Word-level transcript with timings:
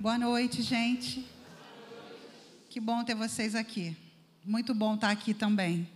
Boa 0.00 0.16
noite, 0.16 0.62
gente. 0.62 1.26
Que 2.70 2.80
bom 2.80 3.04
ter 3.04 3.14
vocês 3.14 3.54
aqui. 3.54 3.94
Muito 4.42 4.72
bom 4.72 4.94
estar 4.94 5.10
aqui 5.10 5.34
também. 5.34 5.86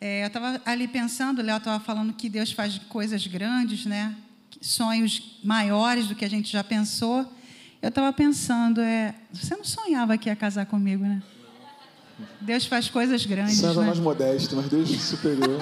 É, 0.00 0.24
eu 0.24 0.26
estava 0.26 0.60
ali 0.64 0.88
pensando, 0.88 1.40
Léo 1.40 1.58
estava 1.58 1.78
falando 1.78 2.12
que 2.12 2.28
Deus 2.28 2.50
faz 2.50 2.78
coisas 2.88 3.24
grandes, 3.28 3.86
né? 3.86 4.16
Sonhos 4.60 5.38
maiores 5.44 6.08
do 6.08 6.16
que 6.16 6.24
a 6.24 6.28
gente 6.28 6.50
já 6.50 6.64
pensou. 6.64 7.24
Eu 7.80 7.90
estava 7.90 8.12
pensando, 8.12 8.80
é, 8.80 9.14
você 9.32 9.54
não 9.54 9.64
sonhava 9.64 10.18
que 10.18 10.28
ia 10.28 10.34
casar 10.34 10.66
comigo, 10.66 11.04
né? 11.04 11.22
Deus 12.40 12.66
faz 12.66 12.90
coisas 12.90 13.24
grandes. 13.24 13.58
Você 13.58 13.66
era 13.66 13.80
né? 13.80 13.86
mais 13.86 14.00
modesto, 14.00 14.56
mas 14.56 14.68
Deus 14.68 14.90
superou. 14.90 15.60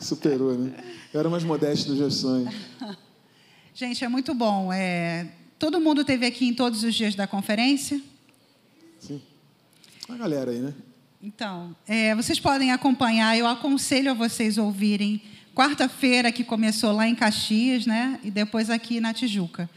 superou, 0.00 0.56
né? 0.56 0.72
Eu 1.12 1.20
era 1.20 1.28
mais 1.28 1.44
modesto 1.44 1.90
nos 1.90 1.98
meus 1.98 2.14
sonhos. 2.14 2.54
Gente, 3.74 4.02
é 4.02 4.08
muito 4.08 4.32
bom. 4.32 4.72
É, 4.72 5.26
todo 5.58 5.80
mundo 5.80 6.04
teve 6.04 6.24
aqui 6.24 6.46
em 6.46 6.54
todos 6.54 6.84
os 6.84 6.94
dias 6.94 7.14
da 7.14 7.26
conferência? 7.26 8.00
Sim. 9.00 9.20
A 10.08 10.16
galera 10.16 10.50
aí, 10.50 10.58
né? 10.58 10.72
Então, 11.22 11.74
é, 11.86 12.14
vocês 12.14 12.38
podem 12.38 12.70
acompanhar. 12.70 13.36
Eu 13.36 13.46
aconselho 13.46 14.10
a 14.10 14.14
vocês 14.14 14.56
ouvirem 14.56 15.20
quarta-feira 15.54 16.30
que 16.30 16.44
começou 16.44 16.92
lá 16.92 17.08
em 17.08 17.14
Caxias, 17.14 17.84
né? 17.84 18.20
E 18.22 18.30
depois 18.30 18.70
aqui 18.70 19.00
na 19.00 19.12
Tijuca. 19.12 19.68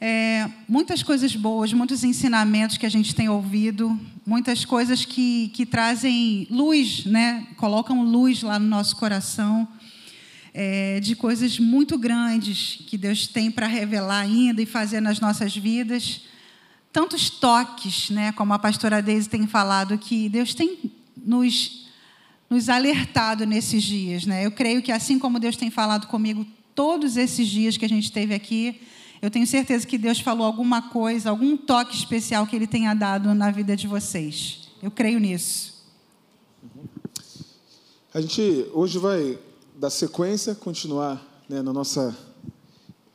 É, 0.00 0.50
muitas 0.68 1.02
coisas 1.02 1.34
boas, 1.34 1.72
muitos 1.72 2.04
ensinamentos 2.04 2.76
que 2.76 2.84
a 2.84 2.88
gente 2.88 3.14
tem 3.14 3.28
ouvido, 3.28 3.98
muitas 4.26 4.64
coisas 4.64 5.04
que, 5.04 5.48
que 5.54 5.64
trazem 5.64 6.46
luz, 6.50 7.06
né? 7.06 7.46
colocam 7.56 8.02
luz 8.02 8.42
lá 8.42 8.58
no 8.58 8.66
nosso 8.66 8.96
coração, 8.96 9.66
é, 10.58 11.00
de 11.00 11.14
coisas 11.14 11.58
muito 11.58 11.98
grandes 11.98 12.78
que 12.86 12.96
Deus 12.96 13.26
tem 13.26 13.50
para 13.50 13.66
revelar 13.66 14.20
ainda 14.20 14.62
e 14.62 14.64
fazer 14.64 15.02
nas 15.02 15.20
nossas 15.20 15.54
vidas. 15.54 16.22
Tantos 16.90 17.28
toques, 17.28 18.08
né? 18.08 18.32
como 18.32 18.54
a 18.54 18.58
pastora 18.58 19.02
Deise 19.02 19.28
tem 19.28 19.46
falado, 19.46 19.98
que 19.98 20.30
Deus 20.30 20.54
tem 20.54 20.90
nos, 21.14 21.86
nos 22.48 22.70
alertado 22.70 23.44
nesses 23.44 23.82
dias. 23.82 24.24
Né? 24.24 24.46
Eu 24.46 24.50
creio 24.50 24.80
que, 24.80 24.90
assim 24.90 25.18
como 25.18 25.38
Deus 25.38 25.56
tem 25.56 25.70
falado 25.70 26.06
comigo 26.06 26.46
todos 26.74 27.18
esses 27.18 27.46
dias 27.46 27.76
que 27.76 27.84
a 27.84 27.88
gente 27.88 28.10
teve 28.10 28.32
aqui, 28.32 28.80
eu 29.20 29.30
tenho 29.30 29.46
certeza 29.46 29.86
que 29.86 29.98
Deus 29.98 30.20
falou 30.20 30.46
alguma 30.46 30.88
coisa, 30.88 31.28
algum 31.28 31.54
toque 31.54 31.94
especial 31.94 32.46
que 32.46 32.56
Ele 32.56 32.66
tenha 32.66 32.94
dado 32.94 33.34
na 33.34 33.50
vida 33.50 33.76
de 33.76 33.86
vocês. 33.86 34.70
Eu 34.82 34.90
creio 34.90 35.20
nisso. 35.20 35.84
A 38.14 38.22
gente 38.22 38.66
hoje 38.72 38.98
vai 38.98 39.38
dar 39.76 39.90
sequência, 39.90 40.54
continuar 40.54 41.44
né, 41.48 41.60
na 41.62 41.72
nossa 41.72 42.16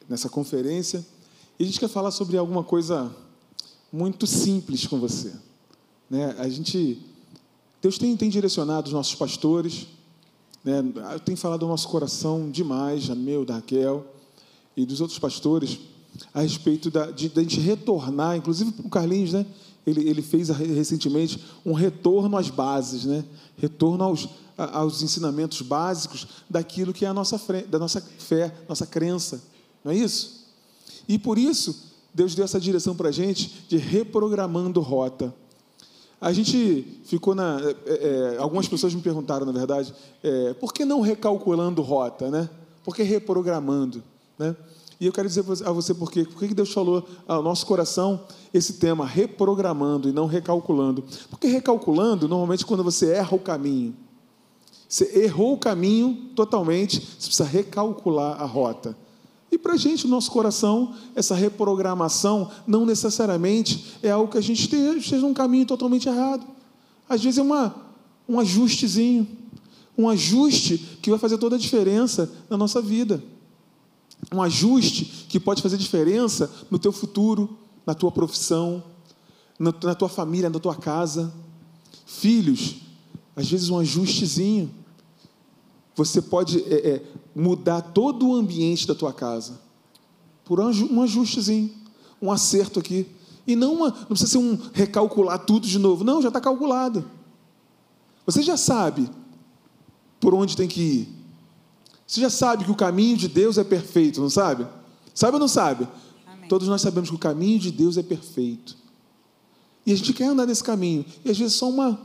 nessa 0.07 0.29
conferência, 0.29 1.05
e 1.57 1.63
a 1.63 1.65
gente 1.65 1.79
quer 1.79 1.87
falar 1.87 2.11
sobre 2.11 2.37
alguma 2.37 2.63
coisa 2.63 3.15
muito 3.91 4.27
simples 4.27 4.85
com 4.85 4.99
você. 4.99 5.31
Né? 6.09 6.35
A 6.37 6.49
gente, 6.49 7.01
Deus 7.81 7.97
tem, 7.97 8.15
tem 8.17 8.29
direcionado 8.29 8.87
os 8.87 8.93
nossos 8.93 9.15
pastores, 9.15 9.87
né? 10.63 10.83
tem 11.23 11.35
falado 11.35 11.61
do 11.61 11.67
nosso 11.67 11.87
coração 11.87 12.49
demais, 12.51 13.03
já 13.03 13.15
meu, 13.15 13.45
da 13.45 13.55
Raquel 13.55 14.05
e 14.75 14.85
dos 14.85 14.99
outros 14.99 15.17
pastores, 15.17 15.79
a 16.33 16.41
respeito 16.41 16.91
da, 16.91 17.09
de 17.09 17.31
a 17.33 17.39
gente 17.39 17.59
retornar, 17.59 18.35
inclusive 18.35 18.73
o 18.83 18.89
Carlinhos, 18.89 19.31
né? 19.31 19.45
Ele, 19.87 20.07
ele 20.07 20.21
fez 20.21 20.49
recentemente 20.49 21.41
um 21.65 21.73
retorno 21.73 22.37
às 22.37 22.49
bases, 22.49 23.05
né? 23.05 23.23
Retorno 23.57 24.03
aos, 24.03 24.27
aos 24.65 25.01
ensinamentos 25.01 25.61
básicos 25.61 26.27
daquilo 26.49 26.93
que 26.93 27.05
é 27.05 27.07
a 27.07 27.13
nossa 27.13 27.37
fé, 27.37 27.63
da 27.63 27.79
nossa 27.79 28.01
fé, 28.01 28.53
nossa 28.67 28.85
crença, 28.85 29.41
não 29.83 29.91
é 29.91 29.95
isso? 29.95 30.47
E 31.07 31.17
por 31.17 31.37
isso 31.37 31.91
Deus 32.13 32.35
deu 32.35 32.45
essa 32.45 32.59
direção 32.59 32.95
para 32.95 33.09
a 33.09 33.11
gente 33.11 33.65
de 33.67 33.77
reprogramando 33.77 34.79
rota. 34.81 35.33
A 36.19 36.31
gente 36.31 37.01
ficou 37.05 37.33
na. 37.33 37.59
É, 37.85 38.35
é, 38.35 38.37
algumas 38.37 38.67
pessoas 38.67 38.93
me 38.93 39.01
perguntaram, 39.01 39.45
na 39.45 39.51
verdade, 39.51 39.93
é, 40.21 40.53
por 40.53 40.71
que 40.71 40.85
não 40.85 41.01
recalculando 41.01 41.81
rota, 41.81 42.29
né? 42.29 42.47
Por 42.83 42.95
que 42.95 43.01
reprogramando, 43.01 44.03
né? 44.37 44.55
E 44.99 45.07
eu 45.07 45.11
quero 45.11 45.27
dizer 45.27 45.43
a 45.65 45.71
você 45.71 45.95
por 45.95 46.11
quê. 46.11 46.23
Por 46.23 46.37
que 46.37 46.53
Deus 46.53 46.71
falou 46.71 47.03
ao 47.27 47.41
nosso 47.41 47.65
coração 47.65 48.21
esse 48.53 48.73
tema, 48.73 49.03
reprogramando 49.03 50.07
e 50.07 50.11
não 50.11 50.27
recalculando? 50.27 51.03
Porque 51.27 51.47
recalculando, 51.47 52.27
normalmente, 52.27 52.63
quando 52.63 52.83
você 52.83 53.13
erra 53.13 53.35
o 53.35 53.39
caminho, 53.39 53.95
você 54.91 55.23
errou 55.23 55.53
o 55.53 55.57
caminho 55.57 56.31
totalmente, 56.35 56.99
você 56.99 57.27
precisa 57.27 57.45
recalcular 57.45 58.41
a 58.41 58.45
rota. 58.45 58.97
E 59.49 59.57
para 59.57 59.73
a 59.73 59.77
gente, 59.77 60.05
no 60.05 60.11
nosso 60.11 60.29
coração, 60.31 60.93
essa 61.15 61.33
reprogramação 61.33 62.51
não 62.67 62.85
necessariamente 62.85 63.95
é 64.03 64.11
algo 64.11 64.31
que 64.31 64.37
a 64.37 64.41
gente 64.41 64.61
esteja 64.61 65.25
um 65.25 65.33
caminho 65.33 65.65
totalmente 65.65 66.09
errado. 66.09 66.45
Às 67.07 67.23
vezes 67.23 67.37
é 67.37 67.41
uma, 67.41 67.73
um 68.27 68.39
ajustezinho, 68.39 69.27
um 69.97 70.09
ajuste 70.09 70.77
que 71.01 71.09
vai 71.09 71.19
fazer 71.19 71.37
toda 71.37 71.55
a 71.55 71.59
diferença 71.59 72.29
na 72.49 72.57
nossa 72.57 72.81
vida 72.81 73.23
um 74.33 74.41
ajuste 74.41 75.25
que 75.29 75.39
pode 75.39 75.61
fazer 75.61 75.77
diferença 75.77 76.51
no 76.69 76.77
teu 76.77 76.91
futuro, 76.91 77.57
na 77.85 77.93
tua 77.93 78.11
profissão, 78.11 78.83
na 79.57 79.95
tua 79.95 80.09
família, 80.09 80.49
na 80.49 80.59
tua 80.59 80.75
casa. 80.75 81.33
Filhos, 82.05 82.75
às 83.35 83.49
vezes 83.49 83.69
um 83.69 83.79
ajustezinho. 83.79 84.69
Você 86.05 86.21
pode 86.21 86.59
é, 86.63 86.89
é, 86.89 87.01
mudar 87.35 87.81
todo 87.81 88.29
o 88.29 88.35
ambiente 88.35 88.87
da 88.87 88.95
tua 88.95 89.13
casa 89.13 89.59
por 90.43 90.59
um 90.59 91.01
ajustezinho, 91.01 91.71
um 92.21 92.31
acerto 92.31 92.79
aqui. 92.79 93.07
E 93.45 93.55
não, 93.55 93.73
uma, 93.73 93.89
não 93.89 94.07
precisa 94.07 94.31
ser 94.31 94.37
um 94.37 94.57
recalcular 94.73 95.39
tudo 95.39 95.67
de 95.67 95.79
novo. 95.79 96.03
Não, 96.03 96.21
já 96.21 96.27
está 96.27 96.41
calculado. 96.41 97.05
Você 98.25 98.41
já 98.41 98.57
sabe 98.57 99.09
por 100.19 100.33
onde 100.33 100.55
tem 100.55 100.67
que 100.67 100.81
ir. 100.81 101.09
Você 102.05 102.21
já 102.21 102.29
sabe 102.29 102.65
que 102.65 102.71
o 102.71 102.75
caminho 102.75 103.15
de 103.15 103.27
Deus 103.27 103.57
é 103.57 103.63
perfeito, 103.63 104.19
não 104.19 104.29
sabe? 104.29 104.67
Sabe 105.13 105.35
ou 105.35 105.39
não 105.39 105.47
sabe? 105.47 105.87
Amém. 106.27 106.49
Todos 106.49 106.67
nós 106.67 106.81
sabemos 106.81 107.09
que 107.09 107.15
o 107.15 107.19
caminho 107.19 107.59
de 107.59 107.71
Deus 107.71 107.97
é 107.97 108.03
perfeito. 108.03 108.75
E 109.85 109.91
a 109.91 109.95
gente 109.95 110.13
quer 110.13 110.25
andar 110.25 110.45
nesse 110.45 110.63
caminho. 110.63 111.05
E 111.23 111.31
às 111.31 111.37
vezes 111.37 111.53
só 111.53 111.69
uma, 111.69 111.99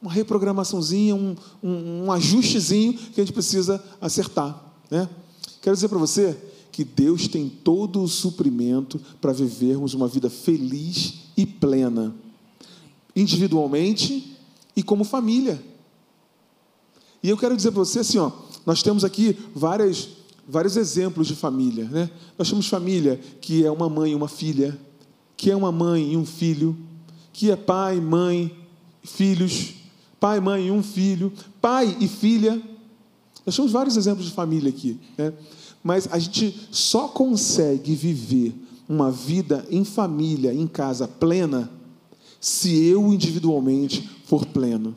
uma 0.00 0.12
reprogramaçãozinha, 0.12 1.14
um, 1.14 1.34
um, 1.62 2.04
um 2.04 2.12
ajustezinho 2.12 2.94
que 2.94 3.20
a 3.20 3.24
gente 3.24 3.32
precisa 3.32 3.82
acertar. 4.00 4.62
Né? 4.90 5.08
Quero 5.60 5.74
dizer 5.74 5.88
para 5.88 5.98
você 5.98 6.36
que 6.70 6.84
Deus 6.84 7.26
tem 7.26 7.48
todo 7.48 8.00
o 8.02 8.08
suprimento 8.08 9.00
para 9.20 9.32
vivermos 9.32 9.94
uma 9.94 10.06
vida 10.06 10.30
feliz 10.30 11.14
e 11.36 11.44
plena, 11.44 12.14
individualmente 13.16 14.36
e 14.76 14.82
como 14.82 15.02
família. 15.02 15.60
E 17.20 17.28
eu 17.28 17.36
quero 17.36 17.56
dizer 17.56 17.72
para 17.72 17.80
você 17.80 17.98
assim, 17.98 18.18
ó, 18.18 18.30
nós 18.64 18.80
temos 18.80 19.02
aqui 19.02 19.36
várias, 19.52 20.08
vários 20.48 20.76
exemplos 20.76 21.26
de 21.26 21.34
família. 21.34 21.84
Né? 21.86 22.08
Nós 22.38 22.48
temos 22.48 22.68
família 22.68 23.20
que 23.40 23.64
é 23.64 23.70
uma 23.70 23.88
mãe 23.88 24.12
e 24.12 24.14
uma 24.14 24.28
filha, 24.28 24.78
que 25.36 25.50
é 25.50 25.56
uma 25.56 25.72
mãe 25.72 26.12
e 26.12 26.16
um 26.16 26.24
filho, 26.24 26.76
que 27.32 27.50
é 27.50 27.56
pai, 27.56 28.00
mãe, 28.00 28.56
filhos, 29.02 29.74
pai, 30.20 30.40
mãe 30.40 30.66
e 30.66 30.70
um 30.70 30.82
filho, 30.82 31.32
pai 31.60 31.96
e 32.00 32.08
filha. 32.08 32.60
Nós 33.44 33.56
temos 33.56 33.72
vários 33.72 33.96
exemplos 33.96 34.26
de 34.26 34.32
família 34.32 34.68
aqui. 34.68 34.98
Né? 35.16 35.32
Mas 35.82 36.08
a 36.10 36.18
gente 36.18 36.68
só 36.70 37.08
consegue 37.08 37.94
viver 37.94 38.54
uma 38.88 39.10
vida 39.10 39.66
em 39.70 39.84
família, 39.84 40.52
em 40.52 40.66
casa 40.66 41.06
plena, 41.06 41.70
se 42.40 42.84
eu 42.84 43.12
individualmente 43.12 44.08
for 44.24 44.44
pleno. 44.46 44.94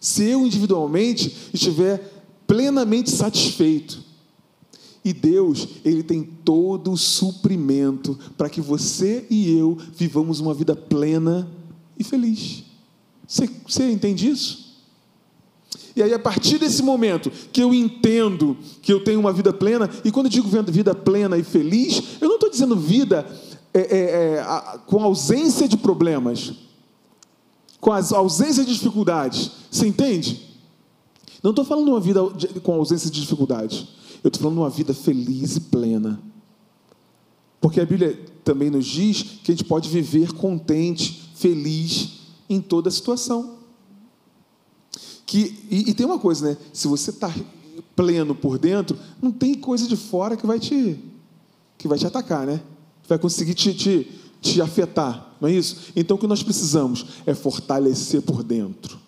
Se 0.00 0.24
eu 0.24 0.46
individualmente 0.46 1.34
estiver 1.52 2.24
plenamente 2.46 3.10
satisfeito. 3.10 4.04
E 5.04 5.12
Deus, 5.12 5.68
Ele 5.84 6.02
tem 6.02 6.22
todo 6.22 6.92
o 6.92 6.96
suprimento 6.96 8.18
para 8.36 8.50
que 8.50 8.60
você 8.60 9.26
e 9.30 9.56
eu 9.56 9.78
vivamos 9.94 10.40
uma 10.40 10.52
vida 10.52 10.74
plena 10.74 11.48
e 11.98 12.02
feliz. 12.02 12.65
Você, 13.26 13.50
você 13.66 13.90
entende 13.90 14.28
isso? 14.28 14.66
E 15.96 16.02
aí, 16.02 16.12
a 16.12 16.18
partir 16.18 16.58
desse 16.58 16.82
momento 16.82 17.30
que 17.50 17.62
eu 17.62 17.72
entendo 17.72 18.56
que 18.82 18.92
eu 18.92 19.02
tenho 19.02 19.18
uma 19.18 19.32
vida 19.32 19.50
plena, 19.50 19.88
e 20.04 20.12
quando 20.12 20.26
eu 20.26 20.30
digo 20.30 20.48
vida 20.70 20.94
plena 20.94 21.38
e 21.38 21.42
feliz, 21.42 22.18
eu 22.20 22.28
não 22.28 22.34
estou 22.34 22.50
dizendo 22.50 22.76
vida 22.76 23.26
é, 23.72 23.80
é, 23.80 24.34
é, 24.34 24.40
a, 24.40 24.78
com 24.86 25.02
ausência 25.02 25.66
de 25.66 25.76
problemas, 25.76 26.52
com 27.80 27.92
a 27.92 28.00
ausência 28.16 28.62
de 28.62 28.74
dificuldades. 28.74 29.50
Você 29.70 29.86
entende? 29.86 30.42
Não 31.42 31.50
estou 31.50 31.64
falando 31.64 31.86
de 31.86 31.90
uma 31.90 32.00
vida 32.00 32.20
com 32.62 32.74
ausência 32.74 33.10
de 33.10 33.20
dificuldade. 33.20 33.88
Eu 34.22 34.28
estou 34.28 34.42
falando 34.42 34.56
de 34.56 34.60
uma 34.60 34.70
vida 34.70 34.92
feliz 34.92 35.56
e 35.56 35.60
plena. 35.60 36.20
Porque 37.58 37.80
a 37.80 37.86
Bíblia 37.86 38.18
também 38.44 38.68
nos 38.68 38.84
diz 38.84 39.22
que 39.42 39.50
a 39.50 39.54
gente 39.54 39.64
pode 39.64 39.88
viver 39.88 40.32
contente, 40.32 41.30
feliz 41.36 42.15
em 42.48 42.60
toda 42.60 42.90
situação. 42.90 43.56
Que, 45.24 45.58
e, 45.70 45.90
e 45.90 45.94
tem 45.94 46.06
uma 46.06 46.18
coisa, 46.18 46.50
né? 46.50 46.56
Se 46.72 46.86
você 46.86 47.10
está 47.10 47.32
pleno 47.96 48.34
por 48.34 48.58
dentro, 48.58 48.96
não 49.20 49.32
tem 49.32 49.54
coisa 49.54 49.88
de 49.88 49.96
fora 49.96 50.36
que 50.36 50.46
vai 50.46 50.60
te, 50.60 50.98
que 51.78 51.88
vai 51.88 51.98
te 51.98 52.06
atacar, 52.06 52.46
né? 52.46 52.60
Vai 53.08 53.18
conseguir 53.18 53.54
te, 53.54 53.74
te, 53.74 54.10
te 54.40 54.60
afetar, 54.60 55.34
não 55.40 55.48
é 55.48 55.52
isso? 55.52 55.92
Então 55.96 56.16
o 56.16 56.20
que 56.20 56.26
nós 56.26 56.42
precisamos 56.42 57.06
é 57.24 57.34
fortalecer 57.34 58.22
por 58.22 58.42
dentro. 58.42 58.98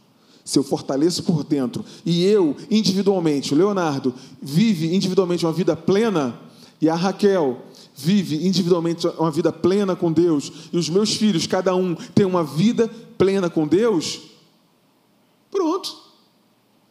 Se 0.44 0.58
eu 0.58 0.64
fortaleço 0.64 1.22
por 1.22 1.44
dentro 1.44 1.84
e 2.06 2.24
eu, 2.24 2.56
individualmente, 2.70 3.52
o 3.52 3.56
Leonardo, 3.56 4.14
vive 4.40 4.94
individualmente 4.94 5.44
uma 5.44 5.52
vida 5.52 5.76
plena, 5.76 6.40
e 6.80 6.88
a 6.88 6.94
Raquel 6.94 7.64
vive 7.94 8.46
individualmente 8.46 9.06
uma 9.18 9.30
vida 9.30 9.52
plena 9.52 9.94
com 9.94 10.10
Deus, 10.10 10.50
e 10.72 10.78
os 10.78 10.88
meus 10.88 11.14
filhos, 11.14 11.46
cada 11.46 11.74
um, 11.76 11.94
tem 11.94 12.24
uma 12.24 12.42
vida 12.42 12.90
plena 13.18 13.50
com 13.50 13.66
Deus, 13.66 14.20
pronto. 15.50 16.08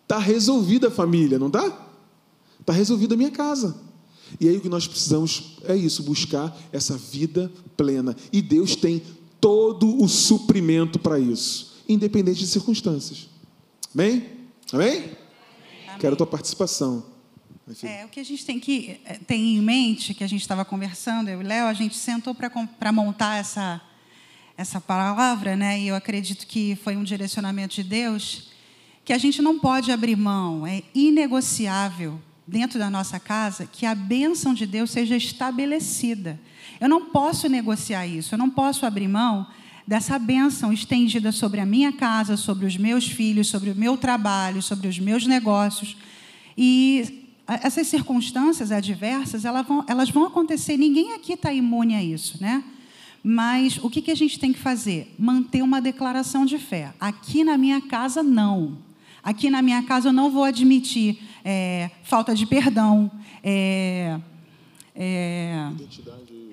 Está 0.03 0.19
resolvida 0.19 0.89
a 0.89 0.91
família, 0.91 1.39
não 1.39 1.47
está? 1.47 1.87
Está 2.59 2.73
resolvida 2.73 3.15
a 3.15 3.17
minha 3.17 3.31
casa. 3.31 3.75
E 4.39 4.47
aí 4.47 4.57
o 4.57 4.61
que 4.61 4.69
nós 4.69 4.87
precisamos 4.87 5.57
é 5.63 5.75
isso, 5.75 6.03
buscar 6.03 6.55
essa 6.71 6.97
vida 6.97 7.51
plena. 7.75 8.15
E 8.31 8.41
Deus 8.41 8.75
tem 8.75 9.01
todo 9.39 10.01
o 10.01 10.07
suprimento 10.07 10.99
para 10.99 11.19
isso, 11.19 11.77
independente 11.87 12.39
de 12.39 12.47
circunstâncias. 12.47 13.29
Amém? 13.93 14.25
Amém? 14.71 14.97
Amém. 14.97 15.17
Quero 15.99 16.13
a 16.13 16.17
tua 16.17 16.27
participação. 16.27 17.17
É, 17.83 18.05
o 18.05 18.09
que 18.09 18.19
a 18.19 18.23
gente 18.23 18.45
tem 18.45 18.59
que 18.59 18.97
eh, 19.03 19.19
ter 19.27 19.35
em 19.35 19.61
mente, 19.61 20.13
que 20.13 20.23
a 20.23 20.27
gente 20.27 20.41
estava 20.41 20.63
conversando, 20.63 21.27
eu 21.29 21.41
e 21.41 21.43
Léo, 21.43 21.67
a 21.67 21.73
gente 21.73 21.97
sentou 21.97 22.33
para 22.33 22.91
montar 22.93 23.35
essa, 23.35 23.81
essa 24.57 24.81
palavra, 24.81 25.55
né? 25.55 25.79
e 25.79 25.87
eu 25.87 25.95
acredito 25.95 26.47
que 26.47 26.75
foi 26.83 26.97
um 26.97 27.03
direcionamento 27.03 27.75
de 27.75 27.83
Deus, 27.83 28.49
que 29.05 29.13
a 29.13 29.17
gente 29.17 29.39
não 29.39 29.59
pode 29.59 29.91
abrir 29.91 30.15
mão, 30.15 30.65
é 30.65 30.81
inegociável 30.95 32.19
dentro 32.45 32.79
da 32.79 32.89
nossa 32.89 33.19
casa 33.19 33.69
que 33.71 33.85
a 33.85 33.93
bênção 33.93 34.55
de 34.55 34.65
Deus 34.65 34.89
seja 34.89 35.15
estabelecida. 35.15 36.39
Eu 36.79 36.89
não 36.89 37.05
posso 37.05 37.47
negociar 37.47 38.07
isso, 38.07 38.33
eu 38.33 38.39
não 38.39 38.49
posso 38.49 38.85
abrir 38.85 39.07
mão 39.07 39.45
dessa 39.85 40.17
bênção 40.17 40.73
estendida 40.73 41.31
sobre 41.31 41.61
a 41.61 41.65
minha 41.65 41.93
casa, 41.93 42.35
sobre 42.35 42.65
os 42.65 42.75
meus 42.75 43.07
filhos, 43.07 43.47
sobre 43.47 43.69
o 43.69 43.75
meu 43.75 43.95
trabalho, 43.95 44.61
sobre 44.61 44.87
os 44.87 44.97
meus 44.97 45.25
negócios. 45.27 45.95
E 46.57 47.25
essas 47.47 47.87
circunstâncias 47.87 48.71
adversas, 48.71 49.45
elas 49.45 49.65
vão, 49.65 49.85
elas 49.87 50.09
vão 50.09 50.25
acontecer, 50.25 50.77
ninguém 50.77 51.13
aqui 51.13 51.33
está 51.33 51.53
imune 51.53 51.95
a 51.95 52.03
isso, 52.03 52.41
né? 52.41 52.63
Mas 53.29 53.77
o 53.83 53.89
que, 53.89 54.01
que 54.01 54.09
a 54.09 54.15
gente 54.15 54.39
tem 54.39 54.53
que 54.53 54.59
fazer? 54.59 55.13
Manter 55.19 55.61
uma 55.61 55.81
declaração 55.81 56.45
de 56.45 56.57
fé. 56.57 56.93
Aqui 56.97 57.43
na 57.43 57.57
minha 57.57 57.81
casa, 57.81 58.23
não. 58.23 58.77
Aqui 59.21 59.49
na 59.49 59.61
minha 59.61 59.83
casa, 59.83 60.07
eu 60.07 60.13
não 60.13 60.31
vou 60.31 60.45
admitir 60.45 61.19
é, 61.43 61.91
falta 62.03 62.33
de 62.33 62.45
perdão, 62.45 63.11
é, 63.43 64.17
é, 64.95 65.69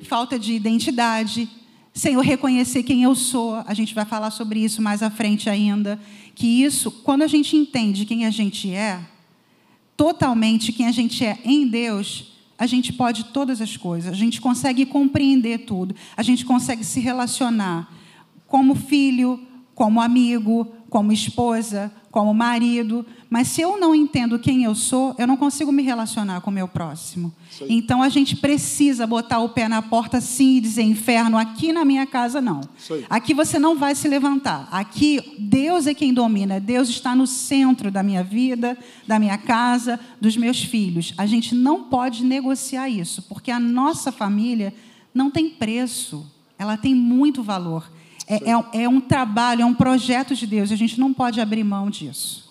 falta 0.03 0.37
de 0.37 0.55
identidade, 0.55 1.49
sem 1.93 2.15
eu 2.15 2.21
reconhecer 2.21 2.83
quem 2.83 3.05
eu 3.05 3.15
sou. 3.15 3.55
A 3.69 3.73
gente 3.73 3.95
vai 3.95 4.05
falar 4.05 4.33
sobre 4.33 4.59
isso 4.59 4.83
mais 4.83 5.01
à 5.01 5.11
frente 5.11 5.49
ainda. 5.49 5.97
Que 6.35 6.65
isso, 6.65 6.91
quando 6.91 7.23
a 7.23 7.29
gente 7.29 7.57
entende 7.57 8.05
quem 8.05 8.27
a 8.27 8.31
gente 8.31 8.69
é, 8.73 8.99
totalmente 9.97 10.73
quem 10.73 10.89
a 10.89 10.93
gente 10.93 11.25
é 11.25 11.39
em 11.45 11.69
Deus, 11.69 12.34
a 12.59 12.67
gente 12.67 12.93
pode 12.93 13.25
todas 13.25 13.61
as 13.61 13.77
coisas, 13.77 14.13
a 14.13 14.17
gente 14.17 14.41
consegue 14.41 14.87
compreender 14.87 15.65
tudo, 15.67 15.95
a 16.17 16.23
gente 16.23 16.45
consegue 16.45 16.85
se 16.85 17.01
relacionar 17.01 17.93
como 18.47 18.75
filho, 18.75 19.41
como 19.75 20.01
amigo, 20.01 20.67
como 20.89 21.13
esposa, 21.13 21.93
como 22.11 22.33
marido, 22.33 23.05
mas 23.35 23.49
se 23.49 23.61
eu 23.61 23.77
não 23.81 23.97
entendo 23.97 24.39
quem 24.39 24.63
eu 24.63 24.77
sou, 24.77 25.13
eu 25.19 25.27
não 25.27 25.37
consigo 25.37 25.73
me 25.73 25.83
relacionar 25.83 26.41
com 26.41 26.53
o 26.53 26.55
meu 26.55 26.69
próximo. 26.69 27.35
Então 27.69 28.01
a 28.01 28.09
gente 28.09 28.37
precisa 28.37 29.09
botar 29.09 29.41
o 29.41 29.49
pé 29.49 29.67
na 29.67 29.83
porta 29.83 30.21
sim 30.21 30.59
e 30.59 30.61
dizer: 30.61 30.83
inferno, 30.83 31.37
aqui 31.37 31.73
na 31.73 31.85
minha 31.85 32.07
casa 32.07 32.41
não. 32.41 32.61
Aqui 33.11 33.35
você 33.35 33.59
não 33.59 33.77
vai 33.77 33.97
se 33.97 34.07
levantar. 34.07 34.69
Aqui 34.71 35.35
Deus 35.37 35.89
é 35.89 35.95
quem 35.95 36.15
domina. 36.15 36.61
Deus 36.61 36.89
está 36.89 37.13
no 37.17 37.27
centro 37.27 37.91
da 37.91 38.05
minha 38.05 38.23
vida, 38.23 38.79
da 39.05 39.19
minha 39.19 39.37
casa, 39.37 39.99
dos 40.21 40.37
meus 40.37 40.63
filhos. 40.63 41.13
A 41.19 41.27
gente 41.27 41.57
não 41.57 41.83
pode 41.83 42.25
negociar 42.25 42.89
isso, 42.89 43.21
porque 43.23 43.51
a 43.51 43.59
nossa 43.59 44.13
família 44.13 44.73
não 45.13 45.29
tem 45.29 45.51
preço, 45.51 46.25
ela 46.57 46.77
tem 46.77 46.95
muito 46.95 47.43
valor. 47.43 47.91
É, 48.29 48.53
é, 48.53 48.85
é, 48.85 48.89
um 48.89 49.01
trabalho, 49.01 49.63
é 49.63 49.67
um 49.67 49.75
projeto 49.75 50.37
de 50.37 50.47
Deus, 50.47 50.71
a 50.71 50.77
gente 50.77 51.01
não 51.01 51.13
pode 51.13 51.41
abrir 51.41 51.65
mão 51.65 51.91
disso. 51.91 52.44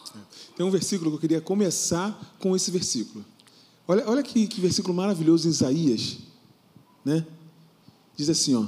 Tem 0.56 0.66
um 0.66 0.72
versículo 0.72 1.10
que 1.12 1.16
eu 1.16 1.22
queria 1.22 1.42
começar 1.42 2.36
com 2.40 2.56
esse 2.56 2.70
versículo. 2.70 3.26
Olha, 3.88 4.04
olha 4.08 4.24
que, 4.24 4.48
que 4.48 4.62
versículo 4.62 4.94
maravilhoso 4.94 5.48
em 5.48 5.52
Isaías. 5.52 6.20
Né? 7.04 7.26
Diz 8.16 8.30
assim: 8.30 8.56
ó, 8.56 8.66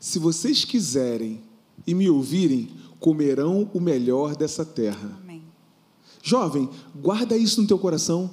Se 0.00 0.18
vocês 0.18 0.64
quiserem 0.64 1.40
e 1.86 1.94
me 1.94 2.08
ouvirem, 2.08 2.70
comerão 2.98 3.70
o 3.74 3.80
melhor 3.80 4.34
dessa 4.34 4.64
terra. 4.64 5.18
Amém. 5.22 5.42
Jovem, 6.22 6.68
guarda 6.94 7.36
isso 7.36 7.60
no 7.60 7.68
teu 7.68 7.78
coração. 7.78 8.30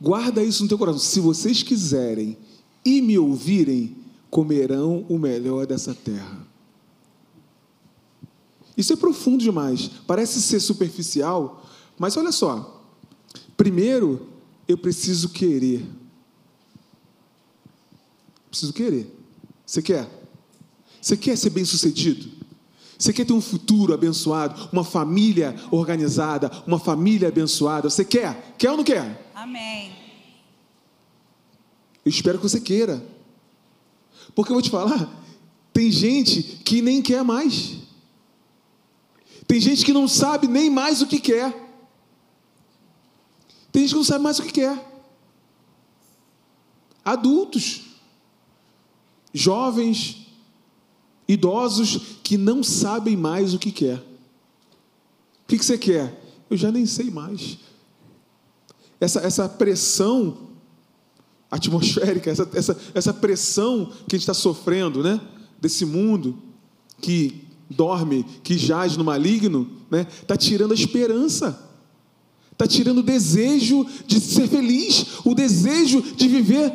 Guarda 0.00 0.42
isso 0.42 0.62
no 0.62 0.68
teu 0.68 0.78
coração. 0.78 1.00
Se 1.00 1.20
vocês 1.20 1.62
quiserem 1.62 2.36
e 2.84 3.02
me 3.02 3.18
ouvirem, 3.18 3.96
comerão 4.30 5.04
o 5.08 5.18
melhor 5.18 5.66
dessa 5.66 5.94
terra. 5.94 6.39
Isso 8.80 8.94
é 8.94 8.96
profundo 8.96 9.42
demais. 9.42 9.90
Parece 10.06 10.40
ser 10.40 10.58
superficial, 10.58 11.66
mas 11.98 12.16
olha 12.16 12.32
só. 12.32 12.82
Primeiro, 13.54 14.26
eu 14.66 14.78
preciso 14.78 15.28
querer. 15.28 15.86
Preciso 18.48 18.72
querer. 18.72 19.14
Você 19.66 19.82
quer? 19.82 20.08
Você 20.98 21.14
quer 21.14 21.36
ser 21.36 21.50
bem-sucedido? 21.50 22.30
Você 22.98 23.12
quer 23.12 23.26
ter 23.26 23.34
um 23.34 23.40
futuro 23.40 23.92
abençoado, 23.92 24.70
uma 24.72 24.82
família 24.82 25.54
organizada, 25.70 26.50
uma 26.66 26.78
família 26.78 27.28
abençoada? 27.28 27.90
Você 27.90 28.02
quer? 28.02 28.54
Quer 28.56 28.70
ou 28.70 28.78
não 28.78 28.84
quer? 28.84 29.30
Amém. 29.34 29.92
Eu 32.02 32.08
espero 32.08 32.38
que 32.38 32.44
você 32.44 32.60
queira. 32.60 33.06
Porque 34.34 34.50
eu 34.50 34.54
vou 34.54 34.62
te 34.62 34.70
falar, 34.70 35.22
tem 35.70 35.90
gente 35.90 36.42
que 36.64 36.80
nem 36.80 37.02
quer 37.02 37.22
mais. 37.22 37.79
Tem 39.50 39.58
gente 39.58 39.84
que 39.84 39.92
não 39.92 40.06
sabe 40.06 40.46
nem 40.46 40.70
mais 40.70 41.02
o 41.02 41.08
que 41.08 41.18
quer. 41.18 41.50
Tem 43.72 43.82
gente 43.82 43.90
que 43.90 43.96
não 43.96 44.04
sabe 44.04 44.22
mais 44.22 44.38
o 44.38 44.44
que 44.44 44.52
quer. 44.52 45.04
Adultos, 47.04 47.82
jovens, 49.34 50.28
idosos 51.26 52.20
que 52.22 52.38
não 52.38 52.62
sabem 52.62 53.16
mais 53.16 53.52
o 53.52 53.58
que 53.58 53.72
quer. 53.72 53.96
O 55.42 55.48
que 55.48 55.58
você 55.58 55.76
quer? 55.76 56.22
Eu 56.48 56.56
já 56.56 56.70
nem 56.70 56.86
sei 56.86 57.10
mais. 57.10 57.58
Essa, 59.00 59.18
essa 59.18 59.48
pressão 59.48 60.48
atmosférica, 61.50 62.30
essa, 62.30 62.48
essa, 62.54 62.80
essa 62.94 63.12
pressão 63.12 63.86
que 64.06 64.14
a 64.14 64.16
gente 64.16 64.20
está 64.20 64.32
sofrendo, 64.34 65.02
né? 65.02 65.20
Desse 65.60 65.84
mundo 65.84 66.40
que 67.00 67.49
dorme, 67.70 68.26
que 68.42 68.58
jaz 68.58 68.96
no 68.96 69.04
maligno, 69.04 69.70
né? 69.90 70.06
Está 70.20 70.36
tirando 70.36 70.72
a 70.72 70.74
esperança, 70.74 71.70
está 72.52 72.66
tirando 72.66 72.98
o 72.98 73.02
desejo 73.02 73.86
de 74.06 74.20
ser 74.20 74.48
feliz, 74.48 75.06
o 75.24 75.34
desejo 75.34 76.02
de 76.02 76.28
viver 76.28 76.72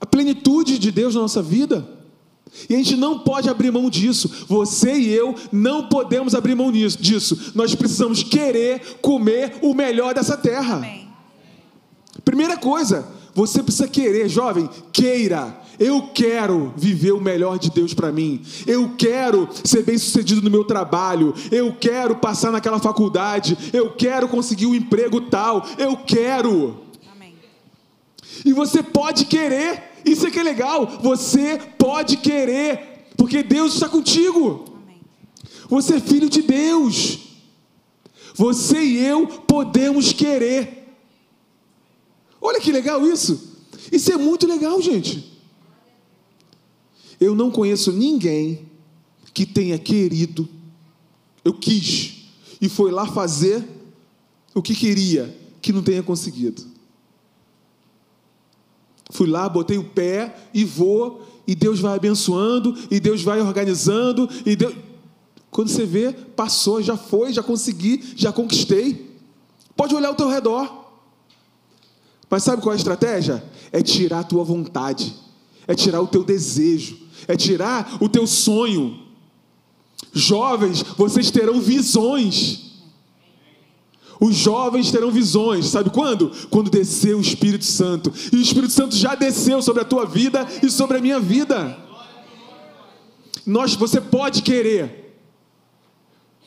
a 0.00 0.06
plenitude 0.06 0.78
de 0.78 0.90
Deus 0.90 1.14
na 1.14 1.22
nossa 1.22 1.42
vida. 1.42 1.86
E 2.68 2.74
a 2.74 2.78
gente 2.78 2.96
não 2.96 3.18
pode 3.18 3.48
abrir 3.48 3.70
mão 3.70 3.88
disso. 3.88 4.46
Você 4.46 4.94
e 4.94 5.10
eu 5.10 5.34
não 5.50 5.88
podemos 5.88 6.34
abrir 6.34 6.54
mão 6.54 6.70
disso. 6.70 7.52
Nós 7.54 7.74
precisamos 7.74 8.22
querer 8.22 8.98
comer 9.00 9.56
o 9.62 9.74
melhor 9.74 10.14
dessa 10.14 10.36
terra. 10.36 10.76
Amém. 10.76 11.08
Primeira 12.24 12.56
coisa, 12.56 13.06
você 13.34 13.62
precisa 13.62 13.88
querer, 13.88 14.28
jovem, 14.28 14.68
queira. 14.92 15.61
Eu 15.78 16.10
quero 16.14 16.72
viver 16.76 17.12
o 17.12 17.20
melhor 17.20 17.58
de 17.58 17.70
Deus 17.70 17.94
para 17.94 18.12
mim. 18.12 18.42
Eu 18.66 18.94
quero 18.96 19.48
ser 19.64 19.82
bem 19.82 19.96
sucedido 19.98 20.42
no 20.42 20.50
meu 20.50 20.64
trabalho. 20.64 21.34
Eu 21.50 21.74
quero 21.78 22.16
passar 22.16 22.50
naquela 22.50 22.78
faculdade. 22.78 23.56
Eu 23.72 23.90
quero 23.90 24.28
conseguir 24.28 24.66
um 24.66 24.74
emprego 24.74 25.20
tal. 25.22 25.66
Eu 25.78 25.96
quero. 25.96 26.78
Amém. 27.14 27.34
E 28.44 28.52
você 28.52 28.82
pode 28.82 29.24
querer. 29.26 29.90
Isso 30.04 30.26
é 30.26 30.30
que 30.30 30.38
é 30.38 30.42
legal. 30.42 30.86
Você 31.02 31.58
pode 31.78 32.18
querer. 32.18 33.06
Porque 33.16 33.42
Deus 33.42 33.74
está 33.74 33.88
contigo. 33.88 34.64
Amém. 34.82 35.00
Você 35.68 35.94
é 35.96 36.00
filho 36.00 36.28
de 36.28 36.42
Deus. 36.42 37.18
Você 38.34 38.82
e 38.82 39.04
eu 39.04 39.26
podemos 39.26 40.12
querer. 40.12 40.96
Olha 42.40 42.60
que 42.60 42.72
legal 42.72 43.06
isso. 43.06 43.52
Isso 43.90 44.12
é 44.12 44.16
muito 44.16 44.46
legal, 44.46 44.80
gente. 44.82 45.31
Eu 47.22 47.36
não 47.36 47.52
conheço 47.52 47.92
ninguém 47.92 48.68
que 49.32 49.46
tenha 49.46 49.78
querido, 49.78 50.48
eu 51.44 51.54
quis, 51.54 52.24
e 52.60 52.68
foi 52.68 52.90
lá 52.90 53.06
fazer 53.06 53.64
o 54.52 54.60
que 54.60 54.74
queria, 54.74 55.32
que 55.60 55.72
não 55.72 55.84
tenha 55.84 56.02
conseguido. 56.02 56.66
Fui 59.10 59.28
lá, 59.28 59.48
botei 59.48 59.78
o 59.78 59.84
pé 59.84 60.34
e 60.52 60.64
vou, 60.64 61.24
e 61.46 61.54
Deus 61.54 61.78
vai 61.78 61.94
abençoando, 61.94 62.76
e 62.90 62.98
Deus 62.98 63.22
vai 63.22 63.40
organizando, 63.40 64.28
e 64.44 64.56
Deus. 64.56 64.74
Quando 65.48 65.68
você 65.68 65.86
vê, 65.86 66.12
passou, 66.12 66.82
já 66.82 66.96
foi, 66.96 67.32
já 67.32 67.42
consegui, 67.42 68.02
já 68.16 68.32
conquistei. 68.32 69.16
Pode 69.76 69.94
olhar 69.94 70.08
ao 70.08 70.16
teu 70.16 70.28
redor. 70.28 70.86
Mas 72.28 72.42
sabe 72.42 72.62
qual 72.62 72.72
é 72.72 72.76
a 72.76 72.78
estratégia? 72.78 73.44
É 73.70 73.80
tirar 73.80 74.20
a 74.20 74.24
tua 74.24 74.42
vontade, 74.42 75.14
é 75.68 75.74
tirar 75.74 76.00
o 76.00 76.08
teu 76.08 76.24
desejo, 76.24 77.01
é 77.28 77.36
tirar 77.36 77.98
o 78.00 78.08
teu 78.08 78.26
sonho. 78.26 78.98
Jovens, 80.12 80.82
vocês 80.96 81.30
terão 81.30 81.60
visões. 81.60 82.72
Os 84.20 84.36
jovens 84.36 84.92
terão 84.92 85.10
visões, 85.10 85.66
sabe 85.66 85.90
quando? 85.90 86.30
Quando 86.48 86.70
descer 86.70 87.16
o 87.16 87.20
Espírito 87.20 87.64
Santo. 87.64 88.12
E 88.32 88.36
o 88.36 88.40
Espírito 88.40 88.72
Santo 88.72 88.94
já 88.94 89.16
desceu 89.16 89.60
sobre 89.60 89.82
a 89.82 89.84
tua 89.84 90.06
vida 90.06 90.46
e 90.62 90.70
sobre 90.70 90.98
a 90.98 91.00
minha 91.00 91.18
vida. 91.18 91.76
Nós, 93.44 93.74
você 93.74 94.00
pode 94.00 94.42
querer. 94.42 95.18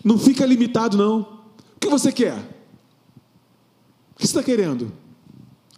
Não 0.03 0.17
fica 0.17 0.45
limitado, 0.45 0.95
não. 0.95 1.21
O 1.75 1.79
que 1.79 1.89
você 1.89 2.11
quer? 2.11 2.37
O 4.13 4.19
que 4.19 4.25
você 4.25 4.27
está 4.27 4.43
querendo? 4.43 4.93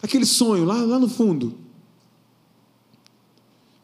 Aquele 0.01 0.25
sonho 0.25 0.66
lá, 0.66 0.75
lá 0.84 1.00
no 1.00 1.10
fundo. 1.10 1.58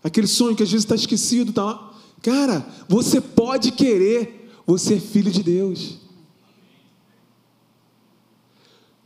Aquele 0.03 0.27
sonho 0.27 0.55
que 0.55 0.63
às 0.63 0.69
vezes 0.69 0.83
está 0.83 0.95
esquecido, 0.95 1.53
tá 1.53 1.63
lá. 1.63 1.93
Cara, 2.21 2.67
você 2.87 3.21
pode 3.21 3.71
querer. 3.71 4.51
Você 4.65 4.95
é 4.95 4.99
filho 4.99 5.31
de 5.31 5.43
Deus. 5.43 5.99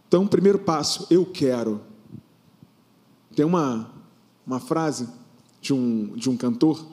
Então, 0.08 0.26
primeiro 0.26 0.60
passo, 0.60 1.06
eu 1.10 1.26
quero. 1.26 1.82
Tem 3.36 3.46
uma, 3.46 3.92
uma 4.46 4.60
frase 4.60 5.08
de 5.62 5.74
um, 5.74 6.16
de 6.16 6.30
um 6.30 6.38
cantor, 6.38 6.84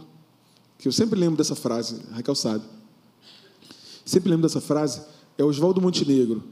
que 0.79 0.89
eu 0.89 0.93
sempre 0.93 1.19
lembro 1.19 1.37
dessa 1.37 1.55
frase, 1.55 2.03
Raquel 2.11 2.35
sabe. 2.35 2.65
Sempre 4.05 4.31
lembro 4.31 4.43
dessa 4.43 4.61
frase, 4.61 5.03
é 5.39 5.45
Oswaldo 5.45 5.81
Montenegro, 5.81 6.43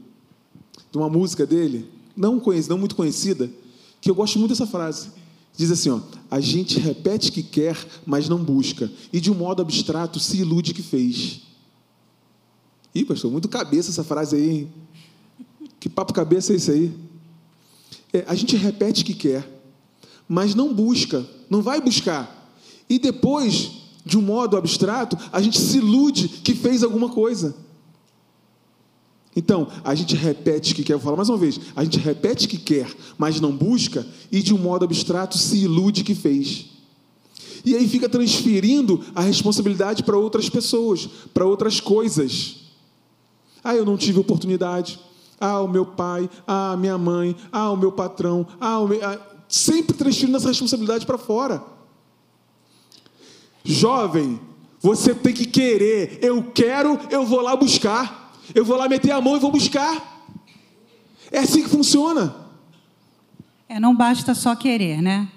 de 0.91 0.97
uma 0.97 1.09
música 1.09 1.45
dele, 1.45 1.89
não, 2.15 2.39
conhecida, 2.39 2.73
não 2.73 2.79
muito 2.79 2.95
conhecida, 2.95 3.51
que 3.99 4.09
eu 4.09 4.15
gosto 4.15 4.39
muito 4.39 4.51
dessa 4.51 4.65
frase. 4.65 5.09
Diz 5.55 5.71
assim: 5.71 5.89
ó, 5.89 5.99
a 6.29 6.39
gente 6.39 6.79
repete 6.79 7.31
que 7.31 7.43
quer, 7.43 7.77
mas 8.05 8.27
não 8.27 8.43
busca, 8.43 8.91
e 9.11 9.19
de 9.19 9.31
um 9.31 9.35
modo 9.35 9.61
abstrato 9.61 10.19
se 10.19 10.37
ilude 10.37 10.73
que 10.73 10.81
fez. 10.81 11.41
Ih, 12.93 13.05
pastor, 13.05 13.31
muito 13.31 13.49
cabeça 13.49 13.89
essa 13.89 14.03
frase 14.03 14.35
aí, 14.35 14.49
hein? 14.49 14.73
Que 15.79 15.89
papo 15.89 16.13
cabeça 16.13 16.53
é 16.53 16.55
esse 16.55 16.71
aí? 16.71 16.93
É, 18.11 18.23
a 18.27 18.35
gente 18.35 18.55
repete 18.55 19.03
que 19.03 19.13
quer, 19.13 19.61
mas 20.27 20.55
não 20.55 20.73
busca, 20.73 21.25
não 21.49 21.61
vai 21.61 21.81
buscar. 21.81 22.55
E 22.89 22.99
depois, 22.99 23.71
de 24.05 24.17
um 24.17 24.21
modo 24.21 24.55
abstrato, 24.55 25.17
a 25.31 25.41
gente 25.41 25.59
se 25.59 25.77
ilude 25.77 26.27
que 26.27 26.53
fez 26.53 26.83
alguma 26.83 27.09
coisa. 27.09 27.55
Então, 29.35 29.67
a 29.83 29.95
gente 29.95 30.15
repete 30.15 30.75
que 30.75 30.83
quer, 30.83 30.93
vou 30.93 31.01
falar 31.01 31.17
mais 31.17 31.29
uma 31.29 31.37
vez, 31.37 31.59
a 31.75 31.83
gente 31.83 31.97
repete 31.97 32.47
que 32.47 32.57
quer, 32.57 32.87
mas 33.17 33.41
não 33.41 33.51
busca, 33.51 34.05
e 34.31 34.41
de 34.41 34.53
um 34.53 34.57
modo 34.57 34.85
abstrato 34.85 35.37
se 35.37 35.57
ilude 35.57 36.03
que 36.03 36.13
fez. 36.13 36.65
E 37.65 37.75
aí 37.75 37.87
fica 37.87 38.07
transferindo 38.07 39.03
a 39.15 39.21
responsabilidade 39.21 40.03
para 40.03 40.17
outras 40.17 40.49
pessoas, 40.49 41.09
para 41.33 41.45
outras 41.45 41.79
coisas. 41.79 42.57
Ah, 43.63 43.73
eu 43.73 43.85
não 43.85 43.97
tive 43.97 44.19
oportunidade 44.19 44.99
ah, 45.43 45.59
o 45.59 45.67
meu 45.67 45.85
pai, 45.85 46.29
ah, 46.47 46.77
minha 46.77 46.97
mãe, 46.97 47.35
ah, 47.51 47.69
o 47.69 47.75
meu 47.75 47.91
patrão, 47.91 48.47
ah, 48.61 48.79
o 48.79 48.87
meu... 48.87 49.05
Ah, 49.05 49.19
sempre 49.49 49.95
transferindo 49.95 50.37
essa 50.37 50.47
responsabilidade 50.47 51.05
para 51.05 51.17
fora. 51.17 51.61
Jovem, 53.61 54.39
você 54.79 55.13
tem 55.13 55.33
que 55.33 55.45
querer. 55.45 56.17
Eu 56.21 56.43
quero, 56.53 56.97
eu 57.11 57.25
vou 57.25 57.41
lá 57.41 57.57
buscar. 57.57 58.22
Eu 58.53 58.65
vou 58.65 58.75
lá 58.75 58.89
meter 58.89 59.11
a 59.11 59.21
mão 59.21 59.35
e 59.35 59.39
vou 59.39 59.51
buscar. 59.51 60.27
É 61.31 61.39
assim 61.39 61.63
que 61.63 61.69
funciona. 61.69 62.35
É, 63.69 63.79
não 63.79 63.95
basta 63.95 64.35
só 64.35 64.55
querer, 64.55 65.01
né? 65.01 65.27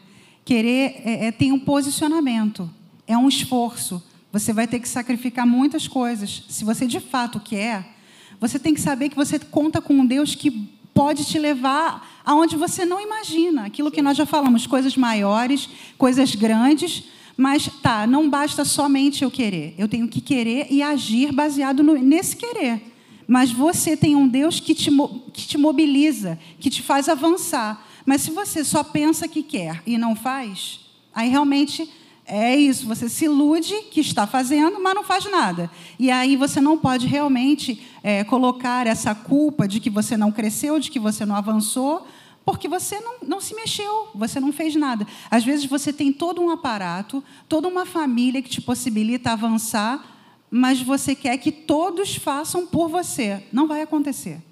Querer 0.44 1.02
é, 1.04 1.26
é, 1.26 1.32
tem 1.32 1.52
um 1.52 1.58
posicionamento, 1.58 2.70
é 3.06 3.16
um 3.16 3.28
esforço. 3.28 4.02
Você 4.32 4.52
vai 4.52 4.66
ter 4.66 4.78
que 4.80 4.88
sacrificar 4.88 5.46
muitas 5.46 5.88
coisas. 5.88 6.44
Se 6.48 6.64
você 6.64 6.86
de 6.86 7.00
fato 7.00 7.40
quer, 7.40 7.96
você 8.40 8.58
tem 8.58 8.74
que 8.74 8.80
saber 8.80 9.08
que 9.08 9.16
você 9.16 9.38
conta 9.38 9.80
com 9.80 9.94
um 9.94 10.06
Deus 10.06 10.34
que 10.34 10.50
pode 10.92 11.24
te 11.24 11.38
levar 11.38 12.20
aonde 12.24 12.56
você 12.56 12.84
não 12.84 13.00
imagina. 13.00 13.66
Aquilo 13.66 13.90
que 13.90 14.02
nós 14.02 14.16
já 14.16 14.26
falamos, 14.26 14.66
coisas 14.66 14.96
maiores, 14.96 15.68
coisas 15.96 16.34
grandes. 16.34 17.04
Mas 17.36 17.68
tá, 17.82 18.06
não 18.06 18.28
basta 18.28 18.64
somente 18.64 19.22
eu 19.22 19.30
querer. 19.30 19.74
Eu 19.78 19.88
tenho 19.88 20.08
que 20.08 20.20
querer 20.20 20.66
e 20.70 20.82
agir 20.82 21.32
baseado 21.32 21.82
no, 21.82 21.94
nesse 21.94 22.36
querer. 22.36 22.95
Mas 23.26 23.50
você 23.50 23.96
tem 23.96 24.14
um 24.14 24.28
Deus 24.28 24.60
que 24.60 24.74
te, 24.74 24.90
que 25.32 25.46
te 25.46 25.58
mobiliza, 25.58 26.38
que 26.60 26.70
te 26.70 26.82
faz 26.82 27.08
avançar. 27.08 27.84
Mas 28.04 28.22
se 28.22 28.30
você 28.30 28.64
só 28.64 28.84
pensa 28.84 29.26
que 29.26 29.42
quer 29.42 29.82
e 29.84 29.98
não 29.98 30.14
faz, 30.14 30.80
aí 31.12 31.28
realmente 31.28 31.90
é 32.28 32.56
isso, 32.56 32.86
você 32.86 33.08
se 33.08 33.24
ilude 33.26 33.72
que 33.90 34.00
está 34.00 34.26
fazendo, 34.26 34.80
mas 34.80 34.94
não 34.94 35.04
faz 35.04 35.24
nada. 35.30 35.70
E 35.98 36.10
aí 36.10 36.34
você 36.34 36.60
não 36.60 36.76
pode 36.76 37.06
realmente 37.06 37.80
é, 38.02 38.24
colocar 38.24 38.86
essa 38.86 39.14
culpa 39.14 39.68
de 39.68 39.78
que 39.78 39.88
você 39.88 40.16
não 40.16 40.32
cresceu, 40.32 40.80
de 40.80 40.90
que 40.90 40.98
você 40.98 41.24
não 41.24 41.36
avançou, 41.36 42.06
porque 42.44 42.68
você 42.68 43.00
não, 43.00 43.14
não 43.22 43.40
se 43.40 43.54
mexeu, 43.54 44.08
você 44.14 44.40
não 44.40 44.52
fez 44.52 44.74
nada. 44.74 45.06
Às 45.30 45.44
vezes 45.44 45.66
você 45.66 45.92
tem 45.92 46.12
todo 46.12 46.40
um 46.40 46.50
aparato, 46.50 47.22
toda 47.48 47.68
uma 47.68 47.86
família 47.86 48.42
que 48.42 48.50
te 48.50 48.60
possibilita 48.60 49.32
avançar, 49.32 50.15
mas 50.56 50.80
você 50.80 51.14
quer 51.14 51.36
que 51.38 51.52
todos 51.52 52.16
façam 52.16 52.66
por 52.66 52.88
você. 52.88 53.42
Não 53.52 53.68
vai 53.68 53.82
acontecer. 53.82 54.42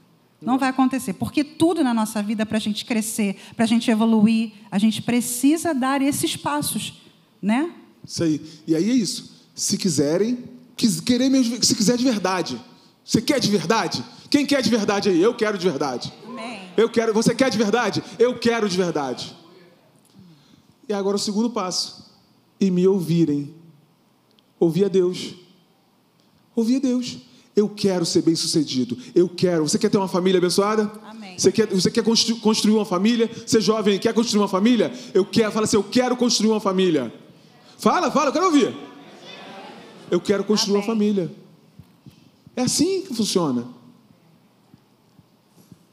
Não 0.40 0.58
vai 0.58 0.68
acontecer, 0.68 1.14
porque 1.14 1.42
tudo 1.42 1.82
na 1.82 1.94
nossa 1.94 2.23
vida, 2.23 2.44
para 2.44 2.58
a 2.58 2.61
gente 2.61 2.84
crescer, 2.84 3.37
para 3.56 3.64
a 3.64 3.68
gente 3.68 3.90
evoluir, 3.90 4.52
a 4.70 4.78
gente 4.78 5.00
precisa 5.00 5.73
dar 5.73 6.02
esses 6.02 6.37
passos 6.37 7.04
né? 7.44 7.70
Isso 8.02 8.25
aí. 8.25 8.40
E 8.66 8.75
aí 8.75 8.90
é 8.90 8.94
isso. 8.94 9.44
Se 9.54 9.76
quiserem, 9.76 10.44
querer 11.04 11.28
mesmo, 11.28 11.62
se 11.62 11.75
quiser 11.75 11.99
de 11.99 12.04
verdade. 12.04 12.58
Você 13.04 13.20
quer 13.20 13.38
de 13.38 13.50
verdade? 13.50 14.02
Quem 14.30 14.46
quer 14.46 14.62
de 14.62 14.70
verdade 14.70 15.11
aí? 15.11 15.20
Eu 15.20 15.34
quero 15.34 15.58
de 15.58 15.68
verdade. 15.68 16.11
Amém. 16.26 16.70
Eu 16.75 16.88
quero. 16.88 17.12
Você 17.12 17.34
quer 17.34 17.50
de 17.50 17.58
verdade? 17.58 18.02
Eu 18.18 18.38
quero 18.38 18.66
de 18.66 18.76
verdade. 18.78 19.37
E 20.88 20.94
agora 20.94 21.16
o 21.16 21.18
segundo 21.18 21.50
passo. 21.50 22.11
E 22.58 22.70
me 22.70 22.87
ouvirem. 22.87 23.54
Ouvir 24.58 24.87
a 24.87 24.88
Deus. 24.88 25.34
Ouvir 26.54 26.80
Deus. 26.80 27.18
Eu 27.56 27.68
quero 27.68 28.04
ser 28.04 28.23
bem 28.23 28.34
sucedido. 28.34 28.99
Eu 29.14 29.28
quero. 29.28 29.66
Você 29.68 29.78
quer 29.78 29.88
ter 29.88 29.96
uma 29.96 30.08
família 30.08 30.38
abençoada? 30.38 30.90
Amém. 31.04 31.38
Você 31.38 31.52
quer, 31.52 31.68
você 31.68 31.90
quer 31.90 32.02
construir 32.02 32.75
uma 32.75 32.84
família? 32.84 33.30
Você 33.46 33.61
jovem, 33.61 33.99
quer 33.99 34.12
construir 34.12 34.40
uma 34.40 34.49
família? 34.49 34.92
Eu 35.12 35.25
quero. 35.25 35.52
Fala 35.52 35.64
assim, 35.64 35.76
eu 35.76 35.84
quero 35.84 36.16
construir 36.16 36.50
uma 36.50 36.61
família. 36.61 37.12
Fala, 37.78 38.11
fala, 38.11 38.28
eu 38.28 38.32
quero 38.32 38.46
ouvir. 38.46 38.76
Eu 40.11 40.20
quero 40.20 40.44
construir 40.44 40.76
Amém. 40.76 40.82
uma 40.82 40.94
família. 40.94 41.32
É 42.56 42.62
assim 42.62 43.02
que 43.02 43.14
funciona. 43.14 43.66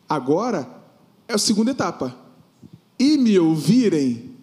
Agora 0.07 0.67
é 1.27 1.33
a 1.33 1.37
segunda 1.37 1.71
etapa. 1.71 2.15
E 2.99 3.17
me 3.17 3.39
ouvirem, 3.39 4.35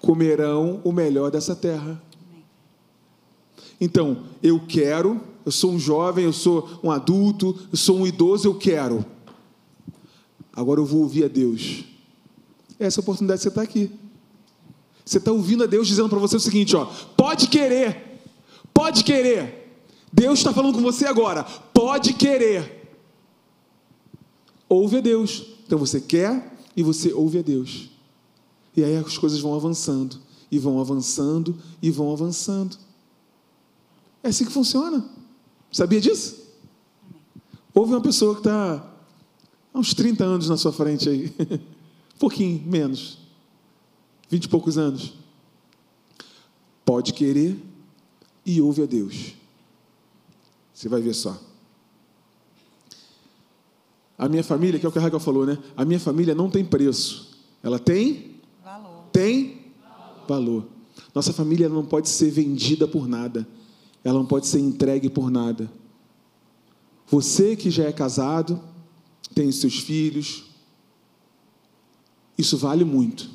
comerão 0.00 0.80
o 0.84 0.92
melhor 0.92 1.30
dessa 1.30 1.56
terra. 1.56 2.00
Então, 3.80 4.24
eu 4.42 4.60
quero, 4.60 5.20
eu 5.44 5.52
sou 5.52 5.72
um 5.72 5.78
jovem, 5.78 6.24
eu 6.24 6.32
sou 6.32 6.68
um 6.82 6.90
adulto, 6.90 7.56
eu 7.70 7.78
sou 7.78 7.98
um 7.98 8.06
idoso, 8.06 8.48
eu 8.48 8.54
quero. 8.54 9.04
Agora 10.52 10.80
eu 10.80 10.84
vou 10.84 11.02
ouvir 11.02 11.24
a 11.24 11.28
Deus. 11.28 11.84
Essa 12.78 13.00
oportunidade 13.00 13.38
de 13.38 13.42
você 13.44 13.48
está 13.48 13.62
aqui. 13.62 13.90
Você 15.04 15.18
está 15.18 15.32
ouvindo 15.32 15.64
a 15.64 15.66
Deus 15.66 15.88
dizendo 15.88 16.08
para 16.08 16.18
você 16.18 16.36
o 16.36 16.40
seguinte: 16.40 16.76
ó, 16.76 16.86
pode 17.16 17.48
querer, 17.48 18.20
pode 18.72 19.04
querer. 19.04 19.60
Deus 20.12 20.40
está 20.40 20.52
falando 20.52 20.74
com 20.74 20.82
você 20.82 21.06
agora, 21.06 21.44
pode 21.44 22.14
querer. 22.14 22.80
Ouve 24.68 24.98
a 24.98 25.00
Deus. 25.00 25.44
Então 25.66 25.78
você 25.78 26.00
quer 26.00 26.56
e 26.76 26.82
você 26.82 27.12
ouve 27.12 27.38
a 27.38 27.42
Deus. 27.42 27.90
E 28.76 28.84
aí 28.84 28.96
as 28.96 29.18
coisas 29.18 29.40
vão 29.40 29.54
avançando, 29.54 30.16
e 30.50 30.58
vão 30.58 30.80
avançando, 30.80 31.56
e 31.82 31.90
vão 31.90 32.12
avançando. 32.12 32.76
É 34.22 34.28
assim 34.28 34.44
que 34.44 34.52
funciona. 34.52 35.04
Sabia 35.72 36.00
disso? 36.00 36.40
Houve 37.74 37.92
uma 37.92 38.00
pessoa 38.00 38.34
que 38.34 38.40
está 38.40 38.94
há 39.72 39.78
uns 39.78 39.94
30 39.94 40.24
anos 40.24 40.48
na 40.48 40.56
sua 40.56 40.72
frente 40.72 41.08
aí. 41.08 41.32
um 42.14 42.18
pouquinho 42.18 42.62
menos 42.66 43.20
vinte 44.30 44.44
e 44.44 44.48
poucos 44.48 44.78
anos. 44.78 45.12
Pode 46.84 47.12
querer 47.12 47.58
e 48.46 48.60
ouve 48.60 48.84
a 48.84 48.86
Deus. 48.86 49.34
Você 50.72 50.88
vai 50.88 51.02
ver 51.02 51.14
só. 51.14 51.38
A 54.16 54.28
minha 54.28 54.44
família, 54.44 54.78
que 54.78 54.86
é 54.86 54.88
o 54.88 54.92
que 54.92 54.98
a 54.98 55.02
Raquel 55.02 55.18
falou, 55.18 55.44
né? 55.44 55.58
A 55.76 55.84
minha 55.84 55.98
família 55.98 56.34
não 56.34 56.48
tem 56.48 56.64
preço. 56.64 57.38
Ela 57.62 57.78
tem? 57.78 58.36
Valor. 58.62 59.04
Tem 59.12 59.72
valor. 60.28 60.66
Nossa 61.14 61.32
família 61.32 61.68
não 61.68 61.84
pode 61.84 62.08
ser 62.08 62.30
vendida 62.30 62.86
por 62.86 63.08
nada. 63.08 63.46
Ela 64.04 64.18
não 64.18 64.26
pode 64.26 64.46
ser 64.46 64.60
entregue 64.60 65.08
por 65.08 65.30
nada. 65.30 65.70
Você 67.06 67.56
que 67.56 67.70
já 67.70 67.84
é 67.84 67.92
casado, 67.92 68.60
tem 69.34 69.48
os 69.48 69.56
seus 69.56 69.78
filhos, 69.78 70.44
isso 72.38 72.56
vale 72.56 72.84
muito. 72.84 73.28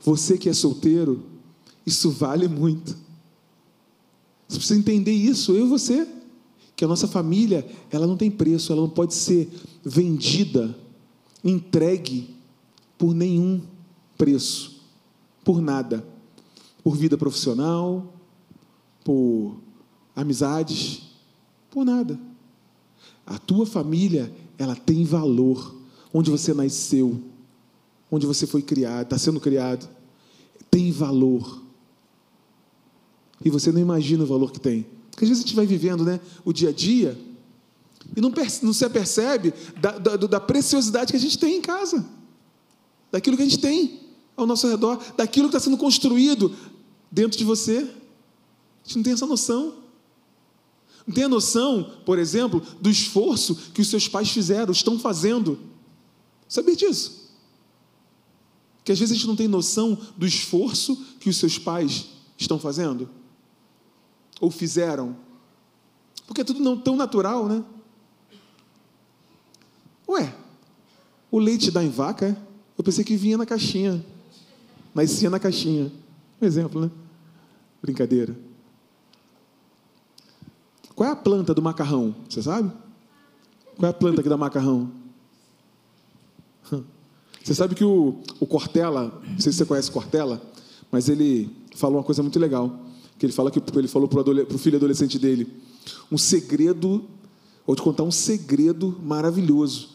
Você 0.00 0.38
que 0.38 0.48
é 0.48 0.52
solteiro, 0.52 1.24
isso 1.84 2.10
vale 2.10 2.48
muito. 2.48 2.96
Você 4.48 4.58
precisa 4.58 4.78
entender 4.78 5.12
isso, 5.12 5.52
eu 5.52 5.66
e 5.66 5.68
você, 5.68 6.08
que 6.74 6.84
a 6.84 6.88
nossa 6.88 7.06
família, 7.06 7.68
ela 7.90 8.06
não 8.06 8.16
tem 8.16 8.30
preço, 8.30 8.72
ela 8.72 8.80
não 8.80 8.88
pode 8.88 9.14
ser 9.14 9.50
vendida, 9.84 10.76
entregue 11.44 12.34
por 12.96 13.14
nenhum 13.14 13.60
preço, 14.16 14.80
por 15.44 15.60
nada, 15.60 16.06
por 16.82 16.96
vida 16.96 17.18
profissional, 17.18 18.14
por 19.04 19.56
amizades, 20.18 21.02
por 21.70 21.84
nada. 21.84 22.18
A 23.24 23.38
tua 23.38 23.64
família, 23.64 24.32
ela 24.58 24.74
tem 24.74 25.04
valor. 25.04 25.76
Onde 26.12 26.30
você 26.30 26.52
nasceu, 26.52 27.22
onde 28.10 28.26
você 28.26 28.46
foi 28.46 28.62
criado, 28.62 29.04
está 29.04 29.18
sendo 29.18 29.38
criado, 29.38 29.88
tem 30.70 30.90
valor. 30.90 31.62
E 33.44 33.48
você 33.48 33.70
não 33.70 33.80
imagina 33.80 34.24
o 34.24 34.26
valor 34.26 34.50
que 34.50 34.58
tem. 34.58 34.86
Porque 35.10 35.24
às 35.24 35.28
vezes 35.28 35.44
a 35.44 35.46
gente 35.46 35.54
vai 35.54 35.66
vivendo 35.66 36.04
né, 36.04 36.18
o 36.44 36.52
dia 36.52 36.70
a 36.70 36.72
dia 36.72 37.16
e 38.16 38.20
não, 38.20 38.32
não 38.62 38.72
se 38.72 38.84
apercebe 38.84 39.52
da, 39.80 39.98
da, 39.98 40.16
da 40.16 40.40
preciosidade 40.40 41.12
que 41.12 41.16
a 41.16 41.20
gente 41.20 41.38
tem 41.38 41.58
em 41.58 41.60
casa, 41.60 42.04
daquilo 43.12 43.36
que 43.36 43.42
a 43.42 43.46
gente 43.46 43.58
tem 43.58 44.00
ao 44.36 44.46
nosso 44.46 44.66
redor, 44.66 44.98
daquilo 45.16 45.48
que 45.48 45.56
está 45.56 45.64
sendo 45.64 45.76
construído 45.76 46.52
dentro 47.12 47.38
de 47.38 47.44
você. 47.44 47.78
A 47.78 48.88
gente 48.88 48.96
não 48.96 49.02
tem 49.02 49.12
essa 49.12 49.26
noção. 49.26 49.87
Não 51.08 51.14
tem 51.14 51.24
a 51.24 51.28
noção, 51.28 51.90
por 52.04 52.18
exemplo, 52.18 52.60
do 52.82 52.90
esforço 52.90 53.54
que 53.72 53.80
os 53.80 53.88
seus 53.88 54.06
pais 54.06 54.28
fizeram, 54.28 54.70
estão 54.70 54.98
fazendo. 54.98 55.58
Sabia 56.46 56.76
disso? 56.76 57.32
Que 58.84 58.92
às 58.92 58.98
vezes 58.98 59.12
a 59.12 59.14
gente 59.16 59.26
não 59.26 59.34
tem 59.34 59.48
noção 59.48 59.96
do 60.18 60.26
esforço 60.26 60.94
que 61.18 61.30
os 61.30 61.38
seus 61.38 61.58
pais 61.58 62.08
estão 62.36 62.58
fazendo 62.58 63.08
ou 64.38 64.50
fizeram. 64.50 65.16
Porque 66.26 66.42
é 66.42 66.44
tudo 66.44 66.60
não 66.60 66.76
tão 66.76 66.94
natural, 66.94 67.48
né? 67.48 67.64
Ué, 70.06 70.34
o 71.30 71.38
leite 71.38 71.70
dá 71.70 71.82
em 71.82 71.88
vaca? 71.88 72.26
É? 72.26 72.36
Eu 72.76 72.84
pensei 72.84 73.02
que 73.02 73.16
vinha 73.16 73.38
na 73.38 73.46
caixinha. 73.46 74.04
Nascia 74.94 75.30
na 75.30 75.38
caixinha. 75.38 75.90
Um 76.40 76.44
exemplo, 76.44 76.82
né? 76.82 76.90
Brincadeira. 77.80 78.47
Qual 80.98 81.08
é 81.08 81.12
a 81.12 81.16
planta 81.16 81.54
do 81.54 81.62
macarrão? 81.62 82.12
Você 82.28 82.42
sabe? 82.42 82.72
Qual 83.76 83.86
é 83.86 83.90
a 83.90 83.94
planta 83.94 84.20
que 84.20 84.28
dá 84.28 84.36
macarrão? 84.36 84.90
Você 87.40 87.54
sabe 87.54 87.76
que 87.76 87.84
o, 87.84 88.16
o 88.40 88.46
Cortella, 88.48 89.22
não 89.24 89.38
sei 89.38 89.52
se 89.52 89.58
você 89.58 89.64
conhece 89.64 89.92
Cortella, 89.92 90.42
mas 90.90 91.08
ele 91.08 91.48
falou 91.76 91.98
uma 91.98 92.02
coisa 92.02 92.20
muito 92.20 92.36
legal. 92.40 92.80
Que 93.16 93.26
ele 93.26 93.32
fala 93.32 93.48
que 93.48 93.62
ele 93.76 93.86
falou 93.86 94.08
para 94.08 94.22
o 94.22 94.58
filho 94.58 94.76
adolescente 94.76 95.20
dele, 95.20 95.46
um 96.10 96.18
segredo, 96.18 97.04
vou 97.64 97.76
te 97.76 97.82
contar 97.82 98.02
um 98.02 98.10
segredo 98.10 98.98
maravilhoso. 99.00 99.90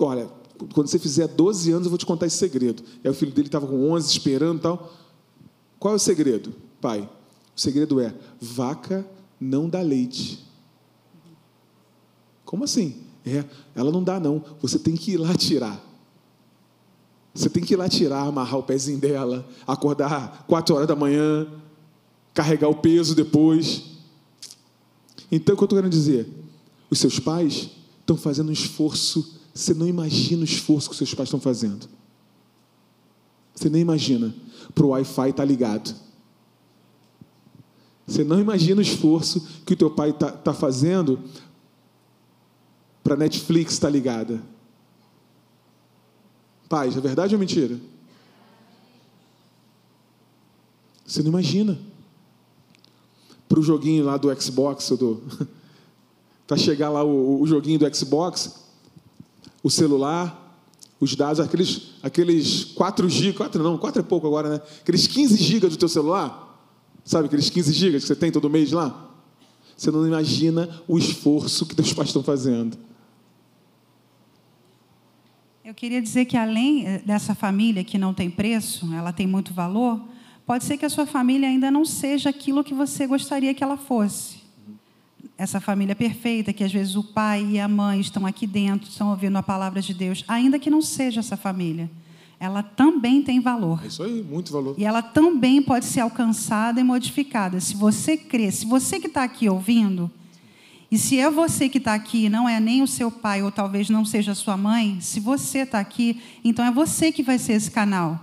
Olha, 0.00 0.28
quando 0.74 0.88
você 0.88 0.98
fizer 0.98 1.28
12 1.28 1.70
anos, 1.70 1.86
eu 1.86 1.90
vou 1.90 1.98
te 1.98 2.04
contar 2.04 2.26
esse 2.26 2.38
segredo. 2.38 2.82
Aí 3.04 3.08
o 3.08 3.14
filho 3.14 3.30
dele 3.30 3.46
estava 3.46 3.68
com 3.68 3.92
11, 3.92 4.10
esperando 4.10 4.58
e 4.58 4.62
tal. 4.62 4.92
Qual 5.78 5.94
é 5.94 5.96
o 5.96 6.00
segredo, 6.00 6.52
pai? 6.80 7.08
O 7.56 7.60
segredo 7.60 8.00
é: 8.00 8.12
vaca 8.40 9.06
não 9.42 9.68
dá 9.68 9.80
leite. 9.80 10.38
Como 12.44 12.64
assim? 12.64 13.02
É, 13.24 13.44
ela 13.74 13.90
não 13.90 14.02
dá 14.02 14.20
não. 14.20 14.44
Você 14.60 14.78
tem 14.78 14.94
que 14.94 15.12
ir 15.12 15.16
lá 15.16 15.34
tirar. 15.34 15.82
Você 17.34 17.48
tem 17.48 17.62
que 17.62 17.74
ir 17.74 17.76
lá 17.76 17.88
tirar, 17.88 18.22
amarrar 18.22 18.58
o 18.58 18.62
pezinho 18.62 18.98
dela, 18.98 19.48
acordar 19.66 20.44
quatro 20.46 20.74
horas 20.74 20.86
da 20.86 20.94
manhã, 20.94 21.48
carregar 22.34 22.68
o 22.68 22.74
peso 22.74 23.14
depois. 23.14 23.84
Então, 25.30 25.54
o 25.54 25.56
que 25.56 25.62
eu 25.62 25.66
estou 25.66 25.78
querendo 25.78 25.90
dizer? 25.90 26.28
Os 26.90 26.98
seus 26.98 27.18
pais 27.18 27.70
estão 28.00 28.16
fazendo 28.16 28.50
um 28.50 28.52
esforço, 28.52 29.40
você 29.54 29.72
não 29.72 29.88
imagina 29.88 30.42
o 30.42 30.44
esforço 30.44 30.88
que 30.90 30.92
os 30.92 30.98
seus 30.98 31.14
pais 31.14 31.28
estão 31.28 31.40
fazendo. 31.40 31.88
Você 33.54 33.70
nem 33.70 33.80
imagina 33.80 34.34
para 34.74 34.84
o 34.84 34.90
Wi-Fi 34.90 35.30
estar 35.30 35.42
tá 35.42 35.44
ligado. 35.44 35.94
Você 38.12 38.24
não 38.24 38.38
imagina 38.38 38.78
o 38.78 38.82
esforço 38.82 39.40
que 39.64 39.72
o 39.72 39.76
teu 39.76 39.90
pai 39.90 40.10
está 40.10 40.30
tá 40.30 40.52
fazendo 40.52 41.18
para 43.02 43.14
a 43.14 43.16
Netflix 43.16 43.72
estar 43.72 43.86
tá 43.86 43.90
ligada. 43.90 44.42
Pais, 46.68 46.94
é 46.94 47.00
verdade 47.00 47.34
ou 47.34 47.40
mentira? 47.40 47.80
Você 51.06 51.22
não 51.22 51.30
imagina. 51.30 51.78
Para 53.48 53.58
o 53.58 53.62
joguinho 53.62 54.04
lá 54.04 54.18
do 54.18 54.28
Xbox, 54.38 54.90
do... 54.90 55.22
para 56.46 56.58
chegar 56.58 56.90
lá 56.90 57.02
o, 57.02 57.40
o, 57.40 57.46
joguinho 57.46 57.78
do 57.78 57.96
Xbox, 57.96 58.56
o 59.62 59.70
celular, 59.70 60.60
os 61.00 61.16
dados, 61.16 61.40
aqueles, 61.40 61.94
aqueles 62.02 62.64
4 62.64 63.08
GB, 63.08 63.38
4 63.38 63.62
não, 63.62 63.78
4 63.78 64.00
é 64.00 64.04
pouco 64.04 64.26
agora, 64.26 64.50
né? 64.50 64.60
Aqueles 64.82 65.06
15 65.06 65.34
GB 65.42 65.68
do 65.68 65.78
teu 65.78 65.88
celular, 65.88 66.51
Sabe 67.04 67.26
aqueles 67.26 67.50
15 67.50 67.72
gigas 67.72 68.02
que 68.02 68.08
você 68.08 68.16
tem 68.16 68.30
todo 68.30 68.48
mês 68.48 68.72
lá? 68.72 69.10
Você 69.76 69.90
não 69.90 70.06
imagina 70.06 70.68
o 70.86 70.96
esforço 70.96 71.66
que 71.66 71.74
teus 71.74 71.92
pais 71.92 72.08
estão 72.08 72.22
fazendo. 72.22 72.78
Eu 75.64 75.74
queria 75.74 76.00
dizer 76.00 76.26
que 76.26 76.36
além 76.36 76.86
eh, 76.86 77.02
dessa 77.04 77.34
família 77.34 77.82
que 77.82 77.98
não 77.98 78.12
tem 78.12 78.30
preço, 78.30 78.92
ela 78.94 79.12
tem 79.12 79.26
muito 79.26 79.52
valor, 79.52 80.00
pode 80.46 80.64
ser 80.64 80.76
que 80.76 80.84
a 80.84 80.90
sua 80.90 81.06
família 81.06 81.48
ainda 81.48 81.70
não 81.70 81.84
seja 81.84 82.30
aquilo 82.30 82.62
que 82.62 82.74
você 82.74 83.06
gostaria 83.06 83.54
que 83.54 83.64
ela 83.64 83.76
fosse. 83.76 84.42
Essa 85.38 85.60
família 85.60 85.96
perfeita, 85.96 86.52
que 86.52 86.62
às 86.62 86.72
vezes 86.72 86.94
o 86.94 87.02
pai 87.02 87.44
e 87.52 87.60
a 87.60 87.66
mãe 87.66 88.00
estão 88.00 88.26
aqui 88.26 88.46
dentro, 88.46 88.88
estão 88.88 89.10
ouvindo 89.10 89.36
a 89.36 89.42
palavra 89.42 89.80
de 89.80 89.94
Deus, 89.94 90.24
ainda 90.28 90.58
que 90.58 90.70
não 90.70 90.82
seja 90.82 91.20
essa 91.20 91.36
família 91.36 91.90
ela 92.42 92.60
também 92.60 93.22
tem 93.22 93.38
valor. 93.38 93.84
É 93.84 93.86
isso 93.86 94.02
aí, 94.02 94.20
muito 94.20 94.52
valor. 94.52 94.74
E 94.76 94.84
ela 94.84 95.00
também 95.00 95.62
pode 95.62 95.84
ser 95.84 96.00
alcançada 96.00 96.80
e 96.80 96.82
modificada. 96.82 97.60
Se 97.60 97.76
você 97.76 98.16
crê, 98.16 98.50
se 98.50 98.66
você 98.66 98.98
que 98.98 99.06
está 99.06 99.22
aqui 99.22 99.48
ouvindo, 99.48 100.10
e 100.90 100.98
se 100.98 101.20
é 101.20 101.30
você 101.30 101.68
que 101.68 101.78
está 101.78 101.94
aqui, 101.94 102.28
não 102.28 102.48
é 102.48 102.58
nem 102.58 102.82
o 102.82 102.86
seu 102.88 103.12
pai, 103.12 103.44
ou 103.44 103.52
talvez 103.52 103.88
não 103.88 104.04
seja 104.04 104.32
a 104.32 104.34
sua 104.34 104.56
mãe, 104.56 104.98
se 105.00 105.20
você 105.20 105.58
está 105.58 105.78
aqui, 105.78 106.20
então 106.42 106.64
é 106.64 106.72
você 106.72 107.12
que 107.12 107.22
vai 107.22 107.38
ser 107.38 107.52
esse 107.52 107.70
canal. 107.70 108.18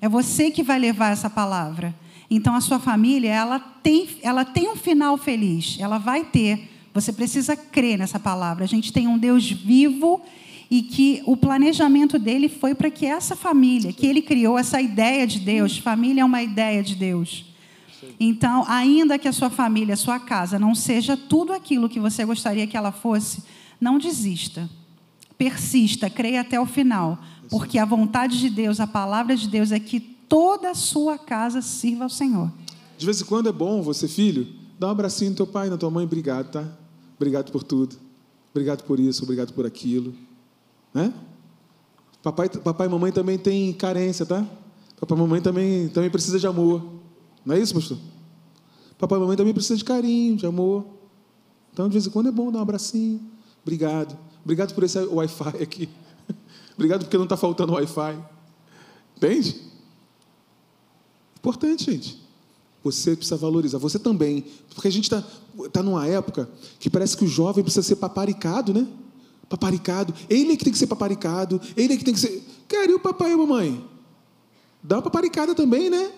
É 0.00 0.08
você 0.08 0.48
que 0.48 0.62
vai 0.62 0.78
levar 0.78 1.10
essa 1.10 1.28
palavra. 1.28 1.92
Então 2.30 2.54
a 2.54 2.60
sua 2.60 2.78
família, 2.78 3.32
ela 3.32 3.58
tem, 3.58 4.08
ela 4.22 4.44
tem 4.44 4.70
um 4.70 4.76
final 4.76 5.18
feliz. 5.18 5.76
Ela 5.80 5.98
vai 5.98 6.22
ter. 6.22 6.70
Você 6.94 7.12
precisa 7.12 7.56
crer 7.56 7.98
nessa 7.98 8.20
palavra. 8.20 8.62
A 8.62 8.68
gente 8.68 8.92
tem 8.92 9.08
um 9.08 9.18
Deus 9.18 9.50
vivo 9.50 10.22
e 10.70 10.82
que 10.82 11.22
o 11.26 11.36
planejamento 11.36 12.18
dele 12.18 12.48
foi 12.48 12.74
para 12.74 12.90
que 12.90 13.06
essa 13.06 13.36
família, 13.36 13.92
que 13.92 14.06
ele 14.06 14.20
criou 14.20 14.58
essa 14.58 14.80
ideia 14.80 15.26
de 15.26 15.40
Deus, 15.40 15.78
família 15.78 16.22
é 16.22 16.24
uma 16.24 16.42
ideia 16.42 16.82
de 16.82 16.94
Deus. 16.94 17.44
Então, 18.18 18.64
ainda 18.66 19.18
que 19.18 19.28
a 19.28 19.32
sua 19.32 19.50
família, 19.50 19.94
a 19.94 19.96
sua 19.96 20.18
casa 20.18 20.58
não 20.58 20.74
seja 20.74 21.16
tudo 21.16 21.52
aquilo 21.52 21.88
que 21.88 22.00
você 22.00 22.24
gostaria 22.24 22.66
que 22.66 22.76
ela 22.76 22.92
fosse, 22.92 23.42
não 23.80 23.98
desista. 23.98 24.68
Persista, 25.38 26.08
creia 26.08 26.40
até 26.40 26.58
o 26.58 26.66
final, 26.66 27.18
porque 27.50 27.78
a 27.78 27.84
vontade 27.84 28.38
de 28.38 28.48
Deus, 28.48 28.80
a 28.80 28.86
palavra 28.86 29.36
de 29.36 29.48
Deus 29.48 29.70
é 29.70 29.78
que 29.78 30.00
toda 30.00 30.70
a 30.70 30.74
sua 30.74 31.18
casa 31.18 31.60
sirva 31.60 32.04
ao 32.04 32.10
Senhor. 32.10 32.50
De 32.96 33.04
vez 33.04 33.20
em 33.20 33.24
quando 33.24 33.48
é 33.48 33.52
bom 33.52 33.82
você, 33.82 34.08
filho, 34.08 34.46
dar 34.78 34.88
um 34.88 34.90
abracinho 34.90 35.30
no 35.30 35.36
teu 35.36 35.46
pai, 35.46 35.68
na 35.68 35.76
tua 35.76 35.90
mãe, 35.90 36.04
obrigado, 36.04 36.50
tá? 36.50 36.66
Obrigado 37.16 37.52
por 37.52 37.62
tudo. 37.62 37.96
Obrigado 38.50 38.84
por 38.84 38.98
isso, 38.98 39.22
obrigado 39.22 39.52
por 39.52 39.66
aquilo. 39.66 40.14
Né? 40.96 41.12
Papai, 42.22 42.48
papai 42.48 42.86
e 42.86 42.90
mamãe 42.90 43.12
também 43.12 43.36
têm 43.36 43.70
carência, 43.74 44.24
tá? 44.24 44.46
Papai 44.98 45.18
e 45.18 45.20
mamãe 45.20 45.42
também, 45.42 45.90
também 45.90 46.08
precisa 46.08 46.40
de 46.40 46.46
amor. 46.46 46.82
Não 47.44 47.54
é 47.54 47.58
isso, 47.58 47.74
pastor? 47.74 47.98
Papai 48.96 49.18
e 49.18 49.20
mamãe 49.20 49.36
também 49.36 49.52
precisa 49.52 49.76
de 49.76 49.84
carinho, 49.84 50.38
de 50.38 50.46
amor. 50.46 50.86
Então, 51.70 51.86
de 51.86 51.92
vez 51.92 52.06
em 52.06 52.10
quando 52.10 52.30
é 52.30 52.32
bom 52.32 52.50
dar 52.50 52.60
um 52.60 52.62
abracinho. 52.62 53.20
Obrigado. 53.62 54.16
Obrigado 54.42 54.74
por 54.74 54.84
esse 54.84 54.98
Wi-Fi 54.98 55.62
aqui. 55.62 55.86
Obrigado 56.74 57.04
porque 57.04 57.18
não 57.18 57.24
está 57.24 57.36
faltando 57.36 57.74
Wi-Fi. 57.74 58.18
Entende? 59.18 59.60
Importante, 61.36 61.92
gente. 61.92 62.26
Você 62.82 63.14
precisa 63.14 63.36
valorizar. 63.36 63.76
Você 63.76 63.98
também. 63.98 64.46
Porque 64.74 64.88
a 64.88 64.92
gente 64.92 65.04
está 65.04 65.22
tá 65.70 65.82
numa 65.82 66.06
época 66.06 66.48
que 66.80 66.88
parece 66.88 67.18
que 67.18 67.24
o 67.26 67.28
jovem 67.28 67.62
precisa 67.62 67.86
ser 67.86 67.96
paparicado, 67.96 68.72
né? 68.72 68.86
Paparicado. 69.48 70.14
Ele 70.28 70.52
é 70.52 70.56
que 70.56 70.64
tem 70.64 70.72
que 70.72 70.78
ser 70.78 70.86
paparicado. 70.86 71.60
Ele 71.76 71.94
é 71.94 71.96
que 71.96 72.04
tem 72.04 72.14
que 72.14 72.20
ser. 72.20 72.44
Cara, 72.68 72.90
e 72.90 72.94
o 72.94 73.00
papai 73.00 73.30
e 73.30 73.34
a 73.34 73.36
mamãe? 73.36 73.84
Dá 74.82 74.96
uma 74.96 75.02
paparicada 75.02 75.54
também, 75.54 75.90
né? 75.90 76.12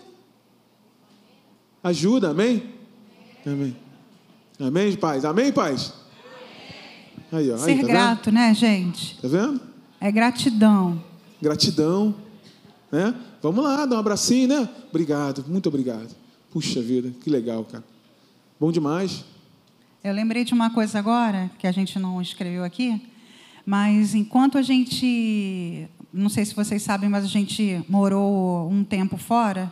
ajuda, 1.83 2.31
amém? 2.31 2.63
Amém. 3.47 3.77
Amém, 4.61 4.97
paz? 4.97 5.25
Amém, 5.25 5.53
paz? 5.53 5.95
Aí, 7.31 7.51
ó. 7.51 7.57
Ser 7.57 7.73
aí, 7.73 7.81
tá 7.81 7.87
grato, 7.87 8.25
vendo? 8.27 8.35
né, 8.35 8.55
gente? 8.55 9.19
Tá 9.21 9.29
vendo? 9.29 9.61
É 10.01 10.11
gratidão. 10.11 11.03
Gratidão, 11.41 12.15
né? 12.91 13.15
Vamos 13.43 13.63
lá, 13.65 13.87
dar 13.87 13.97
um 13.97 14.01
abracinho, 14.01 14.49
né? 14.49 14.69
Obrigado, 14.89 15.45
muito 15.47 15.69
obrigado. 15.69 16.15
Puxa 16.51 16.81
vida, 16.81 17.13
que 17.23 17.31
legal, 17.31 17.65
cara. 17.65 17.85
Bom 18.59 18.73
demais. 18.73 19.25
Eu 20.03 20.13
lembrei 20.13 20.45
de 20.45 20.55
uma 20.55 20.71
coisa 20.71 20.99
agora, 20.99 21.51
que 21.59 21.67
a 21.67 21.73
gente 21.73 21.99
não 21.99 22.21
escreveu 22.21 22.65
aqui, 22.65 23.01
mas 23.69 24.15
enquanto 24.15 24.57
a 24.57 24.63
gente. 24.63 25.87
Não 26.11 26.31
sei 26.31 26.43
se 26.47 26.55
vocês 26.55 26.83
sabem, 26.83 27.07
mas 27.07 27.23
a 27.23 27.29
gente 27.29 27.85
morou 27.87 28.67
um 28.71 28.83
tempo 28.83 29.19
fora, 29.19 29.71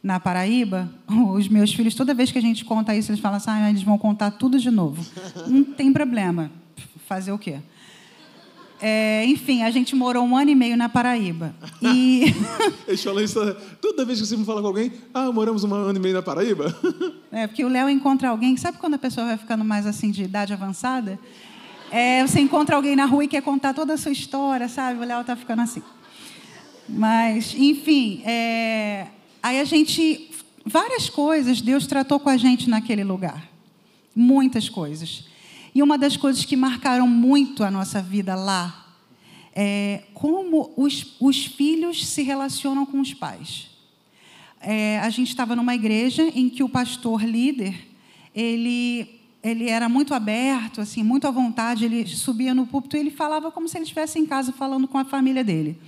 na 0.00 0.20
Paraíba. 0.20 0.88
Os 1.34 1.48
meus 1.48 1.74
filhos, 1.74 1.92
toda 1.96 2.14
vez 2.14 2.30
que 2.30 2.38
a 2.38 2.40
gente 2.40 2.64
conta 2.64 2.94
isso, 2.94 3.10
eles 3.10 3.20
falam 3.20 3.38
assim: 3.38 3.50
ah, 3.50 3.68
eles 3.68 3.82
vão 3.82 3.98
contar 3.98 4.30
tudo 4.30 4.60
de 4.60 4.70
novo. 4.70 5.04
Não 5.48 5.64
tem 5.64 5.92
problema. 5.92 6.52
Fazer 7.08 7.32
o 7.32 7.38
quê? 7.38 7.56
É, 8.80 9.24
enfim, 9.26 9.64
a 9.64 9.72
gente 9.72 9.96
morou 9.96 10.24
um 10.24 10.36
ano 10.36 10.52
e 10.52 10.54
meio 10.54 10.76
na 10.76 10.88
Paraíba. 10.88 11.52
E... 11.80 12.32
Eles 12.86 13.02
falam 13.02 13.22
isso 13.22 13.38
toda 13.80 14.04
vez 14.04 14.20
que 14.20 14.26
você 14.26 14.36
me 14.36 14.44
fala 14.44 14.60
com 14.60 14.66
alguém, 14.66 14.92
ah, 15.14 15.30
moramos 15.30 15.62
um 15.62 15.72
ano 15.72 15.98
e 15.98 16.02
meio 16.02 16.14
na 16.14 16.22
Paraíba. 16.22 16.74
É, 17.30 17.46
porque 17.46 17.64
o 17.64 17.68
Léo 17.68 17.88
encontra 17.88 18.30
alguém, 18.30 18.56
sabe 18.56 18.78
quando 18.78 18.94
a 18.94 18.98
pessoa 18.98 19.26
vai 19.26 19.36
ficando 19.36 19.64
mais 19.64 19.86
assim 19.86 20.10
de 20.10 20.24
idade 20.24 20.52
avançada? 20.52 21.16
É, 21.94 22.26
você 22.26 22.40
encontra 22.40 22.74
alguém 22.74 22.96
na 22.96 23.04
rua 23.04 23.24
e 23.24 23.28
quer 23.28 23.42
contar 23.42 23.74
toda 23.74 23.92
a 23.92 23.98
sua 23.98 24.12
história, 24.12 24.66
sabe? 24.66 24.98
O 24.98 25.04
Léo 25.04 25.20
está 25.20 25.36
ficando 25.36 25.60
assim. 25.60 25.82
Mas, 26.88 27.54
enfim, 27.54 28.22
é... 28.24 29.08
aí 29.42 29.60
a 29.60 29.64
gente. 29.64 30.30
Várias 30.64 31.10
coisas 31.10 31.60
Deus 31.60 31.86
tratou 31.86 32.18
com 32.18 32.30
a 32.30 32.38
gente 32.38 32.70
naquele 32.70 33.04
lugar. 33.04 33.46
Muitas 34.16 34.70
coisas. 34.70 35.26
E 35.74 35.82
uma 35.82 35.98
das 35.98 36.16
coisas 36.16 36.46
que 36.46 36.56
marcaram 36.56 37.06
muito 37.06 37.62
a 37.62 37.70
nossa 37.70 38.00
vida 38.00 38.34
lá 38.34 38.94
é 39.54 40.04
como 40.14 40.72
os, 40.78 41.14
os 41.20 41.44
filhos 41.44 42.06
se 42.06 42.22
relacionam 42.22 42.86
com 42.86 43.00
os 43.00 43.12
pais. 43.12 43.68
É, 44.62 44.98
a 45.00 45.10
gente 45.10 45.28
estava 45.28 45.54
numa 45.54 45.74
igreja 45.74 46.22
em 46.34 46.48
que 46.48 46.62
o 46.62 46.70
pastor 46.70 47.22
líder 47.22 47.74
ele 48.34 49.21
ele 49.42 49.68
era 49.68 49.88
muito 49.88 50.14
aberto, 50.14 50.80
assim, 50.80 51.02
muito 51.02 51.26
à 51.26 51.30
vontade. 51.30 51.84
Ele 51.84 52.06
subia 52.06 52.54
no 52.54 52.66
púlpito 52.66 52.96
e 52.96 53.00
ele 53.00 53.10
falava 53.10 53.50
como 53.50 53.68
se 53.68 53.76
ele 53.76 53.84
estivesse 53.84 54.18
em 54.18 54.26
casa 54.26 54.52
falando 54.52 54.86
com 54.86 54.98
a 54.98 55.04
família 55.04 55.42
dele. 55.42 55.78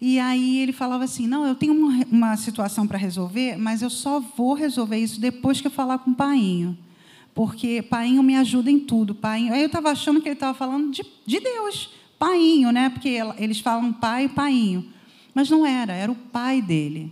E 0.00 0.18
aí 0.18 0.58
ele 0.58 0.72
falava 0.72 1.04
assim: 1.04 1.26
Não, 1.26 1.46
eu 1.46 1.54
tenho 1.54 1.72
uma, 1.72 2.04
uma 2.10 2.36
situação 2.36 2.86
para 2.86 2.98
resolver, 2.98 3.56
mas 3.56 3.82
eu 3.82 3.90
só 3.90 4.20
vou 4.20 4.54
resolver 4.54 4.98
isso 4.98 5.20
depois 5.20 5.60
que 5.60 5.66
eu 5.66 5.70
falar 5.70 5.98
com 5.98 6.10
o 6.10 6.14
painho 6.14 6.76
porque 7.34 7.82
painho 7.82 8.22
me 8.22 8.36
ajuda 8.36 8.70
em 8.70 8.78
tudo. 8.78 9.14
Painho. 9.14 9.52
Aí 9.52 9.60
eu 9.60 9.66
estava 9.66 9.90
achando 9.90 10.20
que 10.20 10.28
ele 10.28 10.34
estava 10.34 10.56
falando 10.56 10.90
de, 10.90 11.04
de 11.26 11.40
Deus, 11.40 11.90
painho, 12.18 12.70
né? 12.70 12.90
Porque 12.90 13.18
eles 13.38 13.60
falam 13.60 13.92
pai 13.92 14.28
painho. 14.28 14.86
Mas 15.34 15.48
não 15.48 15.64
era, 15.64 15.94
era 15.94 16.12
o 16.12 16.14
pai 16.14 16.60
dele. 16.60 17.10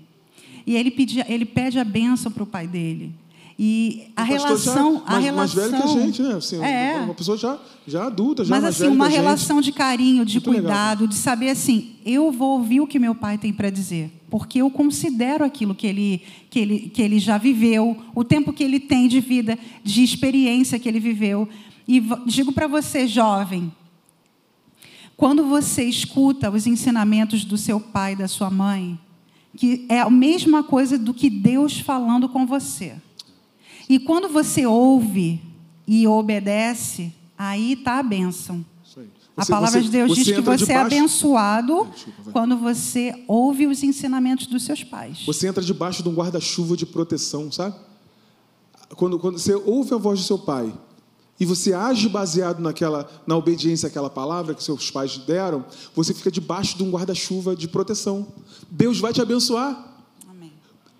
E 0.66 0.76
ele, 0.76 0.90
pedia, 0.90 1.24
ele 1.28 1.46
pede 1.46 1.78
a 1.78 1.84
bênção 1.84 2.30
para 2.30 2.42
o 2.42 2.46
pai 2.46 2.66
dele. 2.66 3.14
E 3.62 4.10
a 4.16 4.22
relação, 4.22 4.94
já, 4.94 5.00
mais, 5.00 5.06
a 5.06 5.18
relação, 5.18 5.36
mais 5.36 5.52
velho 5.52 5.70
que 5.70 5.82
a 5.82 6.02
gente, 6.02 6.22
né? 6.22 6.32
Assim, 6.32 6.64
é. 6.64 6.96
Uma 7.04 7.12
pessoa 7.12 7.36
já, 7.36 7.58
já 7.86 8.06
adulta, 8.06 8.42
já 8.42 8.54
Mas 8.54 8.62
mais 8.62 8.80
assim, 8.80 8.90
uma 8.90 9.06
relação 9.06 9.56
gente. 9.56 9.66
de 9.66 9.72
carinho, 9.72 10.24
de 10.24 10.36
Muito 10.36 10.50
cuidado, 10.50 11.00
legal. 11.00 11.06
de 11.08 11.14
saber 11.14 11.50
assim, 11.50 11.90
eu 12.02 12.32
vou 12.32 12.52
ouvir 12.52 12.80
o 12.80 12.86
que 12.86 12.98
meu 12.98 13.14
pai 13.14 13.36
tem 13.36 13.52
para 13.52 13.68
dizer, 13.68 14.10
porque 14.30 14.62
eu 14.62 14.70
considero 14.70 15.44
aquilo 15.44 15.74
que 15.74 15.86
ele, 15.86 16.22
que 16.48 16.58
ele, 16.58 16.78
que 16.88 17.02
ele 17.02 17.18
já 17.18 17.36
viveu, 17.36 17.98
o 18.14 18.24
tempo 18.24 18.50
que 18.50 18.64
ele 18.64 18.80
tem 18.80 19.06
de 19.06 19.20
vida, 19.20 19.58
de 19.84 20.02
experiência 20.02 20.78
que 20.78 20.88
ele 20.88 20.98
viveu. 20.98 21.46
E 21.86 22.02
digo 22.24 22.52
para 22.52 22.66
você, 22.66 23.06
jovem, 23.06 23.70
quando 25.18 25.44
você 25.44 25.84
escuta 25.84 26.50
os 26.50 26.66
ensinamentos 26.66 27.44
do 27.44 27.58
seu 27.58 27.78
pai, 27.78 28.16
da 28.16 28.26
sua 28.26 28.48
mãe, 28.48 28.98
que 29.54 29.84
é 29.90 30.00
a 30.00 30.08
mesma 30.08 30.62
coisa 30.62 30.96
do 30.96 31.12
que 31.12 31.28
Deus 31.28 31.78
falando 31.78 32.26
com 32.26 32.46
você. 32.46 32.94
E 33.90 33.98
quando 33.98 34.28
você 34.28 34.64
ouve 34.64 35.40
e 35.86 36.06
obedece, 36.06 37.12
aí 37.36 37.72
está 37.72 37.98
a 37.98 38.02
bênção. 38.04 38.64
A 39.36 39.44
Você- 39.44 39.52
palavra 39.52 39.80
você- 39.80 39.84
de 39.86 39.90
Deus 39.90 40.14
diz 40.14 40.24
que 40.26 40.40
você 40.40 40.64
é 40.64 40.66
debaixo- 40.66 40.86
abençoado 40.86 41.88
Desculpa, 41.94 42.30
quando 42.30 42.56
você 42.58 43.24
ouve 43.26 43.66
os 43.66 43.82
ensinamentos 43.82 44.46
dos 44.46 44.62
seus 44.64 44.84
pais. 44.84 45.24
Você 45.26 45.46
entra 45.48 45.62
debaixo 45.62 46.02
de 46.02 46.08
um 46.08 46.14
guarda-chuva 46.14 46.76
de 46.76 46.84
proteção, 46.86 47.50
sabe? 47.50 47.74
Quando, 48.96 49.18
quando 49.18 49.38
você 49.38 49.54
ouve 49.54 49.94
a 49.94 49.96
voz 49.96 50.20
do 50.20 50.26
seu 50.26 50.38
pai 50.38 50.72
e 51.38 51.46
você 51.46 51.72
age 51.72 52.08
baseado 52.08 52.60
naquela, 52.60 53.08
na 53.26 53.36
obediência 53.36 53.86
àquela 53.88 54.10
palavra 54.10 54.54
que 54.54 54.62
seus 54.62 54.90
pais 54.90 55.16
deram, 55.18 55.64
você 55.96 56.12
fica 56.12 56.30
debaixo 56.30 56.76
de 56.76 56.82
um 56.84 56.90
guarda-chuva 56.90 57.56
de 57.56 57.66
proteção. 57.66 58.28
Deus 58.70 59.00
vai 59.00 59.12
te 59.12 59.22
abençoar. 59.22 59.96
Amém. 60.28 60.52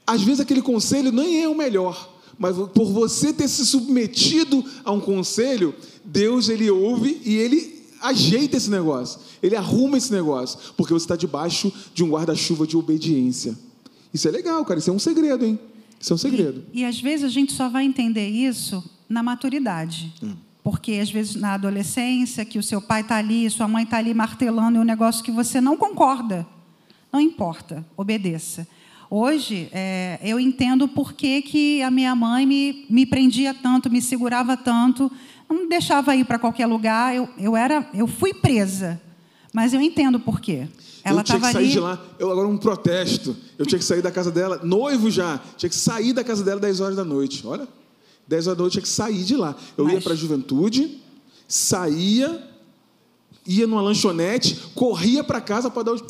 Às 0.06 0.22
vezes 0.22 0.40
aquele 0.40 0.62
conselho 0.62 1.12
nem 1.12 1.42
é 1.42 1.48
o 1.48 1.54
melhor, 1.54 2.08
mas 2.40 2.56
por 2.56 2.90
você 2.90 3.34
ter 3.34 3.46
se 3.48 3.66
submetido 3.66 4.64
a 4.82 4.90
um 4.90 4.98
conselho, 4.98 5.74
Deus 6.02 6.48
ele 6.48 6.70
ouve 6.70 7.20
e 7.22 7.36
ele 7.36 7.84
ajeita 8.00 8.56
esse 8.56 8.70
negócio, 8.70 9.20
ele 9.42 9.54
arruma 9.54 9.98
esse 9.98 10.10
negócio, 10.10 10.58
porque 10.74 10.90
você 10.90 11.04
está 11.04 11.16
debaixo 11.16 11.70
de 11.92 12.02
um 12.02 12.08
guarda-chuva 12.08 12.66
de 12.66 12.78
obediência. 12.78 13.54
Isso 14.12 14.26
é 14.26 14.30
legal, 14.30 14.64
cara. 14.64 14.80
Isso 14.80 14.88
é 14.88 14.92
um 14.92 14.98
segredo, 14.98 15.44
hein? 15.44 15.58
Isso 16.00 16.14
é 16.14 16.14
um 16.14 16.18
segredo. 16.18 16.64
E 16.72 16.82
às 16.82 16.98
vezes 16.98 17.26
a 17.26 17.28
gente 17.28 17.52
só 17.52 17.68
vai 17.68 17.84
entender 17.84 18.26
isso 18.26 18.82
na 19.06 19.22
maturidade. 19.22 20.10
Hum. 20.22 20.34
Porque 20.64 20.92
às 20.92 21.10
vezes 21.10 21.34
na 21.34 21.52
adolescência, 21.52 22.42
que 22.46 22.58
o 22.58 22.62
seu 22.62 22.80
pai 22.80 23.02
está 23.02 23.16
ali, 23.16 23.50
sua 23.50 23.68
mãe 23.68 23.84
está 23.84 23.98
ali 23.98 24.14
martelando 24.14 24.78
um 24.78 24.84
negócio 24.84 25.22
que 25.22 25.30
você 25.30 25.60
não 25.60 25.76
concorda. 25.76 26.46
Não 27.12 27.20
importa, 27.20 27.84
obedeça. 27.98 28.66
Hoje, 29.12 29.68
é, 29.72 30.20
eu 30.22 30.38
entendo 30.38 30.86
por 30.86 31.12
que, 31.14 31.42
que 31.42 31.82
a 31.82 31.90
minha 31.90 32.14
mãe 32.14 32.46
me, 32.46 32.86
me 32.88 33.04
prendia 33.04 33.52
tanto, 33.52 33.90
me 33.90 34.00
segurava 34.00 34.56
tanto, 34.56 35.10
não 35.48 35.62
me 35.62 35.68
deixava 35.68 36.14
ir 36.14 36.24
para 36.24 36.38
qualquer 36.38 36.66
lugar. 36.66 37.12
Eu, 37.16 37.28
eu, 37.36 37.56
era, 37.56 37.90
eu 37.92 38.06
fui 38.06 38.32
presa, 38.32 39.00
mas 39.52 39.74
eu 39.74 39.80
entendo 39.80 40.20
por 40.20 40.40
quê. 40.40 40.68
Ela 41.02 41.22
eu 41.22 41.24
tinha 41.24 41.40
que 41.40 41.46
sair 41.46 41.56
ali. 41.64 41.72
de 41.72 41.80
lá. 41.80 42.00
Eu 42.20 42.30
agora 42.30 42.46
um 42.46 42.56
protesto. 42.56 43.36
Eu 43.58 43.66
tinha 43.66 43.80
que 43.80 43.84
sair 43.84 44.00
da 44.00 44.12
casa 44.12 44.30
dela, 44.30 44.60
noivo 44.62 45.10
já. 45.10 45.40
Tinha 45.56 45.68
que 45.68 45.74
sair 45.76 46.12
da 46.12 46.22
casa 46.22 46.44
dela 46.44 46.60
10 46.60 46.80
horas 46.80 46.96
da 46.96 47.04
noite. 47.04 47.44
Olha, 47.44 47.66
10 48.28 48.46
horas 48.46 48.56
da 48.58 48.62
noite 48.62 48.72
tinha 48.74 48.82
que 48.82 48.88
sair 48.88 49.24
de 49.24 49.34
lá. 49.34 49.56
Eu 49.76 49.88
ia 49.88 49.94
Mas- 49.94 50.04
para 50.04 50.12
a 50.12 50.16
juventude, 50.16 51.00
saía, 51.48 52.46
ia 53.44 53.66
numa 53.66 53.82
lanchonete, 53.82 54.54
corria 54.76 55.24
para 55.24 55.40
casa 55.40 55.68
para 55.68 55.82
dar 55.82 55.92
uns 55.94 56.04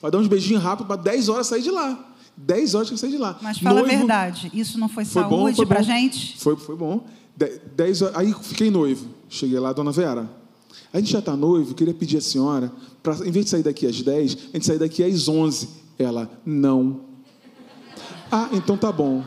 para 0.00 0.10
dar 0.10 0.18
uns 0.18 0.28
beijinhos 0.28 0.62
rápidos 0.62 0.86
para 0.86 1.02
10 1.02 1.28
horas 1.28 1.46
sair 1.48 1.60
de 1.60 1.70
lá. 1.72 2.07
10 2.38 2.74
horas 2.74 2.88
que 2.90 2.96
sair 2.96 3.10
de 3.10 3.18
lá. 3.18 3.38
Mas 3.42 3.58
fala 3.58 3.80
Noivo- 3.80 3.94
a 3.94 3.98
verdade, 3.98 4.50
isso 4.54 4.78
não 4.78 4.88
foi, 4.88 5.04
Foi 5.04 5.22
saúde 5.22 5.66
para 5.66 5.82
gente? 5.82 6.38
Foi, 6.38 6.56
foi 6.56 6.76
bom. 6.76 7.04
De- 7.36 7.60
Dez 7.76 8.02
aí 8.14 8.32
fiquei 8.42 8.70
noivo. 8.70 9.06
Cheguei 9.28 9.58
lá, 9.58 9.72
dona 9.72 9.92
Vera. 9.92 10.28
A 10.92 10.98
gente 10.98 11.10
já 11.12 11.18
está 11.18 11.36
noivo, 11.36 11.74
queria 11.74 11.92
pedir 11.92 12.16
à 12.16 12.20
senhora, 12.20 12.72
pra, 13.02 13.14
em 13.26 13.30
vez 13.30 13.44
de 13.44 13.50
sair 13.50 13.62
daqui 13.62 13.86
às 13.86 14.00
10, 14.00 14.32
a 14.52 14.56
gente 14.56 14.66
sair 14.66 14.78
daqui 14.78 15.02
às 15.04 15.28
11. 15.28 15.68
Ela, 15.98 16.30
não. 16.46 17.00
Ah, 18.30 18.48
então 18.52 18.76
tá 18.76 18.90
bom. 18.92 19.22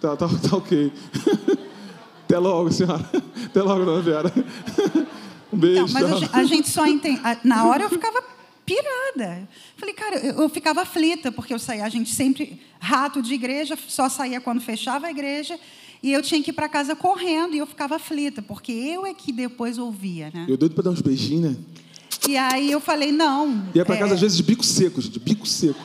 Tá, 0.00 0.14
tá, 0.16 0.28
tá 0.28 0.56
ok. 0.56 0.92
Até 2.24 2.38
logo, 2.38 2.70
senhora. 2.70 3.04
Até 3.46 3.62
logo, 3.62 3.84
dona 3.84 4.02
Vera. 4.02 4.32
Um 5.52 5.58
beijo. 5.58 5.80
Não, 5.82 5.88
mas 5.92 6.04
a 6.12 6.16
gen- 6.16 6.28
a 6.32 6.44
gente 6.44 6.70
só 6.70 6.86
entende. 6.86 7.20
a- 7.22 7.36
Na 7.44 7.66
hora 7.66 7.82
eu 7.82 7.90
ficava 7.90 8.22
pirada. 8.64 9.48
Falei, 9.76 9.94
cara, 9.94 10.16
eu, 10.16 10.42
eu 10.42 10.48
ficava 10.48 10.82
aflita, 10.82 11.30
porque 11.30 11.52
eu 11.52 11.58
saía, 11.58 11.84
a 11.84 11.88
gente 11.88 12.14
sempre, 12.14 12.60
rato 12.80 13.22
de 13.22 13.34
igreja, 13.34 13.78
só 13.88 14.08
saía 14.08 14.40
quando 14.40 14.60
fechava 14.60 15.06
a 15.06 15.10
igreja, 15.10 15.58
e 16.02 16.12
eu 16.12 16.22
tinha 16.22 16.42
que 16.42 16.50
ir 16.50 16.52
para 16.52 16.68
casa 16.68 16.96
correndo, 16.96 17.54
e 17.54 17.58
eu 17.58 17.66
ficava 17.66 17.96
aflita, 17.96 18.42
porque 18.42 18.72
eu 18.72 19.06
é 19.06 19.14
que 19.14 19.32
depois 19.32 19.78
ouvia, 19.78 20.30
né? 20.32 20.46
Eu 20.48 20.56
doido 20.56 20.74
para 20.74 20.84
dar 20.84 20.90
uns 20.90 21.00
beijinhos, 21.00 21.52
né? 21.52 21.56
E 22.28 22.36
aí 22.36 22.70
eu 22.70 22.80
falei, 22.80 23.10
não. 23.10 23.66
Ia 23.74 23.84
para 23.84 23.96
é, 23.96 23.98
casa 23.98 24.14
às 24.14 24.20
vezes 24.20 24.36
de 24.36 24.42
bico 24.42 24.64
seco, 24.64 25.00
gente, 25.00 25.18
bico 25.18 25.46
seco. 25.46 25.80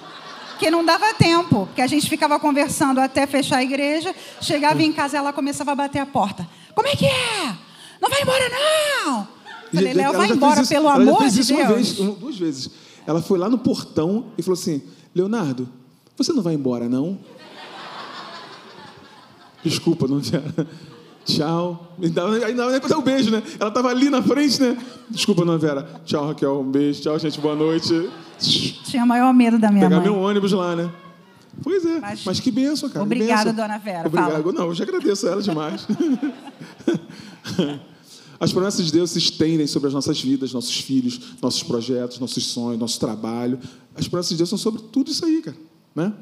Porque 0.51 0.71
não 0.71 0.83
dava 0.83 1.13
tempo, 1.13 1.67
porque 1.67 1.81
a 1.81 1.87
gente 1.87 2.09
ficava 2.09 2.39
conversando 2.39 2.99
até 2.99 3.27
fechar 3.27 3.57
a 3.57 3.63
igreja, 3.63 4.13
chegava 4.41 4.81
em 4.81 4.91
casa 4.91 5.17
ela 5.17 5.31
começava 5.31 5.71
a 5.71 5.75
bater 5.75 5.99
a 5.99 6.05
porta. 6.05 6.47
Como 6.73 6.87
é 6.87 6.95
que 6.95 7.05
é? 7.05 7.55
Não 8.01 8.09
vai 8.09 8.21
embora, 8.21 8.45
não! 8.49 9.36
Falei, 9.73 9.93
Léo, 9.93 10.05
ela 10.05 10.17
vai 10.17 10.29
embora, 10.31 10.61
isso- 10.61 10.69
pelo 10.69 10.87
amor 10.87 11.27
de 11.29 11.39
isso 11.41 11.53
uma 11.53 11.65
Deus. 11.65 11.75
vez, 11.75 11.99
uma- 11.99 12.13
duas 12.15 12.37
vezes. 12.37 12.69
Ela 13.05 13.21
foi 13.21 13.37
lá 13.39 13.49
no 13.49 13.57
portão 13.57 14.27
e 14.37 14.41
falou 14.41 14.57
assim: 14.59 14.81
Leonardo, 15.15 15.67
você 16.17 16.31
não 16.33 16.41
vai 16.41 16.53
embora, 16.53 16.87
não? 16.89 17.17
Desculpa, 19.63 20.07
não 20.07 20.21
tinha. 20.21 20.43
Tchau. 21.25 21.95
Dava 22.13 22.37
nem 22.39 22.79
pra 22.79 22.87
dar 22.89 22.97
um 22.97 23.01
beijo, 23.01 23.29
né? 23.29 23.43
Ela 23.59 23.69
tava 23.71 23.89
ali 23.89 24.09
na 24.09 24.21
frente, 24.21 24.61
né? 24.61 24.77
Desculpa, 25.09 25.43
não, 25.43 25.57
Vera. 25.59 26.01
Tchau, 26.05 26.27
Raquel. 26.27 26.61
Um 26.61 26.71
beijo. 26.71 27.01
Tchau, 27.01 27.19
gente. 27.19 27.39
Boa 27.41 27.55
noite. 27.55 28.09
Tinha 28.39 29.05
maior 29.05 29.33
medo 29.33 29.59
da 29.59 29.69
minha 29.69 29.83
Pegar 29.89 29.97
mãe. 30.01 30.05
meu 30.09 30.17
ônibus 30.19 30.51
lá, 30.53 30.75
né? 30.75 30.89
Pois 31.63 31.83
é, 31.83 31.99
mas, 31.99 32.23
mas 32.23 32.39
que 32.39 32.51
benção, 32.51 32.87
cara. 32.87 33.03
Obrigada, 33.03 33.51
dona 33.51 33.77
Vera. 33.79 34.07
Obrigado. 34.07 34.31
Fala. 34.43 34.53
Não, 34.53 34.65
eu 34.67 34.75
já 34.75 34.83
agradeço 34.83 35.27
a 35.27 35.31
ela 35.31 35.41
demais. 35.41 35.87
As 38.39 38.51
promessas 38.51 38.85
de 38.85 38.91
Deus 38.91 39.11
se 39.11 39.19
estendem 39.19 39.65
sobre 39.65 39.87
as 39.87 39.93
nossas 39.93 40.21
vidas, 40.21 40.53
nossos 40.53 40.77
filhos, 40.79 41.19
nossos 41.41 41.63
projetos, 41.63 42.19
nossos 42.19 42.45
sonhos, 42.45 42.79
nosso 42.79 42.99
trabalho. 42.99 43.59
As 43.95 44.07
promessas 44.07 44.29
de 44.31 44.37
Deus 44.37 44.49
são 44.49 44.57
sobre 44.57 44.81
tudo 44.91 45.09
isso 45.09 45.25
aí, 45.25 45.41
cara. 45.41 45.57
Né? 45.95 46.13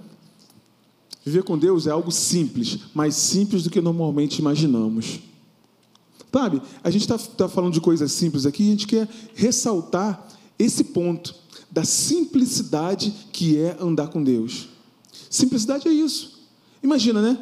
Viver 1.25 1.43
com 1.43 1.58
Deus 1.58 1.88
é 1.88 1.91
algo 1.91 2.12
simples, 2.12 2.80
mais 2.93 3.15
simples 3.15 3.63
do 3.63 3.69
que 3.69 3.82
normalmente 3.82 4.39
imaginamos. 4.39 5.19
Sabe, 6.32 6.62
a 6.84 6.89
gente 6.89 7.04
está 7.04 7.17
tá 7.17 7.47
falando 7.47 7.73
de 7.73 7.80
coisas 7.80 8.12
simples 8.12 8.45
aqui 8.45 8.63
e 8.63 8.67
a 8.67 8.71
gente 8.71 8.88
quer 8.88 9.08
ressaltar 9.34 10.28
esse 10.60 10.84
ponto 10.84 11.34
da 11.71 11.86
simplicidade 11.86 13.13
que 13.32 13.58
é 13.58 13.78
andar 13.80 14.10
com 14.10 14.21
Deus. 14.21 14.67
Simplicidade 15.30 15.88
é 15.88 15.91
isso. 15.91 16.41
Imagina, 16.84 17.21
né? 17.21 17.39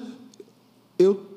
Eu 0.97 1.32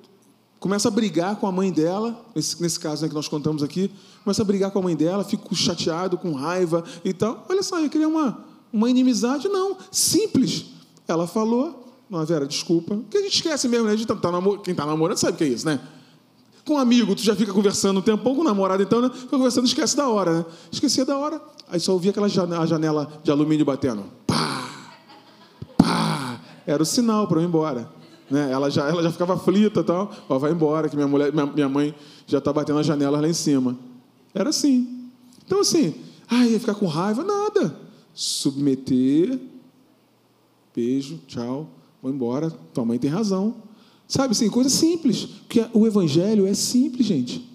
começo 0.67 0.89
a 0.89 0.91
brigar 0.91 1.37
com 1.37 1.47
a 1.47 1.53
mãe 1.53 1.71
dela, 1.71 2.27
nesse, 2.35 2.61
nesse 2.61 2.81
caso 2.81 3.03
né, 3.03 3.09
que 3.09 3.15
nós 3.15 3.29
contamos 3.29 3.63
aqui, 3.63 3.89
começo 4.25 4.43
a 4.43 4.45
brigar 4.45 4.73
com 4.73 4.81
a 4.81 4.83
mãe 4.83 4.97
dela, 4.97 5.23
fico 5.23 5.55
chateado, 5.55 6.19
com 6.19 6.33
raiva 6.33 6.83
e 7.05 7.13
tal. 7.13 7.47
Olha 7.49 7.63
só, 7.63 7.79
eu 7.79 7.89
queria 7.89 8.09
uma, 8.09 8.45
uma 8.73 8.91
inimizade. 8.91 9.49
Não, 9.49 9.77
simples. 9.93 10.67
Ela 11.07 11.29
falou, 11.29 11.95
não, 12.11 12.27
Vera, 12.27 12.49
desculpa. 12.49 12.99
Que 13.09 13.17
a 13.17 13.23
gente 13.23 13.37
esquece 13.37 13.69
mesmo, 13.69 13.87
né? 13.87 13.93
A 13.93 13.97
gente 13.97 14.09
tá, 14.09 14.17
tá 14.17 14.33
namor... 14.33 14.59
Quem 14.59 14.73
está 14.73 14.85
namorando 14.85 15.17
sabe 15.17 15.35
o 15.35 15.37
que 15.37 15.45
é 15.45 15.47
isso, 15.47 15.65
né? 15.65 15.79
Com 16.65 16.75
um 16.75 16.79
amigo, 16.79 17.15
tu 17.15 17.23
já 17.23 17.37
fica 17.37 17.53
conversando 17.53 18.01
um 18.01 18.03
tempão, 18.03 18.35
com 18.35 18.41
o 18.41 18.45
namorado, 18.45 18.83
então, 18.83 19.01
né? 19.01 19.09
Fica 19.15 19.29
conversando, 19.29 19.67
esquece 19.67 19.97
da 19.97 20.09
hora, 20.09 20.39
né? 20.39 20.45
Esquecia 20.73 21.05
da 21.05 21.17
hora. 21.17 21.41
Aí 21.69 21.79
só 21.79 21.93
ouvia 21.93 22.11
aquela 22.11 22.29
janela 22.29 23.21
de 23.23 23.31
alumínio 23.31 23.65
batendo. 23.65 24.03
Pá! 24.27 24.69
Pá! 25.79 26.41
Era 26.67 26.83
o 26.83 26.87
sinal 26.87 27.29
para 27.29 27.39
eu 27.39 27.45
ir 27.45 27.47
embora. 27.47 27.89
Né? 28.31 28.51
Ela, 28.51 28.71
já, 28.71 28.89
ela 28.89 29.03
já 29.03 29.13
ficava 29.13 29.35
aflita 29.35 29.83
tal. 29.85 30.13
Ó, 30.29 30.39
vai 30.39 30.53
embora, 30.53 30.89
que 30.89 30.97
minha, 30.97 31.09
mulher, 31.09 31.33
minha, 31.33 31.47
minha 31.47 31.69
mãe 31.69 31.95
já 32.27 32.39
está 32.39 32.53
batendo 32.53 32.79
as 32.79 32.87
janelas 32.87 33.21
lá 33.21 33.29
em 33.29 33.35
cima. 33.35 33.79
Era 34.35 34.51
assim. 34.51 35.11
Então, 35.45 35.61
assim, 35.61 35.95
ai, 36.29 36.51
ia 36.51 36.61
ficar 36.61 36.75
com 36.75 36.87
raiva? 36.87 37.23
Nada. 37.25 37.79
Submeter, 38.13 39.39
beijo, 40.75 41.21
tchau, 41.27 41.69
vou 42.03 42.11
embora. 42.11 42.51
Tua 42.51 42.85
mãe 42.85 42.99
tem 42.99 43.11
razão. 43.11 43.57
Sabe 44.09 44.33
assim, 44.33 44.49
coisa 44.49 44.71
simples. 44.71 45.25
Porque 45.25 45.65
o 45.73 45.87
evangelho 45.87 46.47
é 46.47 46.55
simples, 46.55 47.07
gente. 47.07 47.47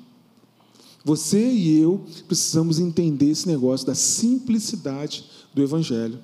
Você 1.04 1.52
e 1.52 1.80
eu 1.80 2.06
precisamos 2.28 2.80
entender 2.80 3.30
esse 3.30 3.48
negócio 3.48 3.88
da 3.88 3.96
simplicidade 3.96 5.26
do 5.54 5.62
evangelho. 5.62 6.20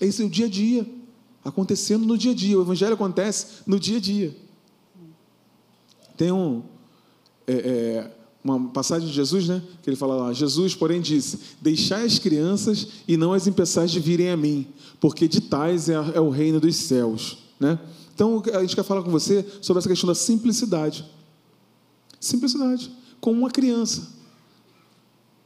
Esse 0.00 0.22
é 0.22 0.24
o 0.24 0.30
dia 0.30 0.46
a 0.46 0.48
dia 0.48 1.01
acontecendo 1.44 2.06
no 2.06 2.16
dia 2.16 2.32
a 2.32 2.34
dia. 2.34 2.58
O 2.58 2.62
evangelho 2.62 2.94
acontece 2.94 3.46
no 3.66 3.78
dia 3.78 3.96
a 3.98 4.00
dia. 4.00 4.36
Tem 6.16 6.30
um, 6.30 6.62
é, 7.46 7.52
é, 7.52 8.10
uma 8.44 8.68
passagem 8.68 9.08
de 9.08 9.14
Jesus, 9.14 9.48
né? 9.48 9.62
Que 9.82 9.90
ele 9.90 9.96
fala 9.96 10.14
lá: 10.14 10.32
Jesus, 10.32 10.74
porém, 10.74 11.00
disse: 11.00 11.38
Deixai 11.60 12.04
as 12.04 12.18
crianças 12.18 12.86
e 13.06 13.16
não 13.16 13.32
as 13.32 13.46
impeçais 13.46 13.90
de 13.90 14.00
virem 14.00 14.30
a 14.30 14.36
mim, 14.36 14.66
porque 15.00 15.26
de 15.26 15.40
tais 15.40 15.88
é, 15.88 15.94
é 15.94 16.20
o 16.20 16.30
reino 16.30 16.60
dos 16.60 16.76
céus, 16.76 17.38
né? 17.58 17.78
Então, 18.14 18.42
a 18.52 18.60
gente 18.60 18.76
quer 18.76 18.84
falar 18.84 19.02
com 19.02 19.10
você 19.10 19.44
sobre 19.60 19.78
essa 19.78 19.88
questão 19.88 20.06
da 20.06 20.14
simplicidade. 20.14 21.04
Simplicidade. 22.20 22.90
Como 23.20 23.38
uma 23.38 23.50
criança. 23.50 24.12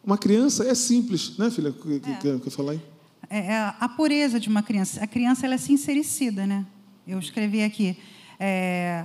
Uma 0.04 0.18
criança 0.18 0.64
é 0.64 0.74
simples, 0.74 1.36
né, 1.38 1.50
filha? 1.50 1.72
Quer, 2.20 2.34
é. 2.34 2.38
quer 2.38 2.50
falar 2.50 2.72
aí? 2.72 2.80
É, 3.28 3.38
é 3.38 3.74
a 3.78 3.88
pureza 3.88 4.38
de 4.38 4.48
uma 4.48 4.62
criança. 4.62 5.02
A 5.02 5.06
criança 5.06 5.46
ela 5.46 5.54
é 5.54 5.58
sincericida, 5.58 6.46
né? 6.46 6.64
Eu 7.06 7.18
escrevi 7.18 7.62
aqui. 7.62 7.96
É, 8.38 9.04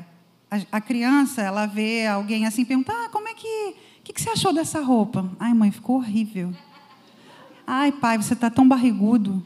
a, 0.50 0.78
a, 0.78 0.82
criança, 0.82 1.42
ela 1.42 1.66
vê 1.66 2.06
alguém 2.08 2.46
assim, 2.46 2.66
pergunta, 2.66 2.92
ah, 2.94 3.10
como 3.10 3.28
é 3.28 3.34
que... 3.34 3.76
Que, 4.04 4.14
que 4.14 4.22
você 4.22 4.32
achou 4.32 4.52
dessa 4.52 4.82
roupa? 4.82 5.32
Ai, 5.40 5.54
mãe, 5.54 5.70
ficou 5.70 5.98
horrível. 5.98 6.52
Ai, 7.68 7.92
pai, 7.92 8.18
você 8.18 8.34
está 8.34 8.50
tão 8.50 8.68
barrigudo. 8.68 9.46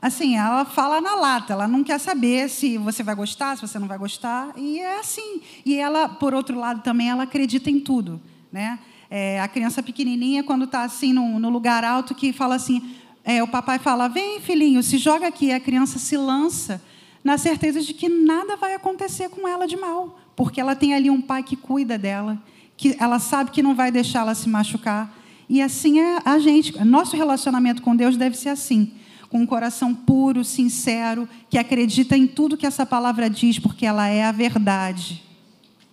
Assim, 0.00 0.36
ela 0.36 0.64
fala 0.64 1.00
na 1.00 1.14
lata, 1.14 1.52
ela 1.52 1.68
não 1.68 1.84
quer 1.84 1.98
saber 1.98 2.48
se 2.48 2.78
você 2.78 3.02
vai 3.02 3.14
gostar, 3.14 3.56
se 3.56 3.62
você 3.62 3.78
não 3.78 3.86
vai 3.86 3.98
gostar, 3.98 4.52
e 4.56 4.78
é 4.78 4.98
assim. 4.98 5.42
E 5.66 5.76
ela, 5.76 6.08
por 6.08 6.32
outro 6.32 6.58
lado, 6.58 6.82
também 6.82 7.10
ela 7.10 7.24
acredita 7.24 7.68
em 7.68 7.78
tudo, 7.78 8.18
né? 8.50 8.78
É, 9.10 9.40
a 9.40 9.48
criança 9.48 9.82
pequenininha, 9.82 10.42
quando 10.42 10.64
está 10.64 10.84
assim 10.84 11.12
no, 11.12 11.38
no, 11.38 11.50
lugar 11.50 11.84
alto, 11.84 12.14
que 12.14 12.32
fala 12.32 12.54
assim, 12.54 12.94
é, 13.24 13.42
o 13.42 13.48
papai 13.48 13.78
fala: 13.78 14.08
Vem, 14.08 14.40
filhinho, 14.40 14.82
se 14.82 14.98
joga 14.98 15.26
aqui. 15.26 15.52
A 15.52 15.60
criança 15.60 15.98
se 15.98 16.16
lança 16.16 16.82
na 17.22 17.36
certeza 17.36 17.80
de 17.80 17.92
que 17.92 18.08
nada 18.08 18.56
vai 18.56 18.74
acontecer 18.74 19.28
com 19.28 19.46
ela 19.46 19.66
de 19.66 19.76
mal, 19.76 20.18
porque 20.34 20.60
ela 20.60 20.74
tem 20.74 20.94
ali 20.94 21.10
um 21.10 21.20
pai 21.20 21.42
que 21.42 21.56
cuida 21.56 21.98
dela, 21.98 22.42
que 22.76 22.96
ela 22.98 23.18
sabe 23.18 23.50
que 23.50 23.62
não 23.62 23.74
vai 23.74 23.90
deixá-la 23.90 24.34
se 24.34 24.48
machucar. 24.48 25.14
E 25.48 25.60
assim 25.60 26.00
é 26.00 26.18
a 26.24 26.38
gente. 26.38 26.82
Nosso 26.84 27.16
relacionamento 27.16 27.82
com 27.82 27.94
Deus 27.94 28.16
deve 28.16 28.36
ser 28.36 28.50
assim, 28.50 28.92
com 29.28 29.40
um 29.40 29.46
coração 29.46 29.94
puro, 29.94 30.44
sincero, 30.44 31.28
que 31.48 31.58
acredita 31.58 32.16
em 32.16 32.26
tudo 32.26 32.56
que 32.56 32.66
essa 32.66 32.86
palavra 32.86 33.28
diz, 33.28 33.58
porque 33.58 33.84
ela 33.84 34.08
é 34.08 34.24
a 34.24 34.32
verdade. 34.32 35.29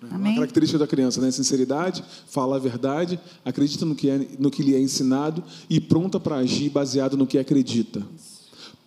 É 0.02 0.14
Amém? 0.14 0.34
Uma 0.34 0.42
característica 0.42 0.78
da 0.78 0.88
criança, 0.88 1.20
né? 1.20 1.32
Sinceridade, 1.32 2.04
fala 2.28 2.58
a 2.58 2.60
verdade, 2.60 3.20
acredita 3.44 3.86
no 3.86 3.96
que, 3.96 4.10
é, 4.10 4.28
no 4.38 4.52
que 4.52 4.62
lhe 4.62 4.76
é 4.76 4.80
ensinado 4.80 5.44
e 5.70 5.80
pronta 5.80 6.20
para 6.20 6.38
agir 6.38 6.70
baseado 6.70 7.18
no 7.18 7.26
que 7.26 7.38
acredita. 7.38 8.06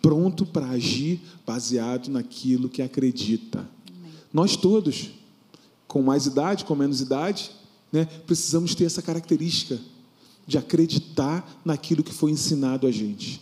Pronto 0.01 0.45
para 0.45 0.67
agir 0.69 1.21
baseado 1.45 2.09
naquilo 2.09 2.69
que 2.69 2.81
acredita. 2.81 3.59
Amém. 3.87 4.11
Nós 4.33 4.55
todos, 4.55 5.11
com 5.87 6.01
mais 6.01 6.25
idade, 6.25 6.65
com 6.65 6.75
menos 6.75 7.01
idade, 7.01 7.51
né, 7.91 8.05
precisamos 8.25 8.73
ter 8.73 8.85
essa 8.85 9.01
característica 9.01 9.79
de 10.47 10.57
acreditar 10.57 11.61
naquilo 11.63 12.03
que 12.03 12.13
foi 12.13 12.31
ensinado 12.31 12.87
a 12.87 12.91
gente. 12.91 13.41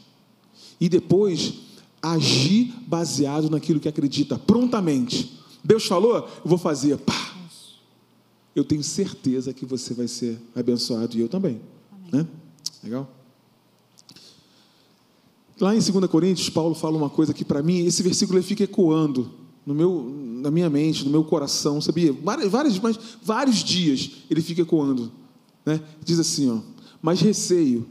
E 0.82 0.90
depois 0.90 1.54
agir 2.02 2.74
baseado 2.88 3.50
naquilo 3.50 3.80
que 3.80 3.88
acredita, 3.88 4.38
prontamente. 4.38 5.38
Deus 5.64 5.86
falou, 5.86 6.16
eu 6.18 6.30
vou 6.46 6.58
fazer. 6.58 6.98
Pá, 6.98 7.36
eu 8.60 8.64
tenho 8.66 8.84
certeza 8.84 9.54
que 9.54 9.66
você 9.66 9.94
vai 9.94 10.08
ser 10.08 10.38
abençoado 10.54 11.18
e 11.18 11.22
eu 11.22 11.30
também. 11.30 11.62
Né? 12.12 12.28
Legal? 12.84 13.10
Lá 15.60 15.76
em 15.76 15.80
2 15.80 16.06
Coríntios, 16.08 16.50
Paulo 16.50 16.76
fala 16.76 16.98
uma 16.98 17.10
coisa 17.10 17.34
que 17.34 17.44
para 17.44 17.64
mim, 17.64 17.86
esse 17.86 18.04
versículo 18.04 18.42
fica 18.44 18.64
ecoando 18.64 19.32
no 19.66 19.74
meu, 19.74 20.10
na 20.42 20.52
minha 20.52 20.70
mente, 20.70 21.04
no 21.06 21.12
meu 21.12 21.24
coração, 21.24 21.82
sabia? 21.82 22.14
Vários, 22.14 22.80
mas, 22.80 22.98
vários 23.22 23.64
dias 23.64 24.12
ele 24.30 24.42
fica 24.42 24.62
ecoando. 24.62 25.12
Né? 25.66 25.82
Diz 26.04 26.20
assim, 26.20 26.50
ó, 26.50 26.60
mas 27.02 27.22
receio 27.22 27.86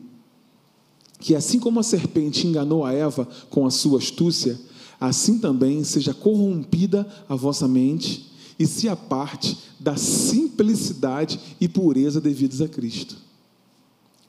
que 1.19 1.35
assim 1.35 1.59
como 1.59 1.81
a 1.81 1.83
serpente 1.83 2.47
enganou 2.47 2.85
a 2.85 2.93
Eva 2.93 3.27
com 3.51 3.67
a 3.67 3.71
sua 3.71 3.99
astúcia, 3.99 4.59
assim 5.01 5.39
também 5.39 5.83
seja 5.85 6.15
corrompida 6.15 7.07
a 7.29 7.35
vossa 7.35 7.67
mente 7.67 8.28
e 8.59 8.67
se 8.67 8.89
aparte 8.89 9.57
da 9.79 9.97
simplicidade 9.97 11.39
e 11.61 11.69
pureza 11.69 12.21
devidos 12.21 12.61
a 12.61 12.69
Cristo. 12.69 13.17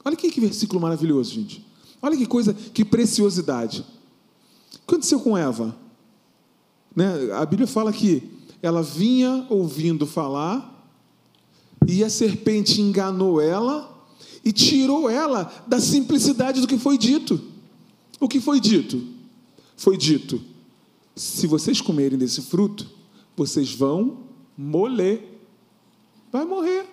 Olha 0.04 0.16
que, 0.16 0.30
que 0.30 0.40
versículo 0.40 0.80
maravilhoso, 0.80 1.34
gente. 1.34 1.64
Olha 2.00 2.16
que 2.16 2.26
coisa, 2.26 2.54
que 2.54 2.84
preciosidade. 2.84 3.80
O 3.80 4.78
que 4.78 4.80
aconteceu 4.86 5.20
com 5.20 5.36
Eva? 5.36 5.76
Né? 6.94 7.32
A 7.32 7.44
Bíblia 7.44 7.66
fala 7.66 7.92
que 7.92 8.22
ela 8.62 8.82
vinha 8.82 9.46
ouvindo 9.50 10.06
falar 10.06 10.68
e 11.86 12.04
a 12.04 12.10
serpente 12.10 12.80
enganou 12.80 13.40
ela 13.40 13.88
e 14.44 14.52
tirou 14.52 15.10
ela 15.10 15.52
da 15.66 15.80
simplicidade 15.80 16.60
do 16.60 16.66
que 16.66 16.78
foi 16.78 16.96
dito. 16.96 17.40
O 18.18 18.28
que 18.28 18.40
foi 18.40 18.60
dito? 18.60 19.02
Foi 19.76 19.96
dito: 19.96 20.40
se 21.14 21.46
vocês 21.46 21.80
comerem 21.80 22.18
desse 22.18 22.42
fruto, 22.42 22.99
vocês 23.40 23.72
vão 23.72 24.18
morrer. 24.54 25.40
Vai 26.30 26.44
morrer. 26.44 26.86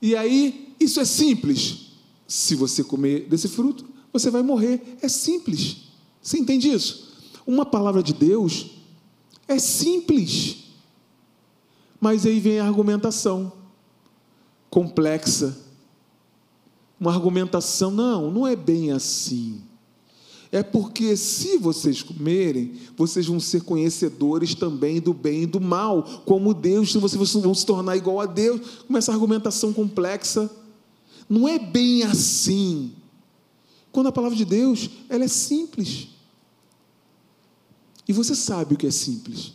E 0.00 0.16
aí, 0.16 0.74
isso 0.80 0.98
é 0.98 1.04
simples. 1.04 1.90
Se 2.26 2.54
você 2.54 2.82
comer 2.82 3.28
desse 3.28 3.48
fruto, 3.48 3.84
você 4.10 4.30
vai 4.30 4.42
morrer. 4.42 4.96
É 5.02 5.08
simples. 5.08 5.88
Você 6.22 6.38
entende 6.38 6.70
isso? 6.70 7.12
Uma 7.46 7.66
palavra 7.66 8.02
de 8.02 8.14
Deus 8.14 8.70
é 9.46 9.58
simples. 9.58 10.64
Mas 12.00 12.24
aí 12.24 12.40
vem 12.40 12.60
a 12.60 12.66
argumentação 12.66 13.52
complexa. 14.70 15.54
Uma 16.98 17.12
argumentação, 17.12 17.90
não, 17.90 18.30
não 18.30 18.46
é 18.46 18.56
bem 18.56 18.90
assim. 18.90 19.60
É 20.52 20.62
porque 20.64 21.16
se 21.16 21.58
vocês 21.58 22.02
comerem, 22.02 22.72
vocês 22.96 23.26
vão 23.26 23.38
ser 23.38 23.62
conhecedores 23.62 24.54
também 24.54 25.00
do 25.00 25.14
bem 25.14 25.44
e 25.44 25.46
do 25.46 25.60
mal, 25.60 26.02
como 26.26 26.52
Deus, 26.52 26.92
vocês 26.94 27.32
vão 27.34 27.54
se 27.54 27.64
tornar 27.64 27.96
igual 27.96 28.20
a 28.20 28.26
Deus. 28.26 28.82
Começa 28.86 29.12
a 29.12 29.14
argumentação 29.14 29.72
complexa. 29.72 30.50
Não 31.28 31.46
é 31.46 31.56
bem 31.56 32.02
assim. 32.02 32.92
Quando 33.92 34.08
a 34.08 34.12
palavra 34.12 34.36
de 34.36 34.44
Deus, 34.44 34.90
ela 35.08 35.24
é 35.24 35.28
simples. 35.28 36.08
E 38.08 38.12
você 38.12 38.34
sabe 38.34 38.74
o 38.74 38.76
que 38.76 38.88
é 38.88 38.90
simples. 38.90 39.52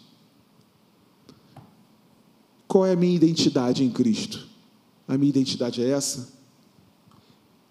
Qual 2.69 2.85
é 2.85 2.93
a 2.93 2.95
minha 2.95 3.15
identidade 3.15 3.83
em 3.83 3.89
Cristo? 3.89 4.47
A 5.05 5.17
minha 5.17 5.29
identidade 5.29 5.81
é 5.81 5.89
essa? 5.89 6.33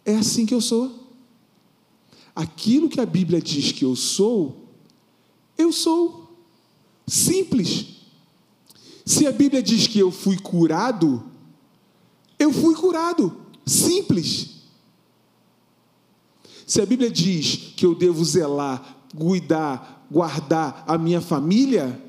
É 0.05 0.15
assim 0.15 0.45
que 0.45 0.55
eu 0.55 0.61
sou. 0.61 1.04
Aquilo 2.35 2.89
que 2.89 3.01
a 3.01 3.07
Bíblia 3.07 3.41
diz 3.41 3.73
que 3.73 3.85
eu 3.85 3.95
sou, 3.95 4.69
eu 5.57 5.73
sou. 5.73 6.25
Simples. 7.07 7.87
Se 9.05 9.27
a 9.27 9.33
Bíblia 9.33 9.63
diz 9.63 9.87
que 9.87 9.99
eu 9.99 10.11
fui 10.11 10.39
curado, 10.39 11.23
eu 12.39 12.53
fui 12.53 12.75
curado. 12.75 13.37
Simples. 13.67 14.51
Se 16.67 16.81
a 16.81 16.87
Bíblia 16.87 17.11
diz 17.11 17.75
que 17.77 17.85
eu 17.85 17.95
devo 17.95 18.25
zelar, 18.25 19.07
cuidar, 19.17 20.07
guardar 20.11 20.85
a 20.87 20.97
minha 20.97 21.21
família, 21.21 22.03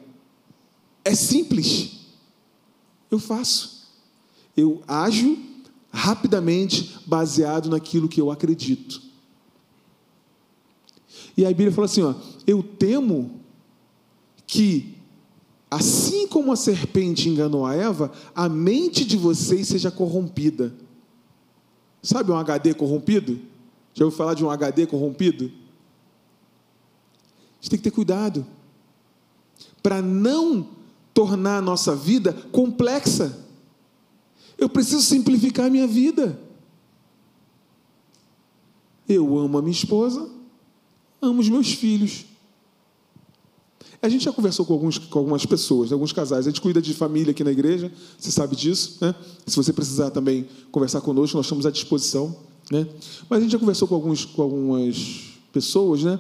é 1.03 1.13
simples. 1.13 1.91
Eu 3.11 3.19
faço. 3.19 3.85
Eu 4.55 4.81
ajo 4.87 5.37
rapidamente 5.91 6.97
baseado 7.05 7.69
naquilo 7.69 8.09
que 8.09 8.19
eu 8.19 8.31
acredito. 8.31 9.04
E 11.37 11.45
a 11.45 11.49
Bíblia 11.49 11.71
fala 11.71 11.85
assim: 11.85 12.01
ó, 12.01 12.15
eu 12.47 12.63
temo 12.63 13.39
que, 14.47 14.95
assim 15.69 16.27
como 16.27 16.51
a 16.51 16.55
serpente 16.55 17.29
enganou 17.29 17.65
a 17.65 17.75
Eva, 17.75 18.11
a 18.33 18.47
mente 18.47 19.03
de 19.03 19.17
vocês 19.17 19.67
seja 19.67 19.91
corrompida. 19.91 20.73
Sabe 22.01 22.31
um 22.31 22.37
HD 22.37 22.73
corrompido? 22.73 23.39
Já 23.93 24.05
ouviu 24.05 24.17
falar 24.17 24.33
de 24.33 24.45
um 24.45 24.49
HD 24.49 24.85
corrompido? 24.85 25.45
A 25.45 27.61
gente 27.61 27.71
tem 27.71 27.79
que 27.79 27.83
ter 27.83 27.91
cuidado 27.91 28.45
para 29.81 30.01
não 30.01 30.69
tornar 31.13 31.57
a 31.57 31.61
nossa 31.61 31.95
vida 31.95 32.31
complexa. 32.51 33.43
Eu 34.57 34.69
preciso 34.69 35.01
simplificar 35.01 35.65
a 35.65 35.69
minha 35.69 35.87
vida. 35.87 36.39
Eu 39.07 39.37
amo 39.37 39.57
a 39.57 39.61
minha 39.61 39.71
esposa, 39.71 40.29
amo 41.25 41.41
os 41.41 41.49
meus 41.49 41.73
filhos. 41.73 42.25
A 44.01 44.09
gente 44.09 44.23
já 44.23 44.31
conversou 44.31 44.65
com, 44.65 44.73
alguns, 44.73 44.97
com 44.97 45.19
algumas 45.19 45.45
pessoas, 45.45 45.91
alguns 45.91 46.13
casais. 46.13 46.45
A 46.45 46.49
gente 46.49 46.61
cuida 46.61 46.81
de 46.81 46.93
família 46.93 47.31
aqui 47.31 47.43
na 47.43 47.51
igreja, 47.51 47.91
você 48.17 48.29
sabe 48.29 48.55
disso. 48.55 48.97
Né? 49.01 49.15
Se 49.47 49.55
você 49.55 49.73
precisar 49.73 50.11
também 50.11 50.47
conversar 50.71 51.01
conosco, 51.01 51.35
nós 51.35 51.45
estamos 51.45 51.65
à 51.65 51.71
disposição. 51.71 52.35
Né? 52.71 52.87
Mas 53.29 53.39
a 53.39 53.41
gente 53.41 53.51
já 53.51 53.59
conversou 53.59 53.87
com, 53.87 53.95
alguns, 53.95 54.25
com 54.25 54.41
algumas 54.41 55.23
pessoas, 55.51 56.03
né? 56.03 56.19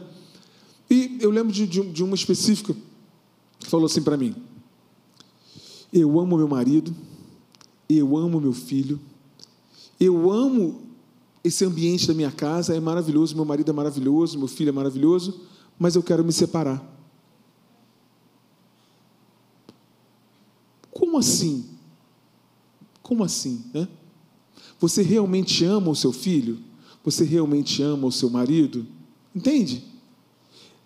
E 0.89 1.17
eu 1.19 1.31
lembro 1.31 1.51
de, 1.51 1.65
de, 1.67 1.81
de 1.81 2.03
uma 2.03 2.15
específica 2.15 2.75
que 3.59 3.67
falou 3.67 3.85
assim 3.85 4.01
para 4.01 4.15
mim: 4.15 4.35
Eu 5.91 6.19
amo 6.19 6.37
meu 6.37 6.47
marido, 6.47 6.95
eu 7.89 8.15
amo 8.15 8.39
meu 8.39 8.53
filho, 8.53 8.99
eu 9.99 10.31
amo 10.31 10.81
esse 11.45 11.63
ambiente 11.63 12.07
da 12.07 12.13
minha 12.15 12.31
casa, 12.31 12.75
é 12.75 12.79
maravilhoso, 12.79 13.35
meu 13.35 13.45
marido 13.45 13.69
é 13.69 13.73
maravilhoso, 13.73 14.35
meu 14.39 14.47
filho 14.47 14.69
é 14.69 14.71
maravilhoso, 14.71 15.41
mas 15.77 15.95
eu 15.95 16.01
quero 16.01 16.25
me 16.25 16.33
separar. 16.33 16.83
Como 20.89 21.19
assim? 21.19 21.69
Como 23.03 23.23
assim, 23.23 23.63
né? 23.71 23.87
Você 24.79 25.03
realmente 25.03 25.63
ama 25.63 25.91
o 25.91 25.95
seu 25.95 26.11
filho? 26.11 26.57
Você 27.03 27.23
realmente 27.23 27.83
ama 27.83 28.07
o 28.07 28.11
seu 28.11 28.27
marido? 28.31 28.87
Entende? 29.35 29.83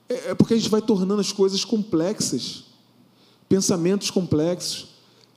É, 0.09 0.31
é 0.31 0.35
porque 0.35 0.55
a 0.55 0.57
gente 0.57 0.69
vai 0.69 0.81
tornando 0.81 1.21
as 1.21 1.31
coisas 1.31 1.63
complexas, 1.63 2.65
pensamentos 3.47 4.11
complexos. 4.11 4.89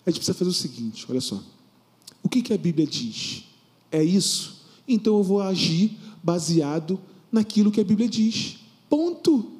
A 0.04 0.10
gente 0.10 0.18
precisa 0.18 0.36
fazer 0.36 0.50
o 0.50 0.54
seguinte: 0.54 1.06
olha 1.08 1.20
só. 1.20 1.40
O 2.24 2.28
que, 2.28 2.42
que 2.42 2.52
a 2.52 2.58
Bíblia 2.58 2.88
diz? 2.88 3.44
É 3.88 4.02
isso? 4.02 4.61
Então 4.86 5.16
eu 5.18 5.22
vou 5.22 5.40
agir 5.40 5.98
baseado 6.22 6.98
naquilo 7.30 7.70
que 7.70 7.80
a 7.80 7.84
Bíblia 7.84 8.08
diz. 8.08 8.58
Ponto. 8.88 9.50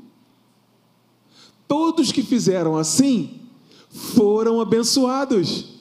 Todos 1.67 2.13
que 2.13 2.23
fizeram 2.23 2.77
assim 2.77 3.41
foram 3.89 4.61
abençoados. 4.61 5.73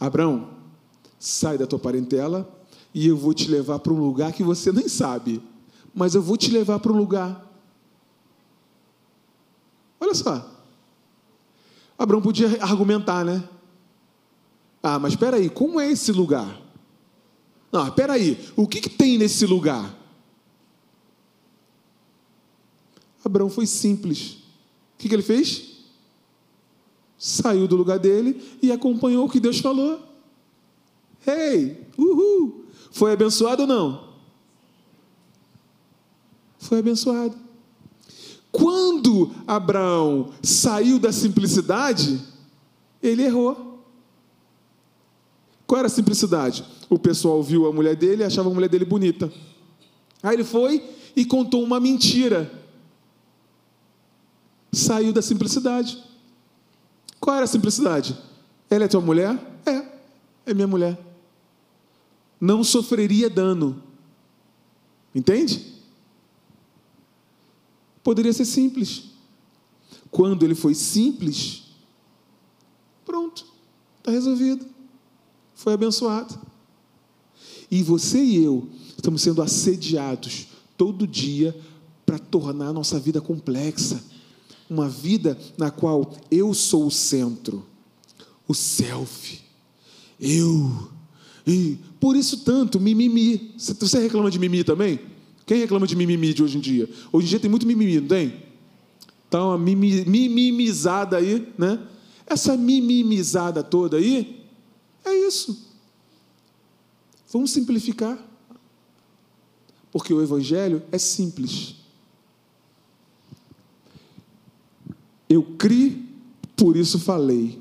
Abraão, 0.00 0.48
sai 1.18 1.56
da 1.56 1.66
tua 1.66 1.78
parentela 1.78 2.48
e 2.94 3.06
eu 3.06 3.16
vou 3.16 3.32
te 3.34 3.48
levar 3.48 3.78
para 3.78 3.92
um 3.92 4.00
lugar 4.00 4.32
que 4.32 4.42
você 4.42 4.72
nem 4.72 4.88
sabe, 4.88 5.42
mas 5.94 6.14
eu 6.14 6.22
vou 6.22 6.36
te 6.36 6.50
levar 6.50 6.78
para 6.78 6.92
um 6.92 6.96
lugar. 6.96 7.46
Olha 10.00 10.14
só. 10.14 10.50
Abraão 11.98 12.20
podia 12.20 12.62
argumentar, 12.62 13.24
né? 13.24 13.48
Ah, 14.82 14.98
mas 14.98 15.12
espera 15.12 15.36
aí, 15.36 15.48
como 15.48 15.78
é 15.78 15.90
esse 15.90 16.10
lugar? 16.10 16.61
Não, 17.72 17.88
espera 17.88 18.12
aí, 18.12 18.38
o 18.54 18.68
que, 18.68 18.82
que 18.82 18.90
tem 18.90 19.16
nesse 19.16 19.46
lugar? 19.46 19.98
Abraão 23.24 23.48
foi 23.48 23.66
simples. 23.66 24.32
O 24.94 24.98
que, 24.98 25.08
que 25.08 25.14
ele 25.14 25.22
fez? 25.22 25.72
Saiu 27.16 27.66
do 27.66 27.76
lugar 27.76 27.98
dele 27.98 28.58
e 28.60 28.70
acompanhou 28.70 29.24
o 29.24 29.30
que 29.30 29.40
Deus 29.40 29.58
falou. 29.60 30.00
Ei, 31.26 31.86
uhul! 31.96 32.66
Foi 32.90 33.12
abençoado 33.12 33.62
ou 33.62 33.68
não? 33.68 34.12
Foi 36.58 36.80
abençoado. 36.80 37.36
Quando 38.50 39.32
Abraão 39.46 40.30
saiu 40.42 40.98
da 40.98 41.10
simplicidade, 41.10 42.20
ele 43.02 43.22
errou. 43.22 43.71
Qual 45.72 45.78
era 45.78 45.86
a 45.86 45.90
simplicidade? 45.90 46.62
O 46.90 46.98
pessoal 46.98 47.42
viu 47.42 47.66
a 47.66 47.72
mulher 47.72 47.96
dele 47.96 48.22
e 48.22 48.26
achava 48.26 48.50
a 48.50 48.52
mulher 48.52 48.68
dele 48.68 48.84
bonita. 48.84 49.32
Aí 50.22 50.36
ele 50.36 50.44
foi 50.44 50.86
e 51.16 51.24
contou 51.24 51.64
uma 51.64 51.80
mentira. 51.80 52.52
Saiu 54.70 55.14
da 55.14 55.22
simplicidade. 55.22 55.96
Qual 57.18 57.34
era 57.34 57.46
a 57.46 57.48
simplicidade? 57.48 58.14
Ela 58.68 58.84
é 58.84 58.88
tua 58.88 59.00
mulher? 59.00 59.34
É, 59.64 60.50
é 60.50 60.52
minha 60.52 60.66
mulher 60.66 60.98
não 62.42 62.64
sofreria 62.64 63.30
dano. 63.30 63.80
Entende? 65.14 65.80
Poderia 68.02 68.32
ser 68.32 68.44
simples. 68.44 69.12
Quando 70.10 70.44
ele 70.44 70.56
foi 70.56 70.74
simples, 70.74 71.62
pronto, 73.04 73.46
está 74.00 74.10
resolvido. 74.10 74.71
Foi 75.62 75.74
abençoado. 75.74 76.36
E 77.70 77.84
você 77.84 78.20
e 78.20 78.42
eu 78.42 78.68
estamos 78.96 79.22
sendo 79.22 79.40
assediados 79.40 80.48
todo 80.76 81.06
dia 81.06 81.56
para 82.04 82.18
tornar 82.18 82.66
a 82.66 82.72
nossa 82.72 82.98
vida 82.98 83.20
complexa. 83.20 84.02
Uma 84.68 84.88
vida 84.88 85.38
na 85.56 85.70
qual 85.70 86.14
eu 86.32 86.52
sou 86.52 86.88
o 86.88 86.90
centro, 86.90 87.64
o 88.48 88.52
self. 88.52 89.40
Eu 90.18 90.90
e 91.46 91.78
por 92.00 92.16
isso 92.16 92.38
tanto, 92.38 92.80
mimimi. 92.80 93.52
Você 93.56 94.00
reclama 94.00 94.32
de 94.32 94.40
mimimi 94.40 94.64
também? 94.64 94.98
Quem 95.46 95.60
reclama 95.60 95.86
de 95.86 95.94
mimimi 95.94 96.34
de 96.34 96.42
hoje 96.42 96.58
em 96.58 96.60
dia? 96.60 96.90
Hoje 97.12 97.26
em 97.26 97.30
dia 97.30 97.38
tem 97.38 97.48
muito 97.48 97.68
mimimi, 97.68 98.00
não 98.00 98.08
tem? 98.08 98.34
Tá 99.30 99.44
uma 99.46 99.58
mimimizada 99.58 101.18
aí, 101.18 101.46
né? 101.56 101.78
Essa 102.26 102.56
mimimizada 102.56 103.62
toda 103.62 103.96
aí, 103.96 104.41
é 105.04 105.14
isso. 105.14 105.72
Vamos 107.32 107.50
simplificar. 107.50 108.18
Porque 109.90 110.12
o 110.12 110.22
Evangelho 110.22 110.82
é 110.90 110.98
simples. 110.98 111.76
Eu 115.28 115.42
criei, 115.56 116.02
por 116.56 116.76
isso 116.76 116.98
falei. 116.98 117.60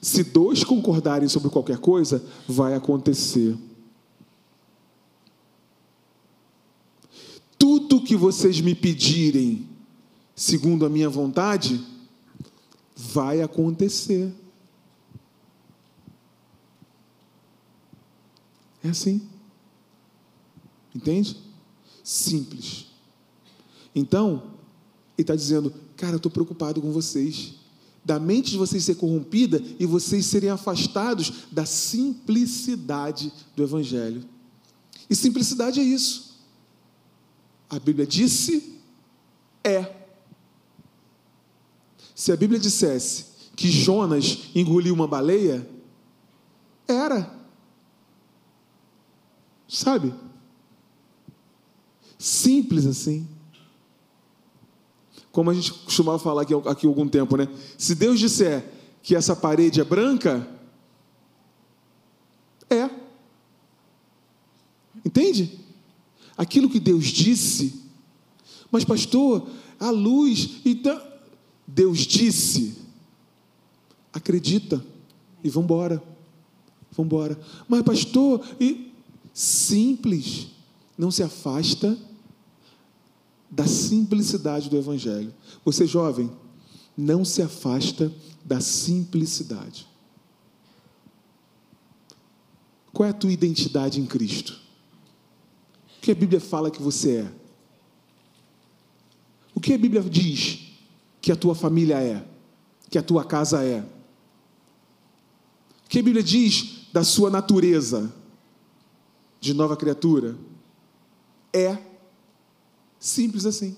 Se 0.00 0.22
dois 0.22 0.62
concordarem 0.62 1.28
sobre 1.28 1.50
qualquer 1.50 1.78
coisa, 1.78 2.24
vai 2.46 2.74
acontecer. 2.74 3.56
Tudo 7.58 8.02
que 8.02 8.14
vocês 8.14 8.60
me 8.60 8.74
pedirem, 8.74 9.68
segundo 10.34 10.86
a 10.86 10.88
minha 10.88 11.08
vontade, 11.08 11.84
vai 12.94 13.42
acontecer. 13.42 14.32
É 18.86 18.90
assim. 18.90 19.20
Entende? 20.94 21.36
Simples. 22.04 22.86
Então, 23.94 24.54
ele 25.18 25.22
está 25.24 25.34
dizendo, 25.34 25.74
cara, 25.96 26.12
eu 26.12 26.18
estou 26.18 26.30
preocupado 26.30 26.80
com 26.80 26.92
vocês 26.92 27.54
da 28.04 28.20
mente 28.20 28.52
de 28.52 28.56
vocês 28.56 28.84
ser 28.84 28.94
corrompida 28.94 29.60
e 29.80 29.84
vocês 29.84 30.24
serem 30.26 30.48
afastados 30.48 31.46
da 31.50 31.66
simplicidade 31.66 33.32
do 33.56 33.64
Evangelho. 33.64 34.24
E 35.10 35.16
simplicidade 35.16 35.80
é 35.80 35.82
isso. 35.82 36.36
A 37.68 37.80
Bíblia 37.80 38.06
disse, 38.06 38.78
É. 39.64 40.06
Se 42.14 42.30
a 42.30 42.36
Bíblia 42.36 42.60
dissesse 42.60 43.26
que 43.56 43.68
Jonas 43.68 44.50
engoliu 44.54 44.94
uma 44.94 45.08
baleia, 45.08 45.68
era. 46.86 47.35
Sabe? 49.76 50.14
Simples 52.18 52.86
assim. 52.86 53.28
Como 55.30 55.50
a 55.50 55.54
gente 55.54 55.70
costumava 55.70 56.18
falar 56.18 56.42
aqui, 56.42 56.54
aqui 56.54 56.86
algum 56.86 57.06
tempo, 57.06 57.36
né? 57.36 57.46
Se 57.76 57.94
Deus 57.94 58.18
disser 58.18 58.72
que 59.02 59.14
essa 59.14 59.36
parede 59.36 59.78
é 59.78 59.84
branca, 59.84 60.48
é. 62.70 62.88
Entende? 65.04 65.60
Aquilo 66.38 66.70
que 66.70 66.80
Deus 66.80 67.04
disse, 67.04 67.84
mas 68.70 68.82
pastor, 68.82 69.46
a 69.78 69.90
luz, 69.90 70.62
então. 70.64 70.98
Deus 71.66 71.98
disse, 71.98 72.78
acredita 74.10 74.82
e. 75.44 75.50
Vamos 75.50 75.66
embora. 76.96 77.38
Mas 77.68 77.82
pastor, 77.82 78.42
e 78.58 78.95
simples, 79.36 80.46
não 80.96 81.10
se 81.10 81.22
afasta 81.22 81.98
da 83.50 83.66
simplicidade 83.66 84.70
do 84.70 84.78
evangelho. 84.78 85.32
Você 85.62 85.86
jovem, 85.86 86.32
não 86.96 87.22
se 87.22 87.42
afasta 87.42 88.10
da 88.42 88.62
simplicidade. 88.62 89.86
Qual 92.94 93.06
é 93.06 93.10
a 93.10 93.12
tua 93.12 93.30
identidade 93.30 94.00
em 94.00 94.06
Cristo? 94.06 94.58
O 95.98 96.00
que 96.00 96.12
a 96.12 96.14
Bíblia 96.14 96.40
fala 96.40 96.70
que 96.70 96.80
você 96.80 97.18
é? 97.18 97.32
O 99.54 99.60
que 99.60 99.74
a 99.74 99.78
Bíblia 99.78 100.00
diz 100.00 100.60
que 101.20 101.30
a 101.30 101.36
tua 101.36 101.54
família 101.54 102.00
é? 102.00 102.26
Que 102.88 102.96
a 102.96 103.02
tua 103.02 103.22
casa 103.22 103.62
é? 103.62 103.80
O 105.84 105.88
que 105.90 105.98
a 105.98 106.02
Bíblia 106.02 106.22
diz 106.22 106.86
da 106.90 107.04
sua 107.04 107.28
natureza 107.28 108.10
de 109.46 109.54
nova 109.54 109.76
criatura? 109.76 110.36
É 111.52 111.78
simples 112.98 113.46
assim. 113.46 113.76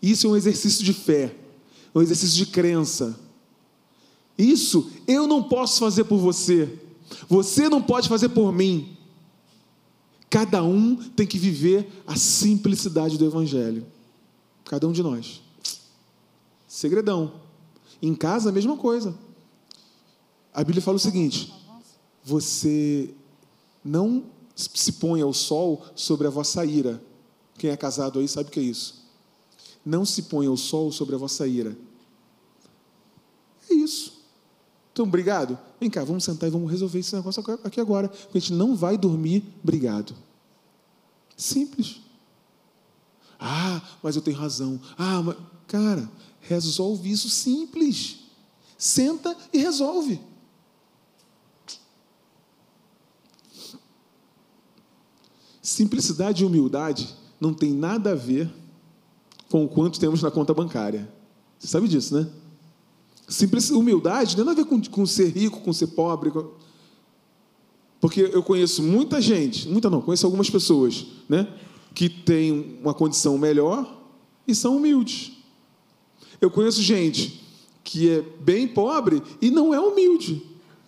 Isso 0.00 0.26
é 0.26 0.30
um 0.30 0.36
exercício 0.36 0.84
de 0.84 0.92
fé, 0.92 1.34
um 1.94 2.02
exercício 2.02 2.36
de 2.36 2.46
crença. 2.46 3.18
Isso 4.36 4.90
eu 5.08 5.26
não 5.26 5.42
posso 5.42 5.80
fazer 5.80 6.04
por 6.04 6.18
você. 6.18 6.78
Você 7.28 7.68
não 7.68 7.80
pode 7.82 8.08
fazer 8.08 8.28
por 8.28 8.52
mim. 8.52 8.96
Cada 10.28 10.62
um 10.62 10.96
tem 10.96 11.26
que 11.26 11.38
viver 11.38 11.90
a 12.06 12.16
simplicidade 12.16 13.16
do 13.16 13.24
Evangelho. 13.24 13.86
Cada 14.64 14.86
um 14.86 14.92
de 14.92 15.02
nós. 15.02 15.40
Segredão. 16.68 17.40
Em 18.02 18.14
casa, 18.14 18.50
a 18.50 18.52
mesma 18.52 18.76
coisa. 18.76 19.16
A 20.52 20.62
Bíblia 20.62 20.82
fala 20.82 20.96
o 20.96 21.00
seguinte: 21.00 21.52
você 22.22 23.14
não 23.86 24.24
se 24.54 24.92
põe 24.92 25.20
ao 25.22 25.32
sol 25.32 25.84
sobre 25.94 26.26
a 26.26 26.30
vossa 26.30 26.64
ira. 26.64 27.02
Quem 27.58 27.70
é 27.70 27.76
casado 27.76 28.18
aí 28.18 28.26
sabe 28.26 28.48
o 28.48 28.52
que 28.52 28.60
é 28.60 28.62
isso. 28.62 29.06
Não 29.84 30.04
se 30.04 30.22
põe 30.22 30.46
ao 30.46 30.56
sol 30.56 30.90
sobre 30.90 31.14
a 31.14 31.18
vossa 31.18 31.46
ira. 31.46 31.76
É 33.70 33.74
isso. 33.74 34.16
Então, 34.92 35.04
obrigado. 35.04 35.58
Vem 35.78 35.90
cá, 35.90 36.02
vamos 36.02 36.24
sentar 36.24 36.48
e 36.48 36.52
vamos 36.52 36.70
resolver 36.70 36.98
esse 36.98 37.14
negócio 37.14 37.44
aqui 37.62 37.80
agora. 37.80 38.08
Porque 38.08 38.38
a 38.38 38.40
gente 38.40 38.54
não 38.54 38.74
vai 38.74 38.96
dormir 38.96 39.44
brigado. 39.62 40.14
Simples. 41.36 42.00
Ah, 43.38 43.82
mas 44.02 44.16
eu 44.16 44.22
tenho 44.22 44.36
razão. 44.36 44.80
Ah, 44.96 45.22
mas. 45.22 45.36
Cara, 45.68 46.10
resolve 46.40 47.10
isso 47.10 47.28
simples. 47.28 48.20
Senta 48.78 49.36
e 49.52 49.58
resolve. 49.58 50.20
Simplicidade 55.76 56.42
e 56.42 56.46
humildade 56.46 57.14
não 57.38 57.52
tem 57.52 57.70
nada 57.70 58.12
a 58.12 58.14
ver 58.14 58.50
com 59.50 59.62
o 59.62 59.68
quanto 59.68 60.00
temos 60.00 60.22
na 60.22 60.30
conta 60.30 60.54
bancária. 60.54 61.06
Você 61.58 61.66
sabe 61.66 61.86
disso, 61.86 62.16
né? 62.16 62.26
Simples, 63.28 63.68
humildade 63.68 64.30
não 64.30 64.36
tem 64.36 64.44
nada 64.46 64.62
a 64.62 64.64
ver 64.64 64.70
com, 64.70 64.80
com 64.80 65.04
ser 65.04 65.28
rico, 65.28 65.60
com 65.60 65.70
ser 65.74 65.88
pobre. 65.88 66.30
Com... 66.30 66.50
Porque 68.00 68.22
eu 68.22 68.42
conheço 68.42 68.82
muita 68.82 69.20
gente, 69.20 69.68
muita 69.68 69.90
não, 69.90 70.00
conheço 70.00 70.24
algumas 70.24 70.48
pessoas, 70.48 71.08
né? 71.28 71.46
Que 71.94 72.08
têm 72.08 72.78
uma 72.80 72.94
condição 72.94 73.36
melhor 73.36 74.02
e 74.48 74.54
são 74.54 74.78
humildes. 74.78 75.32
Eu 76.40 76.50
conheço 76.50 76.80
gente 76.80 77.44
que 77.84 78.08
é 78.08 78.22
bem 78.40 78.66
pobre 78.66 79.22
e 79.42 79.50
não 79.50 79.74
é 79.74 79.78
humilde. 79.78 80.42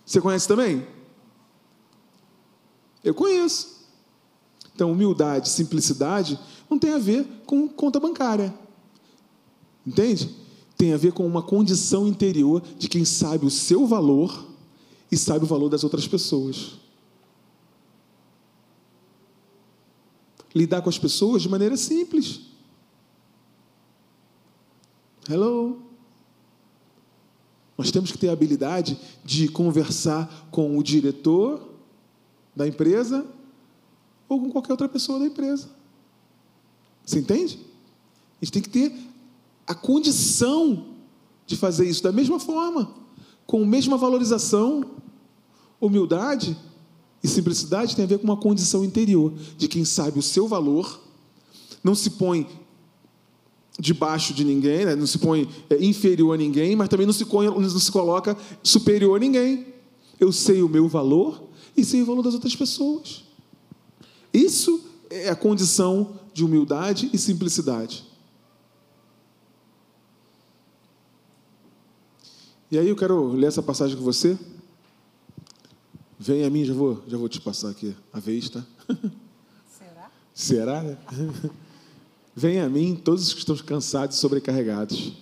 Você 0.06 0.18
conhece 0.18 0.48
também? 0.48 0.86
Eu 3.04 3.12
conheço. 3.12 3.77
Então, 4.78 4.92
humildade, 4.92 5.48
simplicidade 5.48 6.38
não 6.70 6.78
tem 6.78 6.92
a 6.92 6.98
ver 6.98 7.26
com 7.44 7.68
conta 7.68 7.98
bancária. 7.98 8.54
Entende? 9.84 10.30
tem 10.78 10.92
a 10.92 10.96
ver 10.96 11.12
com 11.12 11.26
uma 11.26 11.42
condição 11.42 12.06
interior 12.06 12.62
de 12.78 12.88
quem 12.88 13.04
sabe 13.04 13.44
o 13.44 13.50
seu 13.50 13.84
valor 13.84 14.46
e 15.10 15.16
sabe 15.16 15.44
o 15.44 15.48
valor 15.48 15.68
das 15.68 15.82
outras 15.82 16.06
pessoas. 16.06 16.76
Lidar 20.54 20.80
com 20.80 20.88
as 20.88 20.96
pessoas 20.96 21.42
de 21.42 21.48
maneira 21.48 21.76
simples. 21.76 22.42
Hello. 25.28 25.82
Nós 27.76 27.90
temos 27.90 28.12
que 28.12 28.18
ter 28.18 28.28
a 28.28 28.32
habilidade 28.32 28.96
de 29.24 29.48
conversar 29.48 30.48
com 30.52 30.78
o 30.78 30.82
diretor 30.82 31.74
da 32.54 32.68
empresa 32.68 33.26
ou 34.28 34.40
com 34.40 34.50
qualquer 34.50 34.72
outra 34.72 34.88
pessoa 34.88 35.18
da 35.18 35.26
empresa. 35.26 35.68
Você 37.04 37.20
entende? 37.20 37.58
A 38.40 38.44
gente 38.44 38.52
tem 38.52 38.62
que 38.62 38.68
ter 38.68 38.92
a 39.66 39.74
condição 39.74 40.86
de 41.46 41.56
fazer 41.56 41.88
isso 41.88 42.02
da 42.02 42.12
mesma 42.12 42.38
forma, 42.38 42.94
com 43.46 43.62
a 43.62 43.66
mesma 43.66 43.96
valorização, 43.96 44.84
humildade 45.80 46.56
e 47.22 47.28
simplicidade 47.28 47.96
tem 47.96 48.04
a 48.04 48.08
ver 48.08 48.18
com 48.18 48.24
uma 48.24 48.36
condição 48.36 48.84
interior 48.84 49.32
de 49.56 49.66
quem 49.66 49.84
sabe 49.84 50.18
o 50.18 50.22
seu 50.22 50.46
valor, 50.46 51.00
não 51.82 51.94
se 51.94 52.10
põe 52.10 52.46
debaixo 53.78 54.34
de 54.34 54.44
ninguém, 54.44 54.84
né? 54.84 54.96
não 54.96 55.06
se 55.06 55.18
põe 55.18 55.48
é, 55.70 55.84
inferior 55.84 56.34
a 56.34 56.36
ninguém, 56.36 56.74
mas 56.74 56.88
também 56.88 57.06
não 57.06 57.12
se, 57.12 57.24
não 57.24 57.80
se 57.80 57.92
coloca 57.92 58.36
superior 58.62 59.16
a 59.16 59.20
ninguém. 59.20 59.66
Eu 60.18 60.32
sei 60.32 60.62
o 60.62 60.68
meu 60.68 60.88
valor 60.88 61.42
e 61.76 61.84
sei 61.84 62.02
o 62.02 62.06
valor 62.06 62.22
das 62.22 62.34
outras 62.34 62.56
pessoas. 62.56 63.24
Isso 64.32 64.84
é 65.10 65.28
a 65.28 65.36
condição 65.36 66.18
de 66.32 66.44
humildade 66.44 67.10
e 67.12 67.18
simplicidade. 67.18 68.04
E 72.70 72.78
aí 72.78 72.88
eu 72.88 72.96
quero 72.96 73.28
ler 73.32 73.46
essa 73.46 73.62
passagem 73.62 73.96
com 73.96 74.02
você. 74.02 74.38
Vem 76.18 76.44
a 76.44 76.50
mim, 76.50 76.64
já 76.64 76.74
vou, 76.74 77.02
já 77.06 77.16
vou 77.16 77.28
te 77.28 77.40
passar 77.40 77.70
aqui 77.70 77.96
a 78.12 78.20
vez, 78.20 78.50
tá? 78.50 78.64
Será? 79.78 80.10
Será, 80.34 80.82
né? 80.82 80.98
Vem 82.34 82.60
a 82.60 82.68
mim 82.68 82.94
todos 82.94 83.28
os 83.28 83.32
que 83.32 83.40
estão 83.40 83.56
cansados 83.56 84.16
e 84.16 84.20
sobrecarregados. 84.20 85.12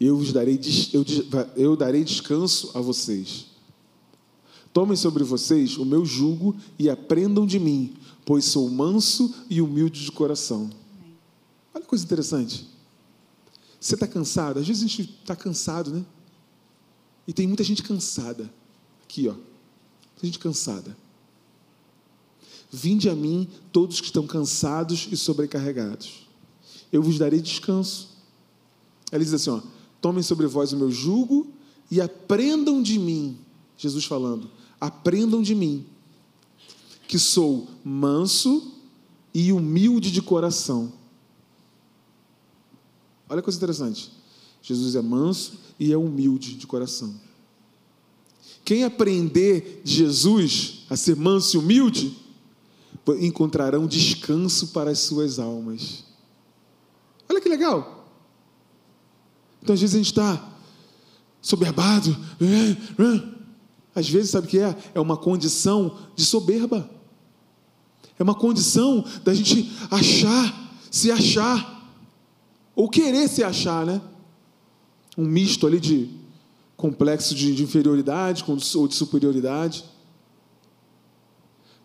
Eu 0.00 0.16
vos 0.16 0.32
darei, 0.32 0.58
eu, 0.92 1.04
eu 1.56 1.76
darei 1.76 2.02
descanso 2.02 2.70
a 2.74 2.80
vocês. 2.80 3.49
Tomem 4.72 4.96
sobre 4.96 5.24
vocês 5.24 5.76
o 5.76 5.84
meu 5.84 6.04
jugo 6.04 6.56
e 6.78 6.88
aprendam 6.88 7.44
de 7.44 7.58
mim, 7.58 7.94
pois 8.24 8.44
sou 8.44 8.68
manso 8.70 9.34
e 9.48 9.60
humilde 9.60 10.04
de 10.04 10.12
coração. 10.12 10.70
Olha 11.74 11.82
que 11.82 11.88
coisa 11.88 12.04
interessante. 12.04 12.68
Você 13.80 13.94
está 13.94 14.06
cansado? 14.06 14.60
Às 14.60 14.68
vezes 14.68 14.82
a 14.82 14.86
gente 14.86 15.02
está 15.02 15.34
cansado, 15.34 15.90
né? 15.90 16.04
E 17.26 17.32
tem 17.32 17.46
muita 17.46 17.64
gente 17.64 17.82
cansada. 17.82 18.52
Aqui, 19.02 19.26
ó. 19.28 19.32
Muita 19.32 20.26
gente 20.26 20.38
cansada. 20.38 20.96
Vinde 22.70 23.08
a 23.08 23.16
mim, 23.16 23.48
todos 23.72 24.00
que 24.00 24.06
estão 24.06 24.26
cansados 24.26 25.08
e 25.10 25.16
sobrecarregados. 25.16 26.28
Eu 26.92 27.02
vos 27.02 27.18
darei 27.18 27.40
descanso. 27.40 28.10
Ela 29.10 29.24
diz 29.24 29.32
assim: 29.32 29.50
ó, 29.50 29.60
tomem 30.00 30.22
sobre 30.22 30.46
vós 30.46 30.72
o 30.72 30.76
meu 30.76 30.90
jugo 30.90 31.48
e 31.90 32.00
aprendam 32.00 32.80
de 32.82 32.98
mim. 32.98 33.38
Jesus 33.76 34.04
falando: 34.04 34.50
aprendam 34.80 35.42
de 35.42 35.54
mim, 35.54 35.86
que 37.06 37.18
sou 37.18 37.68
manso 37.84 38.74
e 39.34 39.52
humilde 39.52 40.10
de 40.10 40.22
coração. 40.22 40.92
Olha 43.28 43.40
que 43.40 43.44
coisa 43.44 43.58
interessante. 43.58 44.12
Jesus 44.62 44.94
é 44.94 45.02
manso 45.02 45.54
e 45.78 45.92
é 45.92 45.96
humilde 45.96 46.54
de 46.54 46.66
coração. 46.66 47.14
Quem 48.64 48.84
aprender 48.84 49.82
de 49.84 49.94
Jesus 49.94 50.80
a 50.90 50.96
ser 50.96 51.14
manso 51.14 51.56
e 51.56 51.58
humilde, 51.60 52.18
encontrarão 53.20 53.86
descanso 53.86 54.68
para 54.68 54.90
as 54.90 54.98
suas 54.98 55.38
almas. 55.38 56.04
Olha 57.28 57.40
que 57.40 57.48
legal. 57.48 58.08
Então, 59.62 59.72
às 59.72 59.80
vezes, 59.80 59.94
a 59.94 59.98
gente 59.98 60.08
está 60.08 60.52
soberbado. 61.40 62.16
Às 63.94 64.08
vezes, 64.08 64.30
sabe 64.30 64.46
o 64.46 64.50
que 64.50 64.58
é? 64.58 64.76
É 64.94 65.00
uma 65.00 65.16
condição 65.16 65.96
de 66.14 66.24
soberba. 66.24 66.88
É 68.18 68.22
uma 68.22 68.34
condição 68.34 69.04
da 69.24 69.34
gente 69.34 69.72
achar, 69.90 70.76
se 70.90 71.10
achar, 71.10 71.90
ou 72.74 72.88
querer 72.88 73.28
se 73.28 73.42
achar, 73.42 73.84
né? 73.84 74.00
Um 75.16 75.24
misto 75.24 75.66
ali 75.66 75.80
de 75.80 76.10
complexo 76.76 77.34
de, 77.34 77.54
de 77.54 77.62
inferioridade 77.62 78.44
ou 78.46 78.88
de 78.88 78.94
superioridade. 78.94 79.84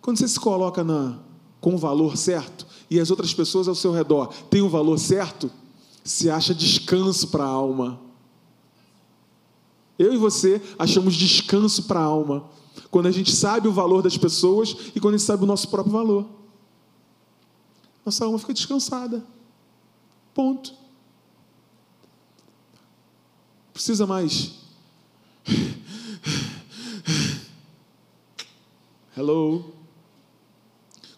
Quando 0.01 0.17
você 0.17 0.27
se 0.27 0.39
coloca 0.39 0.83
na, 0.83 1.19
com 1.59 1.75
o 1.75 1.77
valor 1.77 2.15
certo 2.15 2.65
e 2.89 2.99
as 2.99 3.09
outras 3.09 3.33
pessoas 3.33 3.67
ao 3.67 3.75
seu 3.75 3.91
redor 3.91 4.27
têm 4.49 4.61
o 4.61 4.69
valor 4.69 4.99
certo, 4.99 5.49
se 6.03 6.29
acha 6.29 6.53
descanso 6.53 7.29
para 7.29 7.43
a 7.43 7.47
alma. 7.47 7.99
Eu 9.97 10.13
e 10.13 10.17
você 10.17 10.61
achamos 10.77 11.15
descanso 11.15 11.83
para 11.83 11.99
a 11.99 12.03
alma 12.03 12.49
quando 12.91 13.07
a 13.07 13.11
gente 13.11 13.33
sabe 13.33 13.67
o 13.67 13.73
valor 13.73 14.01
das 14.01 14.17
pessoas 14.17 14.75
e 14.95 14.99
quando 14.99 15.15
a 15.15 15.17
gente 15.17 15.27
sabe 15.27 15.43
o 15.43 15.47
nosso 15.47 15.69
próprio 15.69 15.93
valor. 15.93 16.25
Nossa 18.05 18.25
alma 18.25 18.37
fica 18.37 18.53
descansada. 18.53 19.25
Ponto. 20.33 20.73
Precisa 23.73 24.05
mais. 24.05 24.51
Hello. 29.17 29.73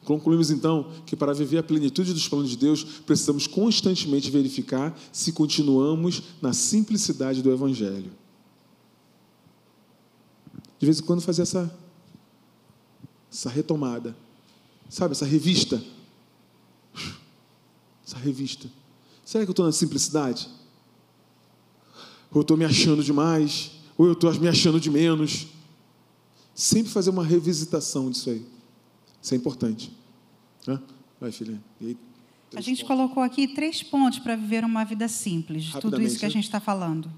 Concluímos 0.04 0.50
então 0.50 0.92
que 1.06 1.16
para 1.16 1.34
viver 1.34 1.58
a 1.58 1.64
plenitude 1.64 2.14
dos 2.14 2.28
planos 2.28 2.50
de 2.50 2.58
Deus, 2.58 2.84
precisamos 2.84 3.46
constantemente 3.46 4.32
verificar 4.32 4.98
se 5.12 5.34
continuamos 5.34 6.24
na 6.42 6.54
simplicidade 6.54 7.42
do 7.44 7.52
Evangelho. 7.52 8.12
De 10.80 10.86
vez 10.86 11.00
em 11.00 11.04
quando 11.04 11.22
fazer 11.22 11.42
essa, 11.42 11.76
essa 13.32 13.50
retomada, 13.50 14.16
sabe, 14.90 15.14
essa 15.14 15.26
revista. 15.26 15.84
Essa 18.06 18.18
revista. 18.18 18.70
Será 19.26 19.44
que 19.44 19.50
eu 19.50 19.54
estou 19.54 19.66
na 19.66 19.72
simplicidade? 19.72 20.48
Ou 22.32 22.38
eu 22.38 22.42
estou 22.42 22.56
me 22.56 22.66
achando 22.66 23.04
demais? 23.04 23.72
Ou 23.98 24.06
eu 24.06 24.14
estou 24.14 24.34
me 24.36 24.48
achando 24.48 24.80
de 24.80 24.90
menos? 24.90 25.48
Sempre 26.54 26.92
fazer 26.92 27.10
uma 27.10 27.26
revisitação 27.26 28.10
disso 28.10 28.30
aí. 28.30 28.46
Isso 29.22 29.34
é 29.34 29.38
importante. 29.38 29.92
Vai, 31.20 31.32
filha. 31.32 31.62
Aí, 31.82 31.98
a 32.56 32.62
gente 32.62 32.84
pontos. 32.84 32.88
colocou 32.88 33.24
aqui 33.24 33.48
três 33.48 33.84
pontos 33.84 34.20
para 34.20 34.36
viver 34.36 34.64
uma 34.64 34.84
vida 34.86 35.08
simples, 35.08 35.66
de 35.66 35.80
tudo 35.80 36.02
isso 36.02 36.20
que 36.20 36.26
a 36.26 36.30
gente 36.30 36.46
está 36.46 36.60
falando. 36.60 37.12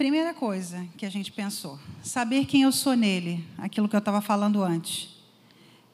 Primeira 0.00 0.32
coisa 0.32 0.88
que 0.96 1.04
a 1.04 1.10
gente 1.10 1.30
pensou, 1.30 1.78
saber 2.02 2.46
quem 2.46 2.62
eu 2.62 2.72
sou 2.72 2.94
nele, 2.94 3.44
aquilo 3.58 3.86
que 3.86 3.94
eu 3.94 3.98
estava 3.98 4.22
falando 4.22 4.62
antes. 4.62 5.10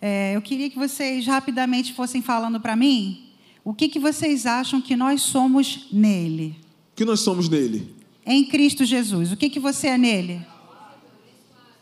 É, 0.00 0.36
eu 0.36 0.40
queria 0.40 0.70
que 0.70 0.78
vocês 0.78 1.26
rapidamente 1.26 1.92
fossem 1.92 2.22
falando 2.22 2.60
para 2.60 2.76
mim 2.76 3.32
o 3.64 3.74
que, 3.74 3.88
que 3.88 3.98
vocês 3.98 4.46
acham 4.46 4.80
que 4.80 4.94
nós 4.94 5.22
somos 5.22 5.88
nele. 5.90 6.54
O 6.92 6.94
que 6.94 7.04
nós 7.04 7.18
somos 7.18 7.48
nele? 7.48 7.96
Em 8.24 8.44
Cristo 8.44 8.84
Jesus. 8.84 9.32
O 9.32 9.36
que, 9.36 9.50
que 9.50 9.58
você 9.58 9.88
é 9.88 9.98
nele? 9.98 10.46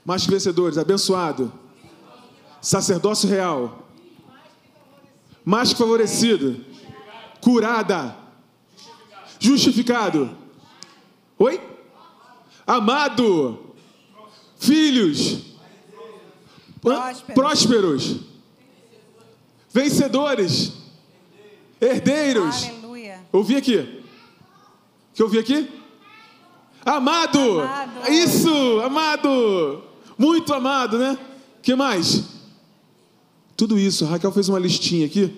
Mais 0.02 0.24
que 0.24 0.30
vencedores, 0.30 0.78
abençoado, 0.78 1.52
sacerdócio 2.58 3.28
real, 3.28 3.86
mais 5.44 5.74
que 5.74 5.78
favorecido, 5.78 6.64
curada, 7.42 8.16
justificado. 9.38 10.34
Oi? 11.38 11.73
Amado, 12.66 13.74
filhos, 14.58 15.38
prósperos, 16.80 17.34
prósperos 17.34 18.16
vencedores, 19.70 20.72
herdeiros. 21.80 22.64
Aleluia. 22.64 23.20
Ouvi 23.32 23.56
aqui. 23.56 24.02
que 25.12 25.20
eu 25.20 25.26
ouvi 25.26 25.38
aqui? 25.38 25.68
Amado. 26.84 27.60
amado. 27.60 28.10
Isso, 28.10 28.80
amado. 28.80 29.82
Muito 30.16 30.54
amado, 30.54 30.98
né? 30.98 31.18
que 31.64 31.74
mais? 31.74 32.24
Tudo 33.56 33.78
isso, 33.78 34.04
a 34.04 34.08
Raquel 34.08 34.30
fez 34.30 34.48
uma 34.48 34.58
listinha 34.58 35.06
aqui. 35.06 35.34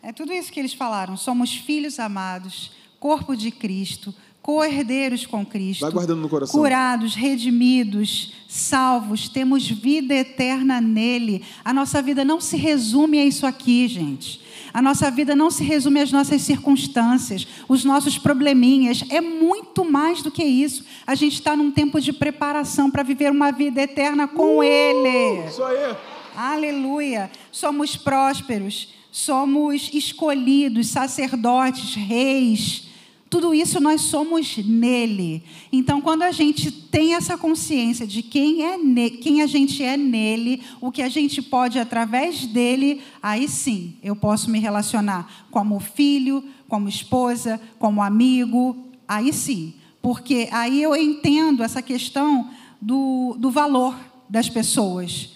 É 0.00 0.12
tudo 0.12 0.32
isso 0.32 0.52
que 0.52 0.60
eles 0.60 0.72
falaram. 0.72 1.16
Somos 1.16 1.52
filhos 1.52 1.98
amados, 1.98 2.70
corpo 3.00 3.36
de 3.36 3.50
Cristo, 3.50 4.14
co-herdeiros 4.44 5.24
com 5.24 5.42
Cristo. 5.44 5.80
Vai 5.80 5.90
guardando 5.90 6.20
no 6.20 6.28
coração. 6.28 6.60
Curados, 6.60 7.14
redimidos, 7.14 8.34
salvos, 8.46 9.26
temos 9.26 9.66
vida 9.66 10.14
eterna 10.14 10.82
nele. 10.82 11.42
A 11.64 11.72
nossa 11.72 12.02
vida 12.02 12.26
não 12.26 12.38
se 12.42 12.54
resume 12.54 13.18
a 13.18 13.24
isso 13.24 13.46
aqui, 13.46 13.88
gente. 13.88 14.42
A 14.70 14.82
nossa 14.82 15.10
vida 15.10 15.34
não 15.34 15.50
se 15.50 15.64
resume 15.64 15.98
às 15.98 16.12
nossas 16.12 16.42
circunstâncias, 16.42 17.48
os 17.66 17.86
nossos 17.86 18.18
probleminhas. 18.18 19.02
É 19.08 19.18
muito 19.18 19.82
mais 19.82 20.20
do 20.20 20.30
que 20.30 20.44
isso. 20.44 20.84
A 21.06 21.14
gente 21.14 21.36
está 21.36 21.56
num 21.56 21.70
tempo 21.70 21.98
de 21.98 22.12
preparação 22.12 22.90
para 22.90 23.02
viver 23.02 23.30
uma 23.30 23.50
vida 23.50 23.80
eterna 23.80 24.28
com 24.28 24.58
uh, 24.58 24.62
Ele. 24.62 25.48
Isso 25.48 25.64
aí. 25.64 25.96
Aleluia. 26.36 27.30
Somos 27.50 27.96
prósperos, 27.96 28.92
somos 29.10 29.88
escolhidos, 29.94 30.88
sacerdotes, 30.88 31.94
reis. 31.94 32.92
Tudo 33.34 33.52
isso 33.52 33.80
nós 33.80 34.02
somos 34.02 34.58
nele. 34.58 35.42
Então, 35.72 36.00
quando 36.00 36.22
a 36.22 36.30
gente 36.30 36.70
tem 36.70 37.14
essa 37.16 37.36
consciência 37.36 38.06
de 38.06 38.22
quem, 38.22 38.62
é 38.62 38.78
ne... 38.78 39.10
quem 39.10 39.42
a 39.42 39.46
gente 39.48 39.82
é 39.82 39.96
nele, 39.96 40.62
o 40.80 40.92
que 40.92 41.02
a 41.02 41.08
gente 41.08 41.42
pode 41.42 41.76
através 41.80 42.46
dele, 42.46 43.02
aí 43.20 43.48
sim 43.48 43.96
eu 44.04 44.14
posso 44.14 44.48
me 44.48 44.60
relacionar 44.60 45.48
como 45.50 45.80
filho, 45.80 46.44
como 46.68 46.88
esposa, 46.88 47.60
como 47.76 48.00
amigo, 48.00 48.86
aí 49.08 49.32
sim. 49.32 49.74
Porque 50.00 50.48
aí 50.52 50.80
eu 50.80 50.94
entendo 50.94 51.64
essa 51.64 51.82
questão 51.82 52.48
do, 52.80 53.34
do 53.36 53.50
valor 53.50 53.98
das 54.30 54.48
pessoas. 54.48 55.30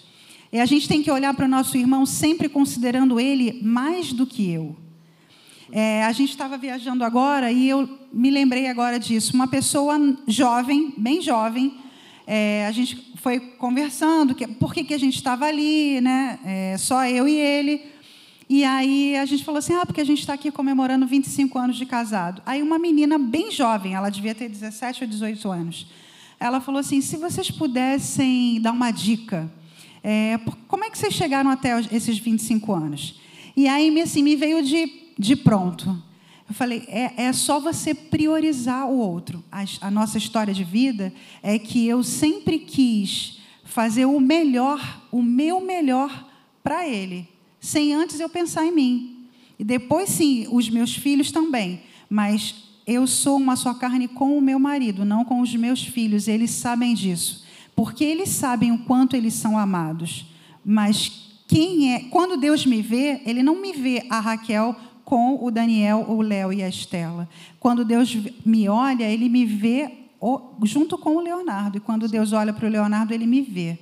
E 0.53 0.57
a 0.61 0.65
gente 0.65 0.87
tem 0.87 1.03
que 1.03 1.11
olhar 1.11 1.33
para 1.33 1.47
o 1.47 1.49
nosso 1.49 1.75
irmão 1.75 2.05
sempre 2.05 2.47
considerando 2.47 3.19
ele 3.19 3.59
mais 3.61 4.13
do 4.13 4.25
que 4.25 4.49
eu. 4.49 4.88
É, 5.71 6.03
a 6.03 6.11
gente 6.11 6.29
estava 6.29 6.57
viajando 6.57 7.03
agora 7.03 7.51
e 7.51 7.69
eu 7.69 7.87
me 8.11 8.29
lembrei 8.29 8.67
agora 8.67 8.99
disso. 8.99 9.33
Uma 9.33 9.47
pessoa 9.47 9.97
jovem, 10.27 10.93
bem 10.97 11.21
jovem, 11.21 11.77
é, 12.25 12.65
a 12.67 12.71
gente 12.71 13.13
foi 13.15 13.39
conversando, 13.39 14.33
que, 14.33 14.47
por 14.47 14.73
que, 14.73 14.83
que 14.83 14.93
a 14.93 14.97
gente 14.97 15.15
estava 15.15 15.45
ali, 15.45 16.01
né? 16.01 16.39
É, 16.43 16.77
só 16.77 17.05
eu 17.05 17.27
e 17.27 17.35
ele. 17.35 17.81
E 18.49 18.63
aí 18.63 19.15
a 19.15 19.25
gente 19.25 19.43
falou 19.43 19.59
assim: 19.59 19.73
ah, 19.73 19.85
porque 19.85 20.01
a 20.01 20.05
gente 20.05 20.19
está 20.19 20.33
aqui 20.33 20.51
comemorando 20.51 21.05
25 21.05 21.57
anos 21.57 21.77
de 21.77 21.85
casado. 21.85 22.41
Aí 22.45 22.61
uma 22.61 22.79
menina 22.79 23.17
bem 23.17 23.51
jovem, 23.51 23.93
ela 23.93 24.09
devia 24.09 24.33
ter 24.33 24.49
17 24.49 25.03
ou 25.03 25.09
18 25.09 25.51
anos, 25.51 25.87
ela 26.39 26.59
falou 26.59 26.79
assim: 26.79 27.01
se 27.01 27.17
vocês 27.17 27.51
pudessem 27.51 28.59
dar 28.61 28.71
uma 28.71 28.91
dica 28.91 29.51
é, 30.03 30.39
como 30.67 30.83
é 30.83 30.89
que 30.89 30.97
vocês 30.97 31.13
chegaram 31.13 31.49
até 31.49 31.79
esses 31.91 32.17
25 32.17 32.73
anos? 32.73 33.19
E 33.55 33.67
aí 33.67 33.99
assim, 34.01 34.23
me 34.23 34.35
veio 34.35 34.63
de, 34.63 34.87
de 35.19 35.35
pronto. 35.35 36.01
Eu 36.47 36.55
falei, 36.55 36.85
é, 36.87 37.25
é 37.25 37.33
só 37.33 37.59
você 37.59 37.93
priorizar 37.93 38.87
o 38.87 38.97
outro. 38.97 39.43
A, 39.51 39.65
a 39.81 39.91
nossa 39.91 40.17
história 40.17 40.53
de 40.53 40.63
vida 40.63 41.13
é 41.43 41.59
que 41.59 41.85
eu 41.85 42.01
sempre 42.01 42.59
quis 42.59 43.39
fazer 43.65 44.05
o 44.05 44.19
melhor, 44.19 45.03
o 45.11 45.21
meu 45.21 45.61
melhor 45.61 46.27
para 46.63 46.87
ele, 46.87 47.27
sem 47.59 47.93
antes 47.93 48.19
eu 48.19 48.29
pensar 48.29 48.65
em 48.65 48.71
mim. 48.71 49.27
E 49.59 49.63
depois, 49.63 50.09
sim, 50.09 50.47
os 50.49 50.69
meus 50.69 50.95
filhos 50.95 51.31
também. 51.31 51.81
Mas 52.09 52.55
eu 52.87 53.05
sou 53.05 53.37
uma 53.37 53.55
só 53.55 53.73
carne 53.73 54.07
com 54.07 54.37
o 54.37 54.41
meu 54.41 54.57
marido, 54.57 55.03
não 55.03 55.25
com 55.25 55.41
os 55.41 55.53
meus 55.53 55.83
filhos. 55.83 56.27
Eles 56.27 56.51
sabem 56.51 56.95
disso 56.95 57.47
porque 57.79 58.03
eles 58.03 58.27
sabem 58.27 58.73
o 58.73 58.79
quanto 58.79 59.15
eles 59.15 59.33
são 59.33 59.57
amados. 59.57 60.25
Mas 60.65 61.29
quem 61.47 61.93
é, 61.93 61.99
quando 62.09 62.35
Deus 62.35 62.65
me 62.65 62.81
vê, 62.81 63.21
ele 63.25 63.41
não 63.41 63.61
me 63.61 63.71
vê 63.71 64.05
a 64.09 64.19
Raquel 64.19 64.75
com 65.09 65.43
o 65.43 65.49
Daniel, 65.49 66.05
o 66.07 66.21
Léo 66.21 66.53
e 66.53 66.61
a 66.61 66.69
Estela. 66.69 67.27
Quando 67.59 67.83
Deus 67.83 68.15
me 68.45 68.69
olha, 68.69 69.05
ele 69.05 69.27
me 69.27 69.43
vê 69.43 69.91
junto 70.61 70.99
com 70.99 71.15
o 71.15 71.19
Leonardo. 71.19 71.77
E 71.79 71.81
quando 71.81 72.07
Deus 72.07 72.31
olha 72.31 72.53
para 72.53 72.67
o 72.67 72.69
Leonardo, 72.69 73.11
ele 73.11 73.25
me 73.25 73.41
vê. 73.41 73.79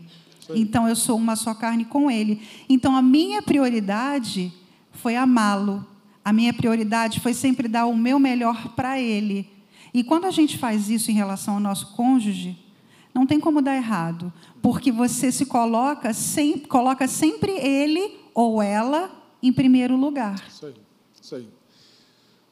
Então 0.56 0.88
eu 0.88 0.96
sou 0.96 1.18
uma 1.18 1.36
só 1.36 1.54
carne 1.54 1.84
com 1.84 2.10
ele. 2.10 2.42
Então 2.70 2.96
a 2.96 3.02
minha 3.02 3.42
prioridade 3.42 4.54
foi 4.94 5.18
amá-lo. 5.18 5.86
A 6.24 6.32
minha 6.32 6.54
prioridade 6.54 7.20
foi 7.20 7.34
sempre 7.34 7.68
dar 7.68 7.88
o 7.88 7.98
meu 7.98 8.18
melhor 8.18 8.70
para 8.70 8.98
ele. 8.98 9.50
E 9.94 10.06
quando 10.06 10.24
a 10.24 10.32
gente 10.32 10.58
faz 10.58 10.90
isso 10.90 11.12
em 11.12 11.14
relação 11.14 11.56
ao 11.56 11.60
nosso 11.60 11.94
cônjuge, 11.94 12.58
não 13.14 13.26
tem 13.26 13.38
como 13.38 13.62
dar 13.62 13.76
errado, 13.76 14.32
porque 14.62 14.92
você 14.92 15.30
se 15.32 15.46
coloca, 15.46 16.14
sem, 16.14 16.58
coloca 16.60 17.06
sempre 17.06 17.52
ele 17.52 18.16
ou 18.34 18.62
ela 18.62 19.12
em 19.44 19.52
primeiro 19.52 19.98
lugar. 19.98 20.42
Isso 20.48 20.68
aí, 20.68 20.74
isso 21.28 21.36
aí. 21.36 21.48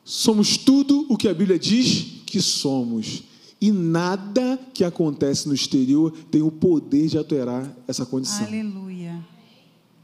somos 0.03 0.57
tudo 0.57 1.05
o 1.09 1.15
que 1.15 1.30
a 1.30 1.34
Bíblia 1.34 1.57
diz 1.57 2.21
que 2.26 2.41
somos. 2.41 3.23
E 3.61 3.71
nada 3.71 4.59
que 4.73 4.84
acontece 4.84 5.47
no 5.47 5.55
exterior 5.55 6.11
tem 6.30 6.41
o 6.41 6.51
poder 6.51 7.07
de 7.07 7.17
alterar 7.17 7.73
essa 7.88 8.05
condição. 8.05 8.45
Aleluia. 8.45 9.26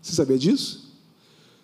Você 0.01 0.15
sabia 0.15 0.39
disso? 0.39 0.89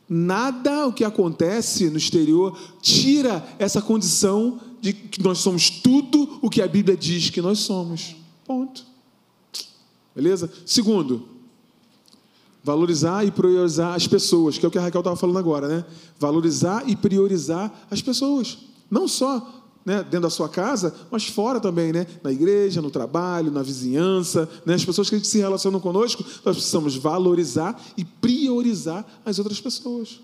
Nada 0.09 0.85
o 0.85 0.93
que 0.93 1.05
acontece 1.05 1.89
no 1.89 1.97
exterior 1.97 2.57
tira 2.81 3.47
essa 3.57 3.81
condição 3.81 4.59
de 4.81 4.91
que 4.91 5.23
nós 5.23 5.37
somos 5.37 5.69
tudo 5.69 6.39
o 6.41 6.49
que 6.49 6.61
a 6.61 6.67
Bíblia 6.67 6.95
diz 6.97 7.29
que 7.29 7.41
nós 7.41 7.59
somos. 7.59 8.17
Ponto. 8.45 8.85
Beleza? 10.13 10.51
Segundo, 10.65 11.36
valorizar 12.67 13.25
e 13.25 13.31
priorizar 13.31 13.95
as 13.95 14.05
pessoas, 14.07 14.57
que 14.57 14.65
é 14.65 14.67
o 14.67 14.71
que 14.71 14.77
a 14.77 14.81
Raquel 14.81 14.99
estava 14.99 15.15
falando 15.15 15.39
agora, 15.39 15.69
né? 15.69 15.85
Valorizar 16.19 16.83
e 16.85 16.97
priorizar 16.97 17.87
as 17.89 18.01
pessoas. 18.01 18.57
Não 18.91 19.07
só 19.07 19.63
né, 19.85 20.03
dentro 20.03 20.23
da 20.23 20.29
sua 20.29 20.49
casa, 20.49 20.93
mas 21.09 21.25
fora 21.25 21.61
também, 21.61 21.93
né? 21.93 22.05
Na 22.21 22.29
igreja, 22.29 22.81
no 22.81 22.91
trabalho, 22.91 23.49
na 23.49 23.63
vizinhança, 23.63 24.49
né? 24.65 24.73
As 24.73 24.83
pessoas 24.83 25.09
que 25.09 25.17
se 25.21 25.37
relacionam 25.37 25.79
conosco, 25.79 26.25
nós 26.43 26.57
precisamos 26.57 26.97
valorizar 26.97 27.81
e 27.95 28.03
priorizar 28.03 29.05
as 29.25 29.39
outras 29.39 29.61
pessoas. 29.61 30.19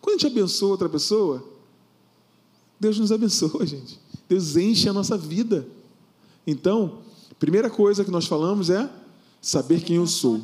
Quando 0.00 0.16
a 0.16 0.18
gente 0.18 0.32
abençoa 0.32 0.70
outra 0.70 0.88
pessoa, 0.88 1.44
Deus 2.80 2.98
nos 2.98 3.12
abençoa, 3.12 3.64
gente. 3.68 4.00
Deus 4.26 4.56
enche 4.56 4.88
a 4.88 4.92
nossa 4.94 5.18
vida. 5.18 5.68
Então, 6.46 7.00
primeira 7.38 7.68
coisa 7.68 8.02
que 8.06 8.10
nós 8.10 8.24
falamos 8.24 8.70
é 8.70 8.88
saber 9.42 9.82
quem 9.82 9.96
eu 9.96 10.06
sou. 10.06 10.40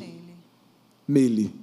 Nele. 1.07 1.53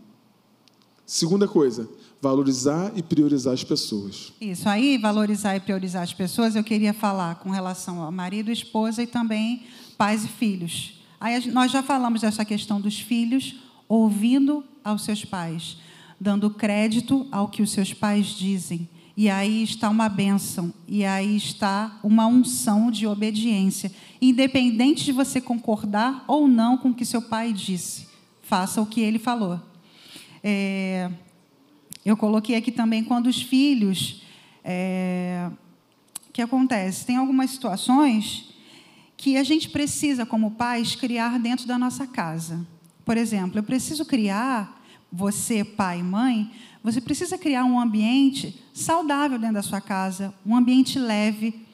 Segunda 1.07 1.49
coisa, 1.49 1.89
valorizar 2.21 2.93
e 2.95 3.03
priorizar 3.03 3.55
as 3.55 3.65
pessoas. 3.65 4.33
Isso 4.41 4.69
aí, 4.69 4.99
valorizar 4.99 5.57
e 5.57 5.61
priorizar 5.61 6.03
as 6.03 6.13
pessoas, 6.13 6.55
eu 6.55 6.63
queria 6.63 6.93
falar 6.93 7.37
com 7.37 7.51
relação 7.51 8.01
ao 8.01 8.13
marido, 8.13 8.51
esposa 8.51 9.03
e 9.03 9.07
também 9.07 9.65
pais 9.97 10.25
e 10.25 10.29
filhos. 10.29 11.01
Aí 11.21 11.51
nós 11.51 11.73
já 11.73 11.83
falamos 11.83 12.21
dessa 12.21 12.45
questão 12.45 12.81
dos 12.81 12.99
filhos 13.01 13.57
ouvindo 13.89 14.65
aos 14.85 15.03
seus 15.03 15.25
pais, 15.25 15.79
dando 16.21 16.51
crédito 16.51 17.27
ao 17.33 17.49
que 17.49 17.63
os 17.63 17.71
seus 17.71 17.93
pais 17.93 18.27
dizem. 18.27 18.89
E 19.17 19.29
aí 19.29 19.63
está 19.63 19.91
uma 19.91 20.09
bênção, 20.09 20.73
e 20.89 21.05
aí 21.05 21.37
está 21.37 21.99
uma 22.03 22.27
unção 22.27 22.91
de 22.91 23.07
obediência, 23.07 23.93
independente 24.23 25.05
de 25.05 25.13
você 25.13 25.41
concordar 25.41 26.25
ou 26.27 26.49
não 26.49 26.79
com 26.79 26.91
o 26.91 26.95
que 26.95 27.05
seu 27.05 27.21
pai 27.21 27.53
disse, 27.53 28.07
faça 28.51 28.83
o 28.83 28.87
que 28.87 29.01
ele 29.01 29.21
falou. 29.21 29.61
É, 30.43 31.09
eu 32.05 32.17
coloquei 32.17 32.57
aqui 32.57 32.73
também 32.73 33.05
quando 33.05 33.29
os 33.29 33.41
filhos. 33.41 34.23
É, 34.65 35.49
que 36.41 36.43
acontece? 36.43 37.07
Tem 37.07 37.17
algumas 37.17 37.51
situações 37.51 38.49
que 39.17 39.37
a 39.37 39.45
gente 39.45 39.69
precisa, 39.69 40.27
como 40.27 40.53
pais, 40.53 40.97
criar 40.97 41.39
dentro 41.39 41.65
da 41.67 41.79
nossa 41.79 42.09
casa. 42.09 42.67
Por 43.05 43.17
exemplo, 43.17 43.59
eu 43.59 43.63
preciso 43.63 44.05
criar, 44.05 44.83
você, 45.13 45.63
pai 45.63 46.01
e 46.01 46.03
mãe, 46.03 46.51
você 46.83 47.01
precisa 47.01 47.37
criar 47.37 47.65
um 47.65 47.79
ambiente 47.79 48.61
saudável 48.73 49.39
dentro 49.39 49.55
da 49.55 49.63
sua 49.63 49.81
casa, 49.81 50.35
um 50.45 50.57
ambiente 50.57 50.99
leve. 50.99 51.67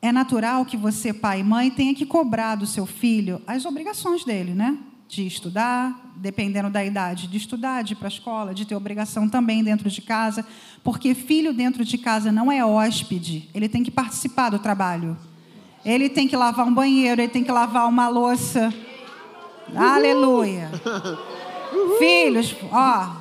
É 0.00 0.10
natural 0.10 0.64
que 0.64 0.76
você, 0.76 1.12
pai 1.12 1.40
e 1.40 1.44
mãe, 1.44 1.70
tenha 1.70 1.94
que 1.94 2.06
cobrar 2.06 2.54
do 2.54 2.66
seu 2.66 2.86
filho 2.86 3.42
as 3.46 3.66
obrigações 3.66 4.24
dele, 4.24 4.54
né? 4.54 4.78
De 5.12 5.26
estudar, 5.26 5.94
dependendo 6.16 6.70
da 6.70 6.82
idade, 6.82 7.26
de 7.26 7.36
estudar, 7.36 7.82
de 7.82 7.92
ir 7.92 7.96
para 7.96 8.06
a 8.06 8.08
escola, 8.08 8.54
de 8.54 8.64
ter 8.64 8.74
obrigação 8.74 9.28
também 9.28 9.62
dentro 9.62 9.90
de 9.90 10.00
casa, 10.00 10.42
porque 10.82 11.14
filho 11.14 11.52
dentro 11.52 11.84
de 11.84 11.98
casa 11.98 12.32
não 12.32 12.50
é 12.50 12.64
hóspede, 12.64 13.46
ele 13.54 13.68
tem 13.68 13.82
que 13.84 13.90
participar 13.90 14.48
do 14.48 14.58
trabalho. 14.58 15.14
Ele 15.84 16.08
tem 16.08 16.26
que 16.26 16.34
lavar 16.34 16.66
um 16.66 16.72
banheiro, 16.72 17.20
ele 17.20 17.30
tem 17.30 17.44
que 17.44 17.52
lavar 17.52 17.86
uma 17.90 18.08
louça. 18.08 18.72
Uhul. 19.68 19.78
Aleluia. 19.78 20.70
Uhul. 21.74 21.98
Filhos, 21.98 22.56
ó, 22.70 23.14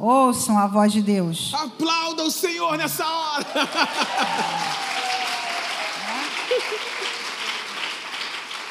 ouçam 0.00 0.58
a 0.58 0.66
voz 0.66 0.92
de 0.92 1.00
Deus. 1.00 1.54
Aplauda 1.54 2.24
o 2.24 2.30
Senhor 2.30 2.76
nessa 2.76 3.06
hora. 3.06 3.46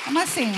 Como 0.03 0.19
assim? 0.19 0.51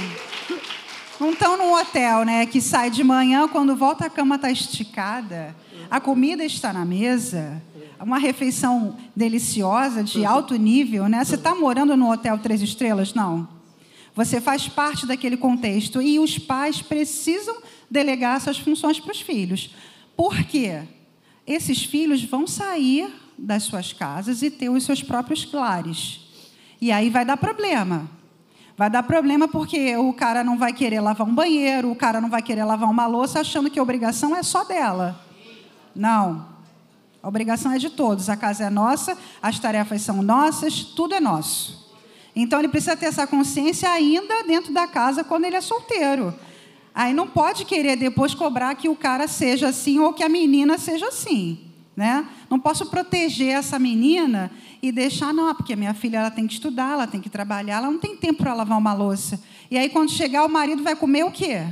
Não 1.19 1.31
estão 1.31 1.57
num 1.57 1.73
hotel, 1.73 2.23
né? 2.23 2.45
Que 2.45 2.61
sai 2.61 2.91
de 2.91 3.03
manhã, 3.03 3.47
quando 3.47 3.75
volta 3.75 4.05
a 4.05 4.09
cama 4.09 4.35
está 4.35 4.51
esticada, 4.51 5.55
a 5.89 5.99
comida 5.99 6.43
está 6.43 6.71
na 6.71 6.85
mesa, 6.85 7.61
uma 7.99 8.19
refeição 8.19 8.95
deliciosa, 9.15 10.03
de 10.03 10.23
alto 10.23 10.55
nível, 10.55 11.07
né? 11.09 11.23
Você 11.23 11.33
está 11.33 11.55
morando 11.55 11.97
no 11.97 12.11
hotel 12.11 12.37
três 12.37 12.61
estrelas? 12.61 13.15
Não. 13.15 13.47
Você 14.13 14.39
faz 14.39 14.67
parte 14.67 15.07
daquele 15.07 15.37
contexto 15.37 16.01
e 16.01 16.19
os 16.19 16.37
pais 16.37 16.81
precisam 16.81 17.57
delegar 17.89 18.37
essas 18.37 18.59
funções 18.59 18.99
para 18.99 19.11
os 19.11 19.21
filhos. 19.21 19.71
Por 20.15 20.43
quê? 20.43 20.81
Esses 21.45 21.83
filhos 21.83 22.23
vão 22.23 22.45
sair 22.45 23.11
das 23.37 23.63
suas 23.63 23.91
casas 23.91 24.41
e 24.43 24.51
ter 24.51 24.69
os 24.69 24.83
seus 24.83 25.01
próprios 25.01 25.51
lares. 25.51 26.21
E 26.79 26.91
aí 26.91 27.09
vai 27.09 27.25
dar 27.25 27.37
problema. 27.37 28.16
Vai 28.77 28.91
dar 28.91 29.01
problema 29.01 29.47
porque 29.47 29.97
o 29.97 30.13
cara 30.13 30.43
não 30.43 30.55
vai 30.55 30.71
querer 30.71 31.01
lavar 31.01 31.25
um 31.25 31.33
banheiro, 31.33 31.89
o 31.89 31.95
cara 31.95 32.21
não 32.21 32.29
vai 32.29 32.43
querer 32.43 32.63
lavar 32.63 32.87
uma 32.87 33.07
louça 33.07 33.39
achando 33.39 33.71
que 33.71 33.79
a 33.79 33.81
obrigação 33.81 34.35
é 34.35 34.43
só 34.43 34.63
dela. 34.63 35.19
Não. 35.95 36.45
A 37.23 37.27
obrigação 37.27 37.71
é 37.71 37.79
de 37.79 37.89
todos. 37.89 38.29
A 38.29 38.37
casa 38.37 38.65
é 38.65 38.69
nossa, 38.69 39.17
as 39.41 39.57
tarefas 39.57 40.03
são 40.03 40.21
nossas, 40.21 40.83
tudo 40.83 41.15
é 41.15 41.19
nosso. 41.19 41.91
Então 42.35 42.59
ele 42.59 42.67
precisa 42.67 42.95
ter 42.95 43.07
essa 43.07 43.25
consciência 43.25 43.89
ainda 43.89 44.43
dentro 44.43 44.71
da 44.71 44.85
casa 44.85 45.23
quando 45.23 45.45
ele 45.45 45.55
é 45.55 45.61
solteiro. 45.61 46.31
Aí 46.93 47.15
não 47.15 47.25
pode 47.25 47.65
querer 47.65 47.95
depois 47.95 48.35
cobrar 48.35 48.75
que 48.75 48.87
o 48.87 48.95
cara 48.95 49.27
seja 49.27 49.69
assim 49.69 49.97
ou 49.97 50.13
que 50.13 50.23
a 50.23 50.29
menina 50.29 50.77
seja 50.77 51.07
assim. 51.07 51.66
Né? 51.97 52.29
Não 52.47 52.59
posso 52.59 52.85
proteger 52.85 53.55
essa 53.55 53.79
menina 53.79 54.51
e 54.83 54.91
deixar, 54.91 55.33
não, 55.33 55.55
porque 55.55 55.73
a 55.73 55.75
minha 55.75 55.95
filha 55.95 56.19
ela 56.19 56.29
tem 56.29 56.45
que 56.45 56.53
estudar, 56.53 56.91
ela 56.91 57.07
tem 57.07 57.19
que 57.19 57.27
trabalhar, 57.27 57.77
ela 57.77 57.89
não 57.89 57.97
tem 57.97 58.15
tempo 58.15 58.43
para 58.43 58.53
lavar 58.53 58.77
uma 58.77 58.93
louça. 58.93 59.41
E 59.71 59.75
aí, 59.75 59.89
quando 59.89 60.11
chegar, 60.11 60.45
o 60.45 60.49
marido 60.49 60.83
vai 60.83 60.95
comer 60.95 61.25
o 61.25 61.31
quê? 61.31 61.65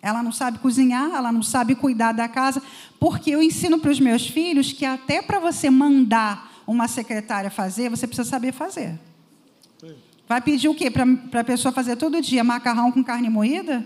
Ela 0.00 0.22
não 0.22 0.32
sabe 0.32 0.58
cozinhar, 0.58 1.10
ela 1.10 1.30
não 1.30 1.42
sabe 1.42 1.74
cuidar 1.74 2.12
da 2.12 2.26
casa, 2.28 2.62
porque 2.98 3.30
eu 3.30 3.42
ensino 3.42 3.78
para 3.78 3.90
os 3.90 4.00
meus 4.00 4.26
filhos 4.26 4.72
que 4.72 4.86
até 4.86 5.20
para 5.20 5.38
você 5.38 5.68
mandar 5.68 6.50
uma 6.66 6.88
secretária 6.88 7.50
fazer, 7.50 7.90
você 7.90 8.06
precisa 8.06 8.26
saber 8.26 8.52
fazer. 8.52 8.98
Vai 10.26 10.40
pedir 10.40 10.68
o 10.68 10.74
quê? 10.74 10.90
Para 10.90 11.40
a 11.40 11.44
pessoa 11.44 11.72
fazer 11.72 11.96
todo 11.96 12.22
dia 12.22 12.42
macarrão 12.42 12.90
com 12.90 13.04
carne 13.04 13.28
moída? 13.28 13.84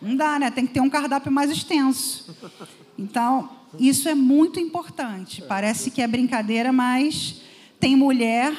Não 0.00 0.16
dá, 0.16 0.38
né? 0.38 0.50
Tem 0.50 0.66
que 0.66 0.74
ter 0.74 0.80
um 0.80 0.90
cardápio 0.90 1.32
mais 1.32 1.50
extenso. 1.50 2.34
Então, 2.98 3.50
isso 3.78 4.08
é 4.08 4.14
muito 4.14 4.60
importante. 4.60 5.42
Parece 5.42 5.90
que 5.90 6.02
é 6.02 6.06
brincadeira, 6.06 6.72
mas 6.72 7.40
tem 7.80 7.96
mulher 7.96 8.54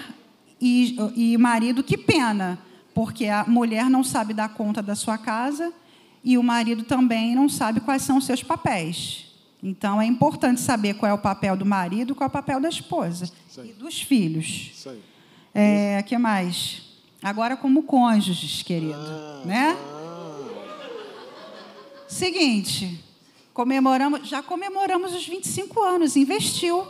e, 0.60 0.98
e 1.16 1.38
marido 1.38 1.84
que 1.84 1.98
pena, 1.98 2.60
porque 2.94 3.26
a 3.28 3.46
mulher 3.46 3.90
não 3.90 4.04
sabe 4.04 4.34
dar 4.34 4.50
conta 4.50 4.82
da 4.82 4.96
sua 4.96 5.18
casa 5.18 5.72
e 6.24 6.38
o 6.38 6.44
marido 6.44 6.84
também 6.84 7.36
não 7.36 7.48
sabe 7.48 7.80
quais 7.80 8.02
são 8.02 8.18
os 8.18 8.26
seus 8.26 8.44
papéis. 8.44 9.26
Então, 9.62 10.02
é 10.02 10.06
importante 10.06 10.62
saber 10.62 10.96
qual 10.96 11.10
é 11.10 11.14
o 11.14 11.18
papel 11.18 11.56
do 11.56 11.66
marido, 11.66 12.14
qual 12.14 12.26
é 12.26 12.30
o 12.30 12.32
papel 12.32 12.60
da 12.60 12.70
esposa 12.70 13.32
e 13.58 13.74
dos 13.74 14.02
filhos. 14.02 14.72
Isso 14.74 14.90
aí. 14.90 15.02
É, 15.54 16.04
que 16.04 16.16
mais? 16.18 16.84
Agora 17.24 17.58
como 17.58 17.82
cônjuges, 17.84 18.62
querido, 18.62 18.94
ah, 18.94 19.42
né? 19.44 19.76
Ah. 19.76 19.97
Seguinte, 22.18 23.04
Comemoramos, 23.58 24.30
já 24.30 24.44
comemoramos 24.44 25.16
os 25.16 25.28
25 25.28 25.82
anos, 25.82 26.16
investiu. 26.16 26.86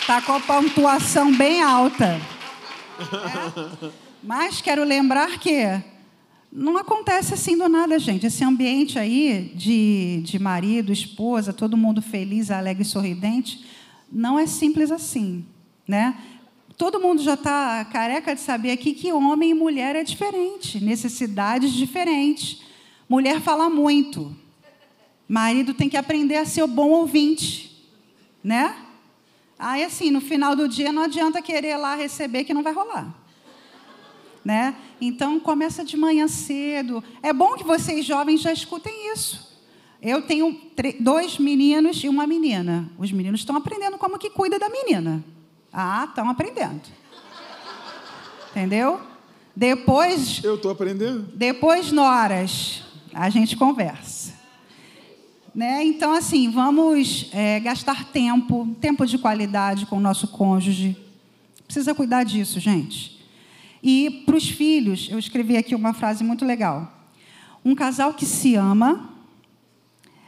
Está 0.00 0.22
com 0.22 0.32
a 0.32 0.40
pontuação 0.40 1.36
bem 1.36 1.60
alta. 1.60 2.20
É? 3.00 3.90
Mas 4.22 4.60
quero 4.60 4.84
lembrar 4.84 5.40
que 5.40 5.82
não 6.52 6.76
acontece 6.76 7.34
assim 7.34 7.58
do 7.58 7.68
nada, 7.68 7.98
gente. 7.98 8.26
Esse 8.26 8.44
ambiente 8.44 8.96
aí 8.96 9.52
de, 9.56 10.22
de 10.24 10.38
marido, 10.38 10.92
esposa, 10.92 11.52
todo 11.52 11.76
mundo 11.76 12.00
feliz, 12.00 12.52
alegre 12.52 12.84
e 12.84 12.86
sorridente, 12.86 13.64
não 14.10 14.38
é 14.38 14.46
simples 14.46 14.92
assim. 14.92 15.44
Né? 15.86 16.16
Todo 16.78 17.00
mundo 17.00 17.20
já 17.20 17.34
está 17.34 17.84
careca 17.86 18.36
de 18.36 18.40
saber 18.40 18.70
aqui 18.70 18.94
que 18.94 19.12
homem 19.12 19.50
e 19.50 19.54
mulher 19.54 19.96
é 19.96 20.04
diferente, 20.04 20.82
necessidades 20.82 21.72
diferentes. 21.72 22.62
Mulher 23.08 23.40
fala 23.40 23.68
muito. 23.68 24.34
Marido 25.28 25.74
tem 25.74 25.88
que 25.88 25.96
aprender 25.96 26.36
a 26.36 26.46
ser 26.46 26.62
o 26.62 26.68
bom 26.68 26.90
ouvinte, 26.90 27.84
né? 28.42 28.76
Aí 29.58 29.82
assim, 29.82 30.12
no 30.12 30.20
final 30.20 30.54
do 30.54 30.68
dia 30.68 30.92
não 30.92 31.02
adianta 31.02 31.42
querer 31.42 31.76
lá 31.76 31.96
receber 31.96 32.44
que 32.44 32.54
não 32.54 32.62
vai 32.62 32.72
rolar. 32.72 33.12
Né? 34.44 34.74
Então 35.00 35.40
começa 35.40 35.84
de 35.84 35.96
manhã 35.96 36.28
cedo. 36.28 37.02
É 37.22 37.32
bom 37.32 37.56
que 37.56 37.64
vocês 37.64 38.06
jovens 38.06 38.40
já 38.40 38.52
escutem 38.52 39.12
isso. 39.12 39.48
Eu 40.00 40.22
tenho 40.22 40.56
dois 41.00 41.38
meninos 41.38 42.02
e 42.04 42.08
uma 42.08 42.24
menina. 42.24 42.88
Os 42.96 43.10
meninos 43.10 43.40
estão 43.40 43.56
aprendendo 43.56 43.98
como 43.98 44.16
que 44.16 44.30
cuida 44.30 44.58
da 44.60 44.68
menina. 44.68 45.22
Ah, 45.80 46.06
estão 46.08 46.28
aprendendo. 46.28 46.82
Entendeu? 48.50 49.00
Depois. 49.54 50.42
Eu 50.42 50.56
estou 50.56 50.72
aprendendo. 50.72 51.30
Depois, 51.36 51.92
noras, 51.92 52.82
a 53.14 53.30
gente 53.30 53.56
conversa. 53.56 54.34
Né? 55.54 55.84
Então, 55.84 56.12
assim, 56.12 56.50
vamos 56.50 57.30
é, 57.32 57.60
gastar 57.60 58.06
tempo, 58.06 58.76
tempo 58.80 59.06
de 59.06 59.18
qualidade 59.18 59.86
com 59.86 59.98
o 59.98 60.00
nosso 60.00 60.26
cônjuge. 60.26 60.96
Precisa 61.64 61.94
cuidar 61.94 62.24
disso, 62.24 62.58
gente. 62.58 63.24
E 63.80 64.24
para 64.26 64.34
os 64.34 64.48
filhos, 64.48 65.06
eu 65.08 65.16
escrevi 65.16 65.56
aqui 65.56 65.76
uma 65.76 65.94
frase 65.94 66.24
muito 66.24 66.44
legal. 66.44 66.92
Um 67.64 67.76
casal 67.76 68.14
que 68.14 68.26
se 68.26 68.56
ama, 68.56 69.10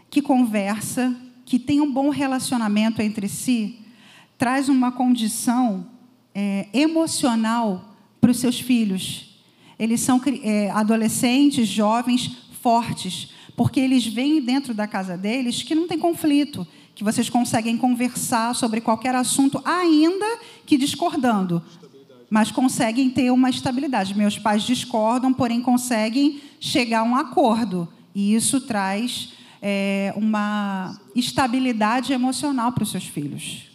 que 0.09 0.23
conversa, 0.23 1.13
que 1.45 1.59
tem 1.59 1.81
um 1.81 1.93
bom 1.93 2.09
relacionamento 2.09 3.03
entre 3.03 3.29
si, 3.29 3.80
traz 4.41 4.71
uma 4.71 4.91
condição 4.91 5.87
é, 6.35 6.67
emocional 6.73 7.95
para 8.19 8.31
os 8.31 8.39
seus 8.39 8.59
filhos. 8.59 9.39
Eles 9.79 10.01
são 10.01 10.19
é, 10.43 10.71
adolescentes, 10.71 11.69
jovens, 11.69 12.39
fortes, 12.63 13.35
porque 13.55 13.79
eles 13.79 14.07
veem 14.07 14.41
dentro 14.41 14.73
da 14.73 14.87
casa 14.87 15.15
deles 15.15 15.63
que 15.63 15.75
não 15.75 15.87
tem 15.87 15.99
conflito, 15.99 16.67
que 16.95 17.05
vocês 17.05 17.29
conseguem 17.29 17.77
conversar 17.77 18.55
sobre 18.55 18.81
qualquer 18.81 19.15
assunto, 19.15 19.61
ainda 19.63 20.39
que 20.65 20.79
discordando, 20.79 21.63
mas 22.31 22.51
conseguem 22.51 23.11
ter 23.11 23.31
uma 23.31 23.51
estabilidade. 23.51 24.17
Meus 24.17 24.39
pais 24.39 24.63
discordam, 24.63 25.35
porém 25.35 25.61
conseguem 25.61 26.41
chegar 26.59 27.01
a 27.01 27.05
um 27.05 27.15
acordo, 27.15 27.87
e 28.15 28.35
isso 28.35 28.59
traz 28.63 29.35
é, 29.61 30.15
uma 30.17 30.99
estabilidade 31.15 32.15
emocional 32.15 32.73
para 32.73 32.85
os 32.85 32.91
seus 32.91 33.05
filhos. 33.05 33.69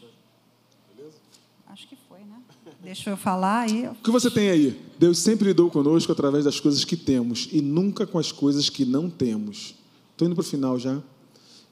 Acho 1.75 1.87
que 1.89 1.97
foi, 2.07 2.19
né? 2.19 2.37
Deixa 2.85 3.09
eu 3.09 3.17
falar 3.17 3.61
aí. 3.61 3.87
O 3.87 3.95
que 3.95 4.11
você 4.11 4.29
tem 4.29 4.47
aí? 4.47 4.79
Deus 4.99 5.17
sempre 5.17 5.47
lidou 5.47 5.71
conosco 5.71 6.11
através 6.11 6.45
das 6.45 6.59
coisas 6.59 6.85
que 6.85 6.95
temos 6.95 7.49
e 7.51 7.59
nunca 7.59 8.05
com 8.05 8.19
as 8.19 8.31
coisas 8.31 8.69
que 8.69 8.85
não 8.85 9.09
temos. 9.09 9.73
Estou 10.11 10.27
indo 10.27 10.35
para 10.35 10.43
o 10.43 10.45
final 10.45 10.77
já. 10.77 11.01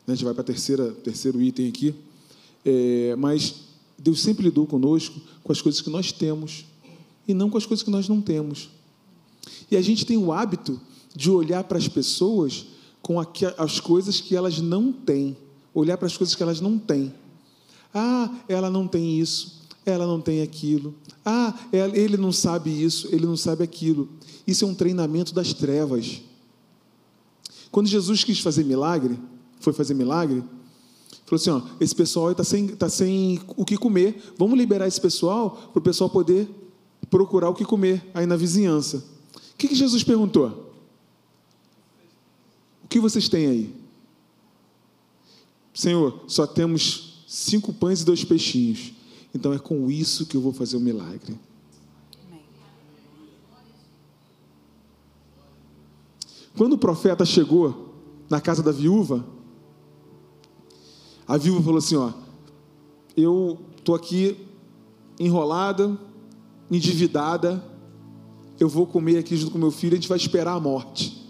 A 0.07 0.11
gente 0.11 0.25
vai 0.25 0.33
para 0.33 0.41
o 0.41 0.43
terceiro 0.43 1.39
item 1.39 1.67
aqui. 1.67 1.93
É, 2.65 3.15
mas 3.15 3.53
Deus 3.95 4.23
sempre 4.23 4.45
lidou 4.45 4.65
conosco 4.65 5.21
com 5.43 5.51
as 5.51 5.61
coisas 5.61 5.81
que 5.81 5.89
nós 5.91 6.11
temos 6.11 6.65
e 7.27 7.33
não 7.35 7.47
com 7.47 7.59
as 7.59 7.65
coisas 7.67 7.83
que 7.83 7.91
nós 7.91 8.09
não 8.09 8.19
temos. 8.19 8.71
E 9.69 9.77
a 9.77 9.83
gente 9.83 10.07
tem 10.07 10.17
o 10.17 10.33
hábito 10.33 10.81
de 11.15 11.29
olhar 11.29 11.63
para 11.65 11.77
as 11.77 11.87
pessoas 11.87 12.65
com 13.03 13.17
as 13.19 13.79
coisas 13.79 14.19
que 14.19 14.35
elas 14.35 14.59
não 14.59 14.91
têm, 14.91 15.37
olhar 15.75 15.95
para 15.95 16.07
as 16.07 16.17
coisas 16.17 16.33
que 16.33 16.41
elas 16.41 16.59
não 16.59 16.79
têm. 16.79 17.13
Ah, 17.93 18.33
ela 18.49 18.71
não 18.71 18.87
tem 18.87 19.19
isso, 19.19 19.61
ela 19.85 20.07
não 20.07 20.21
tem 20.21 20.41
aquilo. 20.41 20.95
Ah, 21.25 21.53
ele 21.71 22.17
não 22.17 22.31
sabe 22.31 22.69
isso, 22.69 23.07
ele 23.11 23.25
não 23.25 23.37
sabe 23.37 23.63
aquilo. 23.63 24.09
Isso 24.45 24.65
é 24.65 24.67
um 24.67 24.75
treinamento 24.75 25.33
das 25.33 25.53
trevas. 25.53 26.21
Quando 27.71 27.87
Jesus 27.87 28.23
quis 28.23 28.39
fazer 28.39 28.63
milagre, 28.63 29.19
foi 29.59 29.73
fazer 29.73 29.93
milagre, 29.93 30.43
falou 31.25 31.41
assim: 31.41 31.49
ó, 31.49 31.61
esse 31.79 31.95
pessoal 31.95 32.31
está 32.31 32.43
sem, 32.43 32.67
tá 32.67 32.89
sem 32.89 33.39
o 33.55 33.63
que 33.63 33.77
comer, 33.77 34.33
vamos 34.37 34.57
liberar 34.57 34.87
esse 34.87 34.99
pessoal 34.99 35.69
para 35.71 35.79
o 35.79 35.83
pessoal 35.83 36.09
poder 36.09 36.49
procurar 37.09 37.49
o 37.49 37.53
que 37.53 37.63
comer 37.63 38.03
aí 38.13 38.25
na 38.25 38.35
vizinhança. 38.35 38.97
O 38.97 39.57
que, 39.57 39.69
que 39.69 39.75
Jesus 39.75 40.03
perguntou? 40.03 40.73
que 42.93 42.99
vocês 42.99 43.27
têm 43.27 43.47
aí? 43.47 43.75
Senhor, 45.73 46.25
só 46.27 46.45
temos 46.45 47.25
cinco 47.27 47.73
pães 47.73 48.01
e 48.01 48.05
dois 48.05 48.23
peixinhos. 48.23 48.93
Então 49.33 49.51
é 49.51 49.59
com 49.59 49.89
isso 49.89 50.25
que 50.25 50.37
eu 50.37 50.41
vou 50.41 50.53
fazer 50.53 50.77
o 50.77 50.79
milagre. 50.79 51.39
Quando 56.55 56.73
o 56.73 56.77
profeta 56.77 57.25
chegou 57.25 57.95
na 58.29 58.39
casa 58.39 58.61
da 58.61 58.71
viúva, 58.71 59.25
a 61.27 61.35
viúva 61.35 61.63
falou 61.63 61.79
assim: 61.79 61.95
Ó, 61.95 62.11
eu 63.17 63.59
estou 63.75 63.95
aqui 63.95 64.37
enrolada, 65.19 65.97
endividada, 66.69 67.63
eu 68.59 68.69
vou 68.69 68.85
comer 68.85 69.17
aqui 69.17 69.35
junto 69.35 69.51
com 69.51 69.57
meu 69.57 69.71
filho, 69.71 69.93
a 69.93 69.95
gente 69.95 70.09
vai 70.09 70.17
esperar 70.17 70.53
a 70.53 70.59
morte. 70.59 71.21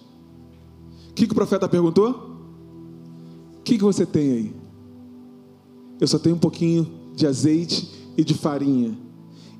O 1.09 1.13
que, 1.13 1.25
que 1.25 1.31
o 1.31 1.35
profeta 1.35 1.69
perguntou? 1.69 2.31
O 3.59 3.61
que, 3.63 3.77
que 3.77 3.83
você 3.83 4.05
tem 4.05 4.31
aí? 4.31 4.55
Eu 6.01 6.07
só 6.07 6.19
tenho 6.19 6.35
um 6.35 6.39
pouquinho 6.39 6.91
de 7.15 7.25
azeite 7.25 7.92
e 8.17 8.23
de 8.23 8.33
farinha. 8.33 8.97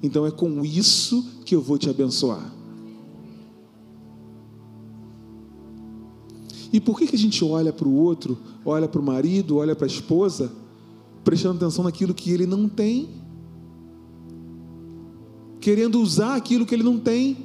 Então 0.02 0.26
é 0.26 0.32
com 0.32 0.64
isso 0.66 1.42
que 1.46 1.56
eu 1.56 1.62
vou 1.62 1.78
te 1.78 1.90
abençoar. 1.90 2.54
E 6.74 6.80
por 6.80 6.98
que, 6.98 7.06
que 7.06 7.16
a 7.16 7.20
gente 7.20 7.46
olha 7.46 7.72
para 7.72 7.88
o 7.88 7.94
outro, 7.94 8.38
olha 8.66 8.88
para 8.88 9.00
o 9.00 9.04
marido, 9.04 9.58
olha 9.58 9.76
para 9.76 9.86
a 9.86 9.88
esposa, 9.88 10.52
prestando 11.24 11.58
atenção 11.58 11.84
naquilo 11.84 12.14
que 12.16 12.32
ele 12.32 12.48
não 12.48 12.68
tem, 12.68 13.10
querendo 15.62 16.02
usar 16.02 16.36
aquilo 16.36 16.66
que 16.66 16.74
ele 16.74 16.84
não 16.84 17.00
tem, 17.00 17.38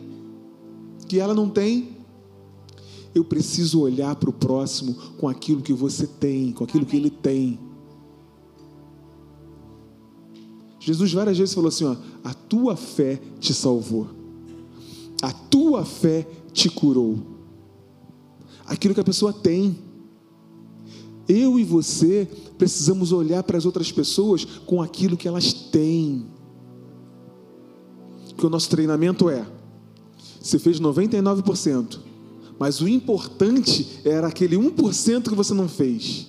que 1.07 1.21
ela 1.21 1.35
não 1.35 1.49
tem? 1.49 1.99
Eu 3.15 3.23
preciso 3.23 3.81
olhar 3.81 4.17
para 4.17 4.31
o 4.31 4.33
próximo 4.33 4.95
com 5.19 5.29
aquilo 5.29 5.63
que 5.63 5.75
você 5.75 6.07
tem, 6.07 6.53
com 6.53 6.65
aquilo 6.65 6.87
que 6.87 6.97
ele 6.97 7.11
tem. 7.11 7.59
Jesus 10.89 11.13
várias 11.13 11.37
vezes 11.37 11.55
falou 11.55 11.69
assim: 11.69 11.85
ó, 11.85 11.95
a 12.25 12.33
tua 12.33 12.75
fé 12.75 13.21
te 13.39 13.53
salvou, 13.53 14.09
a 15.21 15.31
tua 15.31 15.85
fé 15.85 16.27
te 16.51 16.71
curou. 16.71 17.19
Aquilo 18.65 18.95
que 18.95 19.01
a 19.01 19.05
pessoa 19.05 19.31
tem. 19.31 19.87
Eu 21.29 21.59
e 21.59 21.65
você 21.65 22.27
precisamos 22.57 23.13
olhar 23.13 23.43
para 23.43 23.59
as 23.59 23.67
outras 23.67 23.93
pessoas 23.93 24.47
com 24.47 24.81
aquilo 24.81 25.15
que 25.15 25.29
elas 25.29 25.53
têm. 25.53 26.27
Que 28.39 28.47
o 28.47 28.49
nosso 28.49 28.71
treinamento 28.71 29.29
é: 29.29 29.47
você 30.41 30.59
fez 30.59 30.81
99%, 30.81 31.99
mas 32.59 32.81
o 32.81 32.89
importante 32.89 34.01
era 34.07 34.27
aquele 34.27 34.57
1% 34.57 35.29
que 35.29 35.35
você 35.35 35.53
não 35.53 35.69
fez. 35.69 36.29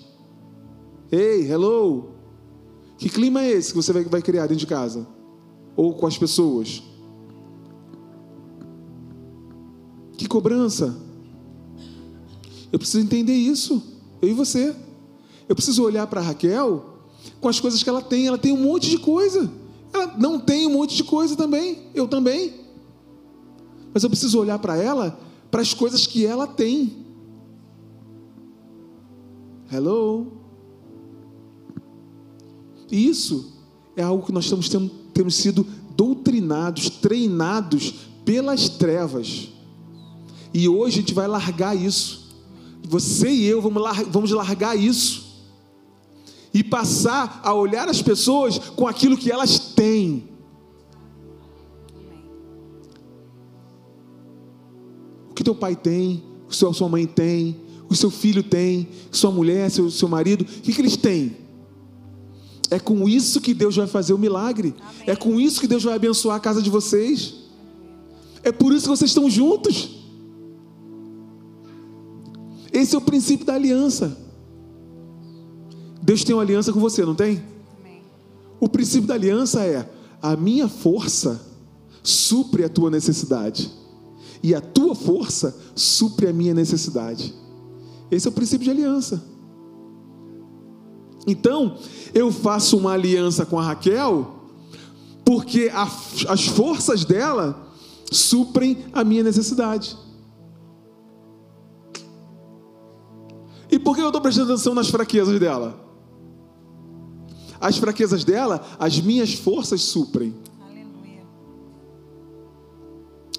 Ei, 1.10 1.50
hello! 1.50 2.19
Que 3.00 3.10
clima 3.10 3.42
é 3.42 3.50
esse 3.50 3.72
que 3.72 3.78
você 3.78 3.94
vai 3.94 4.22
criar 4.22 4.42
dentro 4.42 4.58
de 4.58 4.68
casa? 4.68 5.08
Ou 5.74 5.94
com 5.94 6.06
as 6.06 6.18
pessoas? 6.18 6.84
Que 10.18 10.28
cobrança! 10.28 10.98
Eu 12.72 12.78
preciso 12.78 13.04
entender 13.04 13.34
isso, 13.34 13.82
eu 14.22 14.28
e 14.28 14.34
você. 14.34 14.76
Eu 15.48 15.56
preciso 15.56 15.82
olhar 15.82 16.06
para 16.08 16.20
Raquel 16.20 17.00
com 17.40 17.48
as 17.48 17.60
coisas 17.60 17.82
que 17.82 17.90
ela 17.90 18.02
tem. 18.02 18.28
Ela 18.28 18.38
tem 18.38 18.52
um 18.52 18.62
monte 18.62 18.90
de 18.90 18.98
coisa. 18.98 19.50
Ela 19.94 20.18
não 20.18 20.38
tem 20.38 20.68
um 20.68 20.74
monte 20.74 20.96
de 20.98 21.06
coisa 21.06 21.38
também. 21.38 21.84
Eu 21.96 22.06
também. 22.06 22.54
Mas 23.94 24.04
eu 24.04 24.10
preciso 24.10 24.38
olhar 24.38 24.60
para 24.60 24.76
ela 24.76 25.18
para 25.50 25.62
as 25.62 25.74
coisas 25.74 26.06
que 26.06 26.26
ela 26.26 26.46
tem. 26.46 27.06
Hello? 29.72 30.39
Isso 32.92 33.54
é 33.96 34.04
algo 34.04 34.26
que 34.26 34.32
nós 34.32 34.46
estamos 34.46 34.70
tendo, 34.70 34.90
temos 35.14 35.36
sido 35.36 35.66
doutrinados, 35.96 36.90
treinados 36.90 37.94
pelas 38.26 38.70
trevas. 38.70 39.50
E 40.54 40.68
hoje 40.68 40.98
a 40.98 41.02
gente 41.02 41.14
vai 41.14 41.28
largar 41.28 41.76
isso. 41.76 42.30
Você 42.84 43.30
e 43.30 43.46
eu 43.46 43.62
vamos, 43.62 43.82
lar 43.82 44.04
vamos 44.06 44.32
largar 44.32 44.78
isso. 44.78 45.28
E 46.54 46.64
passar 46.64 47.42
a 47.44 47.54
olhar 47.54 47.88
as 47.88 48.02
pessoas 48.02 48.58
com 48.58 48.88
aquilo 48.88 49.18
que 49.18 49.32
elas 49.32 49.60
têm. 49.60 50.30
que 55.40 55.44
teu 55.44 55.56
pai 55.56 55.74
tem, 55.74 56.22
o 56.50 56.54
seu, 56.54 56.74
sua 56.74 56.90
mãe 56.90 57.08
tem, 57.08 57.56
o 57.88 57.96
seu 57.96 58.12
filho 58.12 58.44
tem, 58.44 58.90
sua 59.10 59.32
mulher, 59.32 59.72
seu, 59.72 59.90
seu 59.90 60.10
marido, 60.10 60.42
o 60.42 60.46
que, 60.46 60.74
que 60.74 60.82
eles 60.82 60.98
têm? 60.98 61.34
É 62.72 62.80
com 62.80 63.08
isso 63.10 63.42
que 63.42 63.54
Deus 63.54 63.76
vai 63.76 63.88
fazer 63.88 64.14
o 64.14 64.18
milagre. 64.18 64.76
Amém. 64.80 65.04
É 65.08 65.16
com 65.16 65.40
isso 65.40 65.60
que 65.60 65.68
Deus 65.68 65.84
vai 65.84 65.96
abençoar 65.96 66.38
a 66.38 66.40
casa 66.40 66.62
de 66.62 66.70
vocês. 66.70 67.36
É 68.44 68.52
por 68.52 68.74
isso 68.74 68.84
que 68.84 68.90
vocês 68.90 69.10
estão 69.10 69.30
juntos. 69.30 69.98
Esse 72.72 72.96
é 72.96 72.98
o 72.98 73.02
princípio 73.02 73.46
da 73.46 73.56
aliança. 73.56 74.16
Deus 76.02 76.24
tem 76.24 76.36
uma 76.36 76.44
aliança 76.44 76.72
com 76.72 76.80
você, 76.80 77.04
não 77.06 77.16
tem? 77.16 77.44
Amém. 77.80 78.02
O 78.60 78.70
princípio 78.70 79.08
da 79.08 79.16
aliança 79.16 79.66
é: 79.66 79.90
a 80.22 80.36
minha 80.36 80.68
força 80.68 81.42
supre 82.04 82.64
a 82.64 82.70
tua 82.70 82.90
necessidade 82.90 83.72
e 84.42 84.56
a 84.56 84.62
tua 84.62 84.96
força 84.96 85.56
supre 85.76 86.28
a 86.28 86.34
minha 86.34 86.54
necessidade. 86.54 87.34
Esse 88.10 88.28
é 88.28 88.30
o 88.30 88.34
princípio 88.34 88.64
de 88.64 88.72
aliança. 88.72 89.22
Então, 91.30 91.78
eu 92.12 92.32
faço 92.32 92.76
uma 92.76 92.94
aliança 92.94 93.46
com 93.46 93.60
a 93.60 93.62
Raquel, 93.62 94.36
porque 95.24 95.70
a, 95.72 95.84
as 96.28 96.48
forças 96.48 97.06
dela 97.06 97.72
suprem 98.12 98.86
a 98.92 99.04
minha 99.04 99.22
necessidade. 99.22 99.96
E 103.72 103.78
por 103.78 103.96
que 103.96 104.02
eu 104.02 104.08
estou 104.08 104.20
prestando 104.20 104.52
atenção 104.52 104.74
nas 104.74 104.90
fraquezas 104.90 105.40
dela? 105.40 105.80
As 107.62 107.78
fraquezas 107.78 108.24
dela, 108.24 108.66
as 108.80 109.00
minhas 109.00 109.36
forças 109.36 109.84
suprem. 109.84 110.34
Aleluia. 110.60 111.28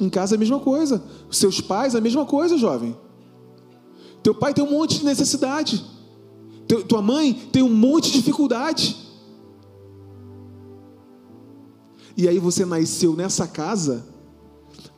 Em 0.00 0.08
casa 0.08 0.34
é 0.34 0.36
a 0.36 0.38
mesma 0.38 0.60
coisa. 0.60 1.02
Seus 1.28 1.60
pais, 1.60 1.96
a 1.96 2.00
mesma 2.00 2.24
coisa, 2.24 2.56
jovem. 2.56 2.96
Teu 4.22 4.32
pai 4.32 4.54
tem 4.54 4.62
um 4.62 4.70
monte 4.70 5.00
de 5.00 5.04
necessidade. 5.04 5.84
Tua 6.88 7.02
mãe 7.02 7.34
tem 7.52 7.62
um 7.62 7.74
monte 7.74 8.10
de 8.10 8.18
dificuldade. 8.18 8.96
E 12.16 12.28
aí 12.28 12.38
você 12.38 12.64
nasceu 12.64 13.14
nessa 13.14 13.46
casa 13.46 14.06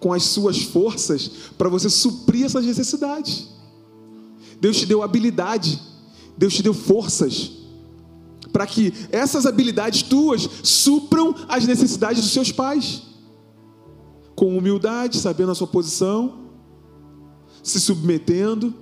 com 0.00 0.12
as 0.12 0.24
suas 0.24 0.62
forças 0.62 1.30
para 1.56 1.68
você 1.68 1.88
suprir 1.88 2.44
essas 2.44 2.66
necessidades. 2.66 3.48
Deus 4.60 4.76
te 4.76 4.86
deu 4.86 5.02
habilidade, 5.02 5.80
Deus 6.36 6.54
te 6.54 6.62
deu 6.62 6.74
forças 6.74 7.62
para 8.52 8.66
que 8.66 8.92
essas 9.10 9.46
habilidades 9.46 10.02
tuas 10.02 10.48
supram 10.62 11.34
as 11.48 11.66
necessidades 11.66 12.22
dos 12.22 12.32
seus 12.32 12.52
pais. 12.52 13.02
Com 14.34 14.56
humildade, 14.56 15.18
sabendo 15.18 15.52
a 15.52 15.54
sua 15.54 15.66
posição, 15.66 16.48
se 17.62 17.80
submetendo. 17.80 18.74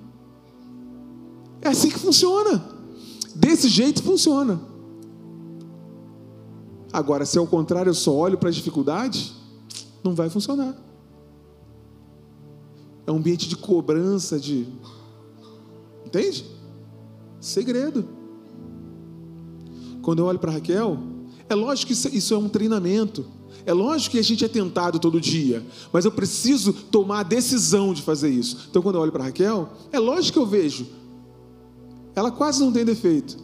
É 1.63 1.69
assim 1.69 1.91
que 1.91 1.99
funciona. 1.99 2.80
Desse 3.41 3.71
jeito 3.71 4.03
funciona. 4.03 4.61
Agora, 6.93 7.25
se 7.25 7.39
ao 7.39 7.47
contrário 7.47 7.89
eu 7.89 7.95
só 7.95 8.15
olho 8.15 8.37
para 8.37 8.51
as 8.51 8.55
dificuldades, 8.55 9.33
não 10.05 10.15
vai 10.15 10.29
funcionar. 10.29 10.77
É 13.07 13.11
um 13.11 13.17
ambiente 13.17 13.49
de 13.49 13.57
cobrança, 13.57 14.39
de. 14.39 14.69
Entende? 16.05 16.45
Segredo. 17.41 18.07
Quando 20.03 20.19
eu 20.19 20.27
olho 20.27 20.39
para 20.39 20.53
Raquel, 20.53 20.99
é 21.49 21.55
lógico 21.55 21.95
que 21.95 22.19
isso 22.19 22.35
é 22.35 22.39
um 22.39 22.49
treinamento. 22.49 23.25
É 23.65 23.73
lógico 23.73 24.13
que 24.13 24.19
a 24.19 24.25
gente 24.25 24.45
é 24.45 24.49
tentado 24.49 24.99
todo 24.99 25.21
dia, 25.21 25.65
mas 25.93 26.05
eu 26.05 26.13
preciso 26.13 26.73
tomar 26.73 27.21
a 27.21 27.23
decisão 27.23 27.95
de 27.95 28.03
fazer 28.03 28.31
isso. 28.31 28.67
Então, 28.71 28.83
quando 28.83 28.97
eu 28.97 29.01
olho 29.01 29.13
para 29.13 29.25
Raquel, 29.25 29.71
é 29.93 29.99
lógico 29.99 30.35
que 30.35 30.39
eu 30.39 30.47
vejo. 30.47 31.00
Ela 32.21 32.31
quase 32.31 32.61
não 32.61 32.71
tem 32.71 32.85
defeito. 32.85 33.35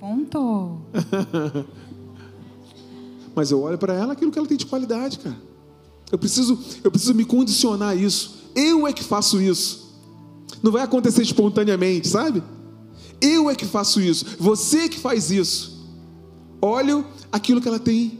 Ponto. 0.00 0.80
mas 3.32 3.52
eu 3.52 3.62
olho 3.62 3.78
para 3.78 3.94
ela 3.94 4.12
aquilo 4.12 4.32
que 4.32 4.38
ela 4.40 4.48
tem 4.48 4.56
de 4.56 4.66
qualidade, 4.66 5.20
cara. 5.20 5.40
Eu 6.10 6.18
preciso, 6.18 6.58
eu 6.82 6.90
preciso 6.90 7.14
me 7.14 7.24
condicionar 7.24 7.90
a 7.90 7.94
isso. 7.94 8.38
Eu 8.56 8.88
é 8.88 8.92
que 8.92 9.04
faço 9.04 9.40
isso. 9.40 9.88
Não 10.64 10.72
vai 10.72 10.82
acontecer 10.82 11.22
espontaneamente, 11.22 12.08
sabe? 12.08 12.42
Eu 13.20 13.48
é 13.48 13.54
que 13.54 13.64
faço 13.64 14.00
isso. 14.00 14.26
Você 14.40 14.78
é 14.78 14.88
que 14.88 14.98
faz 14.98 15.30
isso. 15.30 15.86
Olho 16.60 17.06
aquilo 17.30 17.60
que 17.60 17.68
ela 17.68 17.78
tem 17.78 18.18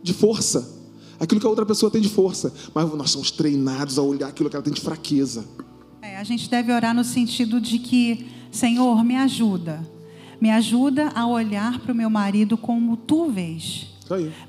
de 0.00 0.14
força. 0.14 0.80
Aquilo 1.18 1.40
que 1.40 1.46
a 1.46 1.50
outra 1.50 1.66
pessoa 1.66 1.90
tem 1.90 2.00
de 2.00 2.08
força. 2.08 2.54
Mas 2.72 2.88
nós 2.94 3.10
somos 3.10 3.32
treinados 3.32 3.98
a 3.98 4.02
olhar 4.02 4.28
aquilo 4.28 4.48
que 4.48 4.54
ela 4.54 4.62
tem 4.62 4.72
de 4.72 4.80
fraqueza. 4.80 5.44
É, 6.02 6.16
a 6.16 6.24
gente 6.24 6.50
deve 6.50 6.72
orar 6.72 6.92
no 6.92 7.04
sentido 7.04 7.60
de 7.60 7.78
que, 7.78 8.26
Senhor, 8.50 9.04
me 9.04 9.14
ajuda. 9.14 9.88
Me 10.40 10.50
ajuda 10.50 11.12
a 11.14 11.24
olhar 11.28 11.78
para 11.78 11.92
o 11.92 11.94
meu 11.94 12.10
marido 12.10 12.56
como 12.56 12.96
tu 12.96 13.30
vês. 13.30 13.86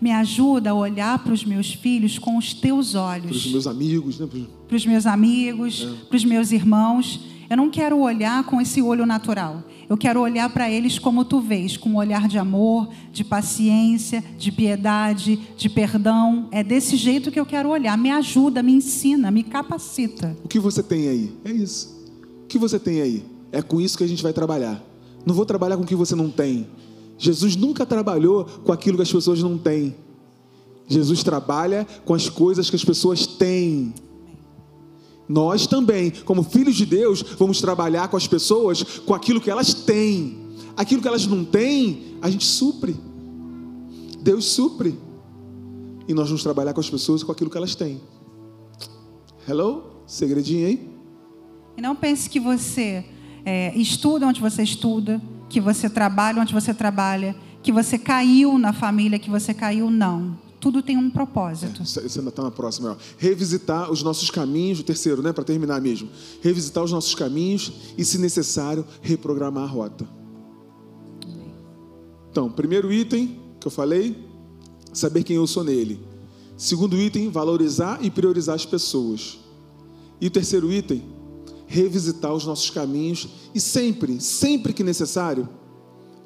Me 0.02 0.12
ajuda 0.12 0.72
a 0.72 0.74
olhar 0.74 1.20
para 1.20 1.32
os 1.32 1.46
meus 1.46 1.72
filhos 1.72 2.18
com 2.18 2.38
os 2.38 2.56
teus 2.56 2.96
olhos. 2.96 3.28
Para 3.28 3.38
os 3.38 3.52
meus 3.52 3.68
amigos, 3.68 4.20
né? 4.20 4.28
Para 4.68 4.76
os 4.76 4.86
meus 4.86 5.06
amigos, 5.06 5.84
é. 5.84 6.06
para 6.08 6.18
os 6.18 6.26
meus 6.26 6.52
irmãos. 6.52 7.20
Eu 7.48 7.56
não 7.56 7.70
quero 7.70 8.00
olhar 8.00 8.44
com 8.46 8.60
esse 8.60 8.82
olho 8.82 9.06
natural. 9.06 9.64
Eu 9.90 9.98
quero 9.98 10.22
olhar 10.22 10.50
para 10.50 10.70
eles 10.70 10.98
como 10.98 11.26
tu 11.26 11.40
vês, 11.40 11.78
com 11.78 11.90
um 11.90 11.98
olhar 11.98 12.28
de 12.28 12.38
amor, 12.38 12.90
de 13.12 13.24
paciência, 13.24 14.24
de 14.38 14.52
piedade, 14.52 15.40
de 15.58 15.70
perdão. 15.70 16.48
É 16.52 16.64
desse 16.64 16.96
jeito 16.96 17.32
que 17.32 17.40
eu 17.40 17.46
quero 17.46 17.70
olhar. 17.70 17.98
Me 17.98 18.10
ajuda, 18.10 18.64
me 18.64 18.72
ensina, 18.72 19.30
me 19.30 19.44
capacita. 19.44 20.36
O 20.44 20.48
que 20.48 20.60
você 20.60 20.82
tem 20.82 21.08
aí? 21.08 21.34
É 21.44 21.52
isso. 21.52 22.02
O 22.44 22.48
que 22.48 22.58
você 22.58 22.80
tem 22.80 23.02
aí? 23.02 23.24
É 23.52 23.62
com 23.62 23.80
isso 23.80 23.98
que 23.98 24.04
a 24.04 24.08
gente 24.08 24.24
vai 24.24 24.34
trabalhar. 24.34 24.82
Não 25.26 25.36
vou 25.36 25.46
trabalhar 25.46 25.78
com 25.78 25.84
o 25.84 25.88
que 25.88 25.96
você 25.96 26.16
não 26.16 26.30
tem. 26.30 26.68
Jesus 27.18 27.56
nunca 27.56 27.86
trabalhou 27.86 28.46
com 28.46 28.72
aquilo 28.72 28.98
que 28.98 29.04
as 29.04 29.12
pessoas 29.12 29.42
não 29.42 29.58
têm. 29.58 29.96
Jesus 30.88 31.24
trabalha 31.24 31.88
com 32.04 32.14
as 32.14 32.30
coisas 32.30 32.70
que 32.70 32.76
as 32.76 32.84
pessoas 32.84 33.26
têm. 33.26 33.94
Nós 35.28 35.68
também, 35.68 36.12
como 36.26 36.44
filhos 36.44 36.76
de 36.76 36.86
Deus, 36.86 37.22
vamos 37.38 37.62
trabalhar 37.62 38.08
com 38.08 38.18
as 38.18 38.28
pessoas 38.28 38.84
com 38.84 39.14
aquilo 39.14 39.40
que 39.40 39.50
elas 39.50 39.74
têm. 39.74 40.38
Aquilo 40.76 41.02
que 41.02 41.08
elas 41.08 41.26
não 41.26 41.46
têm, 41.46 42.18
a 42.22 42.30
gente 42.30 42.46
supre. 42.46 42.96
Deus 44.22 44.46
supre. 44.46 44.98
E 46.08 46.14
nós 46.14 46.28
vamos 46.28 46.44
trabalhar 46.44 46.74
com 46.74 46.80
as 46.80 46.90
pessoas 46.90 47.24
com 47.24 47.32
aquilo 47.32 47.50
que 47.50 47.58
elas 47.58 47.76
têm. 47.76 48.02
Hello? 49.48 50.04
Segredinho 50.06 50.68
aí? 50.68 50.90
E 51.78 51.82
não 51.82 51.96
pense 51.96 52.30
que 52.30 52.40
você 52.40 53.06
é, 53.46 53.76
estuda 53.78 54.28
onde 54.28 54.42
você 54.42 54.64
estuda, 54.64 55.22
que 55.50 55.60
você 55.60 55.90
trabalha 55.90 56.42
onde 56.42 56.54
você 56.54 56.74
trabalha, 56.74 57.36
que 57.62 57.72
você 57.72 57.98
caiu 57.98 58.58
na 58.58 58.74
família 58.74 59.18
que 59.18 59.30
você 59.30 59.54
caiu, 59.54 59.90
não. 59.90 60.38
Tudo 60.64 60.82
tem 60.82 60.96
um 60.96 61.10
propósito. 61.10 61.86
Você 61.86 62.00
ainda 62.00 62.30
está 62.30 62.42
na 62.42 62.50
próxima. 62.50 62.98
Revisitar 63.18 63.92
os 63.92 64.02
nossos 64.02 64.32
caminhos, 64.32 64.80
o 64.80 64.84
terceiro, 64.84 65.22
né? 65.22 65.34
Para 65.34 65.44
terminar 65.44 65.82
mesmo. 65.82 66.08
Revisitar 66.42 66.82
os 66.82 66.90
nossos 66.90 67.14
caminhos 67.14 67.70
e, 67.98 68.06
se 68.06 68.18
necessário, 68.18 68.86
reprogramar 69.02 69.66
a 69.66 69.68
rota. 69.68 70.08
Então, 72.32 72.50
primeiro 72.50 72.94
item 72.94 73.42
que 73.60 73.68
eu 73.68 73.72
falei, 73.72 74.16
saber 74.94 75.24
quem 75.24 75.36
eu 75.36 75.46
sou 75.46 75.66
nele. 75.66 76.00
Segundo 76.56 76.96
item, 76.96 77.30
valorizar 77.30 78.00
e 78.02 78.10
priorizar 78.10 78.56
as 78.56 78.66
pessoas. 78.66 79.40
E 80.22 80.28
o 80.28 80.32
terceiro 80.32 80.72
item, 80.72 81.04
revisitar 81.68 82.34
os 82.34 82.46
nossos 82.46 82.70
caminhos 82.70 83.28
e 83.54 83.60
sempre, 83.60 84.22
sempre 84.22 84.72
que 84.72 84.82
necessário, 84.82 85.50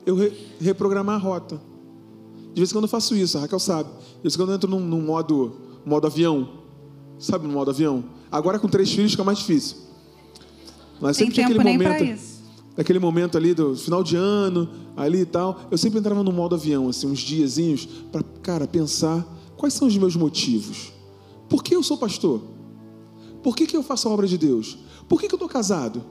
eu 0.06 0.16
re 0.16 0.32
reprogramar 0.62 1.16
a 1.16 1.20
rota. 1.20 1.67
De 2.58 2.62
vez 2.62 2.72
em 2.72 2.74
quando 2.74 2.86
eu 2.86 2.90
faço 2.90 3.16
isso, 3.16 3.38
a 3.38 3.42
Raquel 3.42 3.60
sabe. 3.60 3.88
De 3.88 4.24
vez 4.24 4.34
em 4.34 4.38
quando 4.38 4.50
eu 4.50 4.56
entro 4.56 4.68
num, 4.68 4.80
num 4.80 5.00
modo, 5.00 5.58
modo 5.86 6.08
avião. 6.08 6.64
Sabe 7.20 7.46
no 7.46 7.54
modo 7.54 7.70
avião? 7.70 8.04
Agora 8.32 8.58
com 8.58 8.68
três 8.68 8.92
filhos 8.92 9.12
fica 9.12 9.24
mais 9.24 9.38
difícil. 9.38 9.78
Mas 11.00 11.18
sempre 11.18 11.36
Tem 11.36 11.46
tempo 11.46 11.62
aquele 11.62 11.78
momento, 11.78 12.20
aquele 12.76 12.98
momento 12.98 13.38
ali 13.38 13.54
do 13.54 13.76
final 13.76 14.04
de 14.04 14.16
ano, 14.16 14.68
ali 14.96 15.20
e 15.20 15.26
tal, 15.28 15.68
eu 15.70 15.78
sempre 15.78 16.00
entrava 16.00 16.24
no 16.24 16.32
modo 16.32 16.56
avião, 16.56 16.90
assim, 16.90 17.06
uns 17.06 17.20
diazinhos, 17.20 17.86
para, 18.12 18.24
cara, 18.42 18.66
pensar 18.66 19.24
quais 19.56 19.76
são 19.76 19.88
os 19.88 19.96
meus 19.96 20.16
motivos. 20.16 20.92
Por 21.48 21.64
que 21.64 21.76
eu 21.76 21.84
sou 21.84 21.96
pastor? 21.96 22.42
Por 23.44 23.56
que, 23.56 23.68
que 23.68 23.78
eu 23.78 23.84
faço 23.84 24.10
a 24.10 24.12
obra 24.12 24.26
de 24.26 24.36
Deus? 24.36 24.80
Por 25.08 25.22
que, 25.22 25.28
que 25.28 25.36
eu 25.36 25.38
estou 25.38 25.48
casado? 25.48 26.04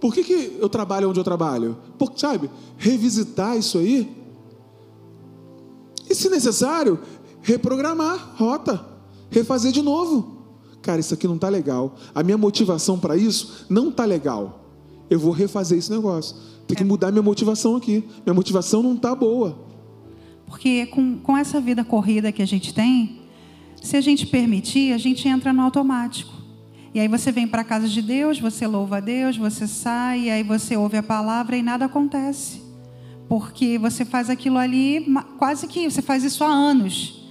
Por 0.00 0.12
que, 0.12 0.24
que 0.24 0.58
eu 0.58 0.68
trabalho 0.68 1.08
onde 1.08 1.20
eu 1.20 1.24
trabalho? 1.24 1.78
Por, 1.96 2.14
sabe, 2.16 2.50
revisitar 2.78 3.56
isso 3.56 3.78
aí. 3.78 4.23
E, 6.14 6.16
se 6.16 6.30
necessário, 6.30 7.00
reprogramar 7.42 8.36
rota, 8.36 8.86
refazer 9.32 9.72
de 9.72 9.82
novo. 9.82 10.44
Cara, 10.80 11.00
isso 11.00 11.12
aqui 11.12 11.26
não 11.26 11.34
está 11.34 11.48
legal. 11.48 11.96
A 12.14 12.22
minha 12.22 12.38
motivação 12.38 13.00
para 13.00 13.16
isso 13.16 13.66
não 13.68 13.88
está 13.88 14.04
legal. 14.04 14.64
Eu 15.10 15.18
vou 15.18 15.32
refazer 15.32 15.76
esse 15.76 15.90
negócio. 15.90 16.36
Tem 16.68 16.76
que 16.76 16.84
é. 16.84 16.86
mudar 16.86 17.10
minha 17.10 17.20
motivação 17.20 17.74
aqui. 17.74 18.04
Minha 18.24 18.32
motivação 18.32 18.80
não 18.80 18.94
está 18.94 19.12
boa. 19.12 19.58
Porque 20.46 20.86
com, 20.86 21.18
com 21.18 21.36
essa 21.36 21.60
vida 21.60 21.82
corrida 21.82 22.30
que 22.30 22.42
a 22.42 22.46
gente 22.46 22.72
tem, 22.72 23.22
se 23.82 23.96
a 23.96 24.00
gente 24.00 24.24
permitir, 24.24 24.92
a 24.92 24.98
gente 24.98 25.26
entra 25.26 25.52
no 25.52 25.62
automático. 25.62 26.32
E 26.94 27.00
aí 27.00 27.08
você 27.08 27.32
vem 27.32 27.48
para 27.48 27.62
a 27.62 27.64
casa 27.64 27.88
de 27.88 28.00
Deus, 28.00 28.38
você 28.38 28.68
louva 28.68 28.98
a 28.98 29.00
Deus, 29.00 29.36
você 29.36 29.66
sai, 29.66 30.26
e 30.26 30.30
aí 30.30 30.44
você 30.44 30.76
ouve 30.76 30.96
a 30.96 31.02
palavra 31.02 31.56
e 31.56 31.62
nada 31.62 31.86
acontece. 31.86 32.63
Porque 33.28 33.78
você 33.78 34.04
faz 34.04 34.28
aquilo 34.28 34.58
ali, 34.58 35.06
quase 35.38 35.66
que 35.66 35.90
você 35.90 36.02
faz 36.02 36.24
isso 36.24 36.44
há 36.44 36.48
anos. 36.48 37.22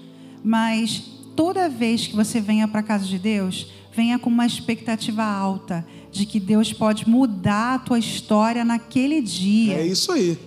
Mas 0.43 1.03
toda 1.35 1.69
vez 1.69 2.07
que 2.07 2.15
você 2.15 2.41
venha 2.41 2.67
para 2.67 2.79
a 2.79 2.83
casa 2.83 3.05
de 3.05 3.17
Deus, 3.19 3.71
venha 3.95 4.17
com 4.17 4.29
uma 4.29 4.45
expectativa 4.45 5.23
alta 5.23 5.85
de 6.11 6.25
que 6.25 6.39
Deus 6.39 6.73
pode 6.73 7.07
mudar 7.07 7.75
a 7.75 7.79
tua 7.79 7.99
história 7.99 8.63
naquele 8.65 9.21
dia. 9.21 9.75
É 9.75 9.87
isso 9.87 10.11
aí. 10.11 10.37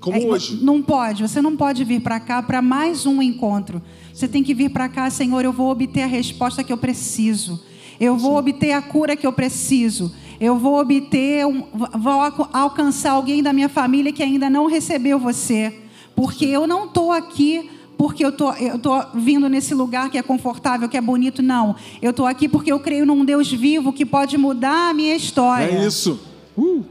Como 0.00 0.16
é, 0.16 0.20
hoje. 0.20 0.58
Não 0.62 0.80
pode, 0.80 1.22
você 1.22 1.42
não 1.42 1.56
pode 1.56 1.84
vir 1.84 2.00
para 2.00 2.18
cá 2.18 2.42
para 2.42 2.62
mais 2.62 3.04
um 3.04 3.20
encontro. 3.20 3.82
Você 4.12 4.26
tem 4.26 4.42
que 4.42 4.54
vir 4.54 4.70
para 4.70 4.88
cá, 4.88 5.10
Senhor, 5.10 5.44
eu 5.44 5.52
vou 5.52 5.70
obter 5.70 6.02
a 6.02 6.06
resposta 6.06 6.64
que 6.64 6.72
eu 6.72 6.78
preciso. 6.78 7.62
Eu 7.98 8.16
vou 8.16 8.32
Sim. 8.32 8.38
obter 8.38 8.72
a 8.72 8.80
cura 8.80 9.14
que 9.14 9.26
eu 9.26 9.32
preciso. 9.32 10.12
Eu 10.40 10.56
vou 10.56 10.80
obter, 10.80 11.46
um, 11.46 11.64
vou 11.98 12.12
alcançar 12.52 13.12
alguém 13.12 13.42
da 13.42 13.52
minha 13.52 13.68
família 13.68 14.10
que 14.10 14.22
ainda 14.22 14.48
não 14.48 14.66
recebeu 14.66 15.18
você. 15.18 15.74
Porque 16.16 16.46
eu 16.46 16.66
não 16.66 16.86
estou 16.86 17.12
aqui 17.12 17.68
porque 17.98 18.24
eu 18.24 18.32
tô, 18.32 18.50
tô 18.82 19.18
vindo 19.18 19.46
nesse 19.46 19.74
lugar 19.74 20.08
que 20.10 20.16
é 20.16 20.22
confortável, 20.22 20.88
que 20.88 20.96
é 20.96 21.00
bonito. 21.02 21.42
Não. 21.42 21.76
Eu 22.00 22.12
estou 22.12 22.24
aqui 22.24 22.48
porque 22.48 22.72
eu 22.72 22.80
creio 22.80 23.04
num 23.04 23.22
Deus 23.22 23.52
vivo 23.52 23.92
que 23.92 24.06
pode 24.06 24.38
mudar 24.38 24.88
a 24.88 24.94
minha 24.94 25.14
história. 25.14 25.66
É 25.66 25.86
isso. 25.86 26.18
Uh. 26.56 26.82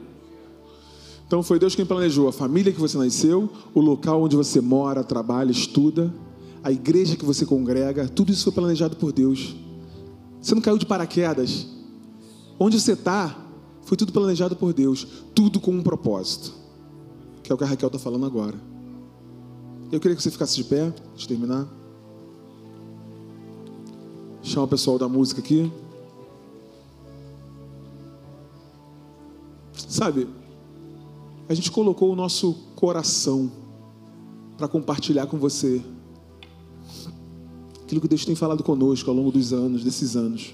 Então 1.25 1.41
foi 1.41 1.57
Deus 1.57 1.73
quem 1.73 1.83
planejou 1.83 2.27
a 2.27 2.31
família 2.31 2.71
que 2.71 2.79
você 2.79 2.95
nasceu, 2.99 3.49
o 3.73 3.81
local 3.81 4.21
onde 4.21 4.35
você 4.35 4.61
mora, 4.61 5.03
trabalha, 5.03 5.49
estuda, 5.49 6.13
a 6.63 6.71
igreja 6.71 7.15
que 7.15 7.25
você 7.25 7.43
congrega, 7.43 8.07
tudo 8.07 8.31
isso 8.31 8.43
foi 8.43 8.53
planejado 8.53 8.95
por 8.95 9.11
Deus. 9.11 9.55
Você 10.39 10.53
não 10.53 10.61
caiu 10.61 10.77
de 10.77 10.85
paraquedas. 10.85 11.78
Onde 12.59 12.79
você 12.79 12.91
está, 12.91 13.35
foi 13.83 13.95
tudo 13.95 14.11
planejado 14.11 14.55
por 14.55 14.73
Deus, 14.73 15.07
tudo 15.33 15.59
com 15.59 15.71
um 15.71 15.81
propósito, 15.81 16.53
que 17.41 17.51
é 17.51 17.55
o 17.55 17.57
que 17.57 17.63
a 17.63 17.67
Raquel 17.67 17.87
está 17.87 17.97
falando 17.97 18.25
agora. 18.25 18.59
Eu 19.91 19.99
queria 19.99 20.15
que 20.15 20.21
você 20.21 20.29
ficasse 20.29 20.55
de 20.55 20.65
pé, 20.65 20.81
antes 20.81 21.21
de 21.21 21.27
terminar. 21.27 21.67
Chama 24.43 24.65
o 24.65 24.67
pessoal 24.67 24.99
da 24.99 25.07
música 25.07 25.39
aqui. 25.39 25.71
Sabe, 29.87 30.27
a 31.47 31.53
gente 31.53 31.71
colocou 31.71 32.11
o 32.11 32.15
nosso 32.15 32.53
coração 32.75 33.51
para 34.57 34.67
compartilhar 34.67 35.25
com 35.25 35.37
você 35.39 35.81
aquilo 37.83 38.01
que 38.01 38.07
Deus 38.07 38.23
tem 38.23 38.35
falado 38.35 38.63
conosco 38.63 39.09
ao 39.09 39.15
longo 39.15 39.31
dos 39.31 39.51
anos, 39.51 39.83
desses 39.83 40.15
anos. 40.15 40.53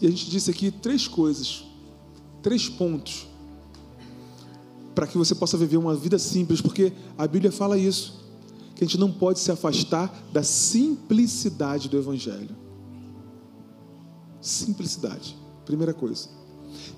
E 0.00 0.06
a 0.06 0.10
gente 0.10 0.30
disse 0.30 0.50
aqui 0.50 0.70
três 0.70 1.08
coisas, 1.08 1.64
três 2.42 2.68
pontos 2.68 3.26
para 4.98 5.06
que 5.06 5.16
você 5.16 5.32
possa 5.32 5.56
viver 5.56 5.76
uma 5.76 5.94
vida 5.94 6.18
simples, 6.18 6.60
porque 6.60 6.92
a 7.16 7.24
Bíblia 7.24 7.52
fala 7.52 7.78
isso, 7.78 8.20
que 8.74 8.82
a 8.82 8.86
gente 8.86 8.98
não 8.98 9.12
pode 9.12 9.38
se 9.38 9.48
afastar 9.48 10.12
da 10.32 10.42
simplicidade 10.42 11.88
do 11.88 11.96
Evangelho. 11.96 12.56
Simplicidade, 14.40 15.36
primeira 15.64 15.94
coisa. 15.94 16.28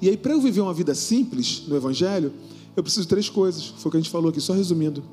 E 0.01 0.09
aí, 0.09 0.17
para 0.17 0.33
eu 0.33 0.41
viver 0.41 0.63
uma 0.63 0.73
vida 0.73 0.95
simples 0.95 1.65
no 1.69 1.77
Evangelho, 1.77 2.33
eu 2.75 2.83
preciso 2.83 3.03
de 3.03 3.09
três 3.09 3.29
coisas. 3.29 3.67
Foi 3.67 3.89
o 3.89 3.91
que 3.91 3.99
a 3.99 4.01
gente 4.01 4.11
falou 4.11 4.31
aqui, 4.31 4.41
só 4.41 4.55
resumindo. 4.55 5.05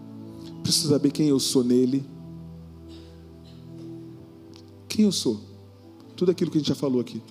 Preciso 0.64 0.88
saber 0.88 1.12
quem 1.12 1.28
eu 1.28 1.42
sou 1.42 1.66
nele. 1.66 2.06
Quem 4.88 5.04
eu 5.04 5.12
sou. 5.12 5.42
Tudo 6.16 6.32
aquilo 6.32 6.50
que 6.50 6.58
a 6.58 6.62
gente 6.62 6.70
já 6.70 6.76
falou 6.76 7.02
aqui. 7.02 7.22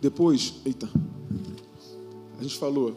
Depois, 0.00 0.54
eita, 0.64 0.88
a 2.38 2.42
gente 2.42 2.56
falou 2.56 2.94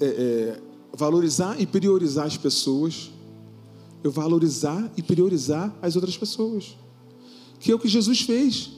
é, 0.00 0.04
é, 0.04 0.62
valorizar 0.92 1.60
e 1.60 1.66
priorizar 1.66 2.26
as 2.26 2.36
pessoas, 2.36 3.10
eu 4.04 4.10
valorizar 4.10 4.92
e 4.96 5.02
priorizar 5.02 5.76
as 5.82 5.96
outras 5.96 6.16
pessoas, 6.16 6.76
que 7.58 7.72
é 7.72 7.74
o 7.74 7.78
que 7.78 7.88
Jesus 7.88 8.20
fez. 8.20 8.70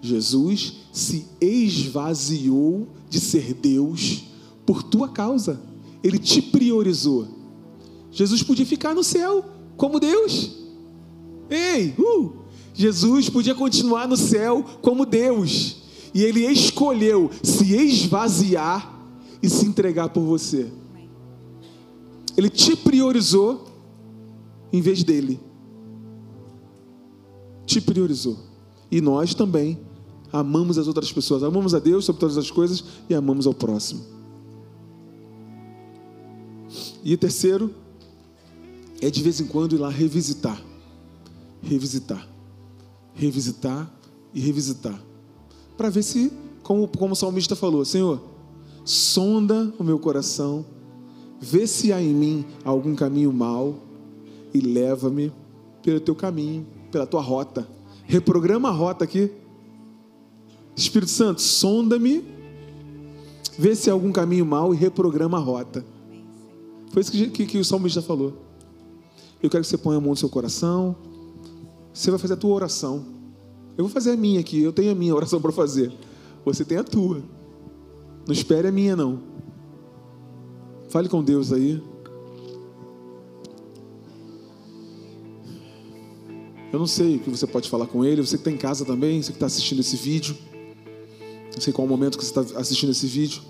Jesus 0.00 0.74
se 0.92 1.26
esvaziou 1.40 2.88
de 3.08 3.20
ser 3.20 3.54
Deus 3.54 4.24
por 4.66 4.82
tua 4.82 5.08
causa. 5.08 5.62
Ele 6.02 6.18
te 6.18 6.42
priorizou. 6.42 7.28
Jesus 8.10 8.42
podia 8.42 8.66
ficar 8.66 8.94
no 8.94 9.04
céu 9.04 9.44
como 9.76 10.00
Deus. 10.00 10.50
Ei, 11.48 11.94
uh, 11.96 12.32
Jesus 12.74 13.28
podia 13.28 13.54
continuar 13.54 14.08
no 14.08 14.16
céu 14.16 14.64
como 14.82 15.06
Deus. 15.06 15.81
E 16.14 16.22
ele 16.22 16.46
escolheu 16.46 17.30
se 17.42 17.74
esvaziar 17.74 19.00
e 19.42 19.48
se 19.48 19.66
entregar 19.66 20.10
por 20.10 20.22
você. 20.22 20.70
Ele 22.36 22.48
te 22.48 22.76
priorizou 22.76 23.66
em 24.72 24.80
vez 24.80 25.02
dele. 25.02 25.40
Te 27.66 27.80
priorizou. 27.80 28.38
E 28.90 29.00
nós 29.00 29.34
também 29.34 29.78
amamos 30.32 30.78
as 30.78 30.86
outras 30.86 31.12
pessoas. 31.12 31.42
Amamos 31.42 31.74
a 31.74 31.78
Deus 31.78 32.04
sobre 32.04 32.20
todas 32.20 32.38
as 32.38 32.50
coisas 32.50 32.84
e 33.08 33.14
amamos 33.14 33.46
ao 33.46 33.54
próximo. 33.54 34.02
E 37.04 37.16
terceiro 37.16 37.74
é 39.00 39.10
de 39.10 39.22
vez 39.22 39.40
em 39.40 39.46
quando 39.46 39.74
ir 39.74 39.78
lá 39.78 39.88
revisitar. 39.88 40.62
Revisitar. 41.60 42.28
Revisitar 43.14 43.92
e 44.32 44.40
revisitar. 44.40 45.11
Para 45.76 45.90
ver 45.90 46.02
se, 46.02 46.32
como, 46.62 46.86
como 46.88 47.12
o 47.12 47.16
salmista 47.16 47.56
falou, 47.56 47.84
Senhor, 47.84 48.20
sonda 48.84 49.72
o 49.78 49.84
meu 49.84 49.98
coração, 49.98 50.64
vê 51.40 51.66
se 51.66 51.92
há 51.92 52.00
em 52.00 52.14
mim 52.14 52.44
algum 52.64 52.94
caminho 52.94 53.32
mau 53.32 53.76
e 54.52 54.60
leva-me 54.60 55.32
pelo 55.82 56.00
teu 56.00 56.14
caminho, 56.14 56.66
pela 56.90 57.06
tua 57.06 57.20
rota. 57.20 57.66
Reprograma 58.04 58.68
a 58.68 58.72
rota 58.72 59.04
aqui. 59.04 59.30
Espírito 60.76 61.10
Santo, 61.10 61.40
sonda-me, 61.40 62.24
vê 63.58 63.74
se 63.74 63.90
há 63.90 63.92
algum 63.92 64.12
caminho 64.12 64.46
mau 64.46 64.72
e 64.72 64.76
reprograma 64.76 65.38
a 65.38 65.40
rota. 65.40 65.84
Foi 66.90 67.02
isso 67.02 67.10
que, 67.10 67.28
que, 67.28 67.46
que 67.46 67.58
o 67.58 67.64
salmista 67.64 68.02
falou. 68.02 68.34
Eu 69.42 69.50
quero 69.50 69.62
que 69.62 69.68
você 69.68 69.78
ponha 69.78 69.98
a 69.98 70.00
mão 70.00 70.10
no 70.10 70.16
seu 70.16 70.28
coração. 70.28 70.94
Você 71.92 72.10
vai 72.10 72.18
fazer 72.18 72.34
a 72.34 72.36
tua 72.36 72.54
oração. 72.54 73.04
Eu 73.76 73.84
vou 73.84 73.88
fazer 73.88 74.12
a 74.12 74.16
minha 74.16 74.40
aqui. 74.40 74.62
Eu 74.62 74.72
tenho 74.72 74.92
a 74.92 74.94
minha 74.94 75.14
oração 75.14 75.40
para 75.40 75.52
fazer. 75.52 75.92
Você 76.44 76.64
tem 76.64 76.78
a 76.78 76.84
tua. 76.84 77.22
Não 78.26 78.32
espere 78.32 78.68
a 78.68 78.72
minha, 78.72 78.94
não. 78.94 79.20
Fale 80.88 81.08
com 81.08 81.22
Deus 81.22 81.52
aí. 81.52 81.82
Eu 86.72 86.78
não 86.78 86.86
sei 86.86 87.16
o 87.16 87.20
que 87.20 87.30
você 87.30 87.46
pode 87.46 87.68
falar 87.68 87.86
com 87.86 88.04
ele. 88.04 88.20
Você 88.22 88.36
que 88.36 88.40
está 88.40 88.50
em 88.50 88.56
casa 88.56 88.84
também, 88.84 89.22
você 89.22 89.30
que 89.30 89.36
está 89.36 89.46
assistindo 89.46 89.80
esse 89.80 89.96
vídeo. 89.96 90.36
Não 91.54 91.60
sei 91.60 91.72
qual 91.72 91.86
o 91.86 91.88
momento 91.88 92.18
que 92.18 92.24
você 92.24 92.38
está 92.38 92.58
assistindo 92.58 92.90
esse 92.90 93.06
vídeo. 93.06 93.42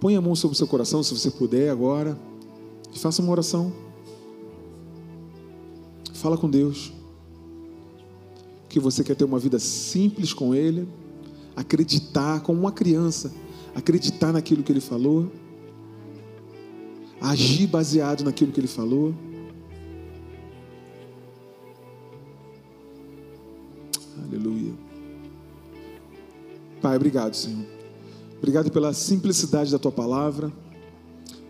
Põe 0.00 0.16
a 0.16 0.20
mão 0.20 0.34
sobre 0.34 0.54
o 0.54 0.56
seu 0.56 0.66
coração, 0.66 1.02
se 1.02 1.14
você 1.14 1.30
puder 1.30 1.70
agora. 1.70 2.18
E 2.94 2.98
faça 2.98 3.22
uma 3.22 3.32
oração. 3.32 3.72
Fala 6.12 6.36
com 6.36 6.48
Deus. 6.48 6.92
Que 8.74 8.80
você 8.80 9.04
quer 9.04 9.14
ter 9.14 9.22
uma 9.22 9.38
vida 9.38 9.60
simples 9.60 10.32
com 10.32 10.52
Ele 10.52 10.88
acreditar 11.54 12.40
como 12.40 12.58
uma 12.58 12.72
criança, 12.72 13.32
acreditar 13.72 14.32
naquilo 14.32 14.64
que 14.64 14.72
ele 14.72 14.80
falou, 14.80 15.30
agir 17.20 17.68
baseado 17.68 18.24
naquilo 18.24 18.50
que 18.50 18.58
ele 18.58 18.66
falou. 18.66 19.14
Aleluia. 24.26 24.74
Pai, 26.82 26.96
obrigado, 26.96 27.34
Senhor. 27.34 27.64
Obrigado 28.38 28.72
pela 28.72 28.92
simplicidade 28.92 29.70
da 29.70 29.78
tua 29.78 29.92
palavra. 29.92 30.52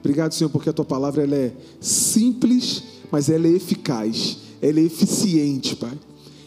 Obrigado, 0.01 0.33
Senhor, 0.33 0.51
porque 0.51 0.69
a 0.69 0.73
tua 0.73 0.85
palavra 0.85 1.23
ela 1.23 1.35
é 1.35 1.57
simples, 1.81 2.83
mas 3.11 3.31
ela 3.31 3.47
é 3.47 3.53
eficaz, 3.53 4.37
ela 4.61 4.79
é 4.79 4.83
eficiente, 4.83 5.75
Pai 5.75 5.99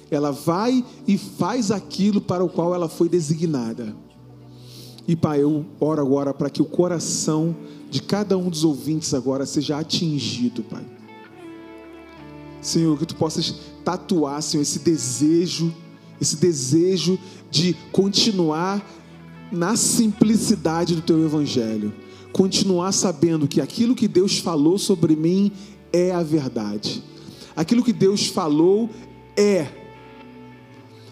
ela 0.10 0.32
vai 0.32 0.84
e 1.08 1.18
faz 1.18 1.72
aquilo 1.72 2.22
para 2.22 2.44
o 2.44 2.50
qual 2.50 2.74
ela 2.74 2.88
foi 2.88 3.10
designada. 3.10 3.96
E 5.08 5.16
Pai, 5.16 5.42
eu 5.42 5.66
oro 5.80 6.02
agora 6.02 6.34
para 6.34 6.50
que 6.50 6.62
o 6.62 6.66
coração 6.66 7.56
de 7.90 8.02
cada 8.02 8.38
um 8.38 8.50
dos 8.50 8.64
ouvintes 8.64 9.14
agora 9.14 9.46
seja 9.46 9.78
atingido, 9.78 10.64
Pai. 10.64 10.86
Senhor, 12.62 12.98
que 12.98 13.06
tu 13.06 13.16
possas 13.16 13.56
tatuar, 13.86 14.42
Senhor, 14.42 14.64
esse 14.64 14.80
desejo, 14.80 15.74
esse 16.20 16.36
desejo 16.36 17.18
de 17.50 17.74
continuar 17.92 18.86
na 19.50 19.78
simplicidade 19.78 20.96
do 20.96 21.02
teu 21.02 21.24
evangelho, 21.24 21.94
continuar 22.34 22.92
sabendo 22.92 23.48
que 23.48 23.62
aquilo 23.62 23.96
que 23.96 24.08
Deus 24.08 24.40
falou 24.40 24.78
sobre 24.78 25.16
mim 25.16 25.52
é 25.94 26.12
a 26.12 26.22
verdade. 26.22 27.02
Aquilo 27.56 27.84
que 27.84 27.94
Deus 27.94 28.28
falou 28.28 28.90
é 29.38 29.68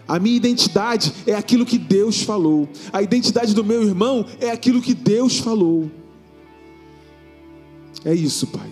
a 0.08 0.18
minha 0.18 0.36
identidade 0.36 1.12
é 1.26 1.34
aquilo 1.34 1.66
que 1.66 1.78
Deus 1.78 2.22
falou. 2.22 2.68
A 2.92 3.02
identidade 3.02 3.54
do 3.54 3.64
meu 3.64 3.82
irmão 3.82 4.24
é 4.40 4.50
aquilo 4.50 4.80
que 4.80 4.94
Deus 4.94 5.38
falou. 5.38 5.90
É 8.04 8.14
isso, 8.14 8.46
Pai. 8.46 8.70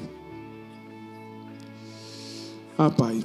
Ah, 2.79 2.91
Pai. 2.91 3.25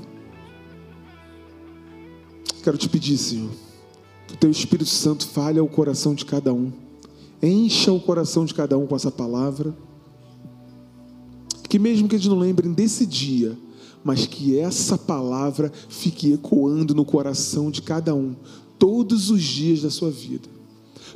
Quero 2.64 2.78
te 2.78 2.90
pedir, 2.90 3.18
Senhor, 3.18 3.52
que 4.28 4.34
o 4.34 4.38
Teu 4.38 4.50
Espírito 4.50 4.90
Santo 4.90 5.28
fale 5.28 5.60
ao 5.60 5.68
coração 5.68 6.16
de 6.16 6.26
cada 6.26 6.52
um. 6.52 6.72
Encha 7.42 7.92
o 7.92 8.00
coração 8.00 8.44
de 8.44 8.54
cada 8.54 8.78
um 8.78 8.88
com 8.88 8.96
essa 8.96 9.12
palavra. 9.12 9.76
Que 11.70 11.78
mesmo 11.78 12.08
que 12.08 12.16
eles 12.16 12.26
não 12.26 12.40
lembrem 12.40 12.74
desse 12.74 13.06
dia, 13.06 13.56
mas 14.04 14.26
que 14.26 14.58
essa 14.58 14.98
palavra 14.98 15.72
fique 15.90 16.34
ecoando 16.34 16.96
no 16.96 17.06
coração 17.06 17.70
de 17.70 17.82
cada 17.82 18.16
um 18.16 18.36
todos 18.78 19.30
os 19.30 19.44
dias 19.44 19.82
da 19.82 19.90
sua 19.90 20.10
vida, 20.10 20.48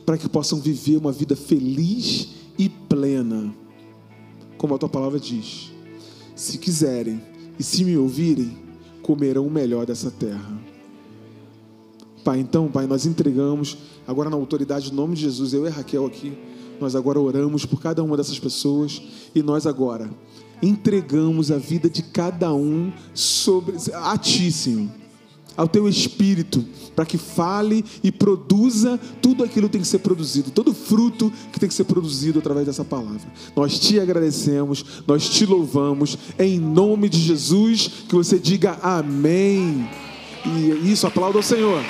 para 0.05 0.17
que 0.17 0.27
possam 0.27 0.59
viver 0.59 0.97
uma 0.97 1.11
vida 1.11 1.35
feliz 1.35 2.29
e 2.57 2.67
plena, 2.67 3.53
como 4.57 4.75
a 4.75 4.77
tua 4.77 4.89
palavra 4.89 5.19
diz. 5.19 5.71
Se 6.35 6.57
quiserem 6.57 7.21
e 7.57 7.63
se 7.63 7.85
me 7.85 7.95
ouvirem, 7.95 8.57
comerão 9.01 9.47
o 9.47 9.51
melhor 9.51 9.85
dessa 9.85 10.11
terra. 10.11 10.61
Pai, 12.23 12.39
então, 12.39 12.69
Pai, 12.69 12.85
nós 12.87 13.05
entregamos 13.05 13.77
agora 14.07 14.29
na 14.29 14.35
autoridade, 14.35 14.91
em 14.91 14.95
nome 14.95 15.15
de 15.15 15.21
Jesus, 15.21 15.53
eu 15.53 15.65
e 15.65 15.69
Raquel 15.69 16.05
aqui, 16.05 16.37
nós 16.79 16.95
agora 16.95 17.19
oramos 17.19 17.65
por 17.65 17.81
cada 17.81 18.03
uma 18.03 18.17
dessas 18.17 18.39
pessoas 18.39 19.01
e 19.33 19.41
nós 19.41 19.65
agora 19.65 20.09
entregamos 20.63 21.51
a 21.51 21.57
vida 21.57 21.89
de 21.89 22.01
cada 22.01 22.53
um 22.53 22.91
sobre 23.13 23.75
a 23.93 24.17
Ti, 24.17 24.51
Senhor 24.51 25.03
ao 25.55 25.67
teu 25.67 25.87
espírito, 25.87 26.65
para 26.95 27.05
que 27.05 27.17
fale 27.17 27.83
e 28.03 28.11
produza 28.11 28.99
tudo 29.21 29.43
aquilo 29.43 29.67
que 29.67 29.73
tem 29.73 29.81
que 29.81 29.87
ser 29.87 29.99
produzido, 29.99 30.51
todo 30.51 30.73
fruto 30.73 31.31
que 31.51 31.59
tem 31.59 31.69
que 31.69 31.75
ser 31.75 31.83
produzido 31.85 32.39
através 32.39 32.65
dessa 32.65 32.83
palavra. 32.83 33.21
Nós 33.55 33.79
te 33.79 33.99
agradecemos, 33.99 35.03
nós 35.07 35.29
te 35.29 35.45
louvamos, 35.45 36.17
em 36.37 36.59
nome 36.59 37.09
de 37.09 37.19
Jesus, 37.19 37.89
que 38.07 38.15
você 38.15 38.37
diga 38.39 38.77
amém. 38.81 39.87
E 40.45 40.91
isso, 40.91 41.07
aplauda 41.07 41.37
ao 41.39 41.43
Senhor. 41.43 41.83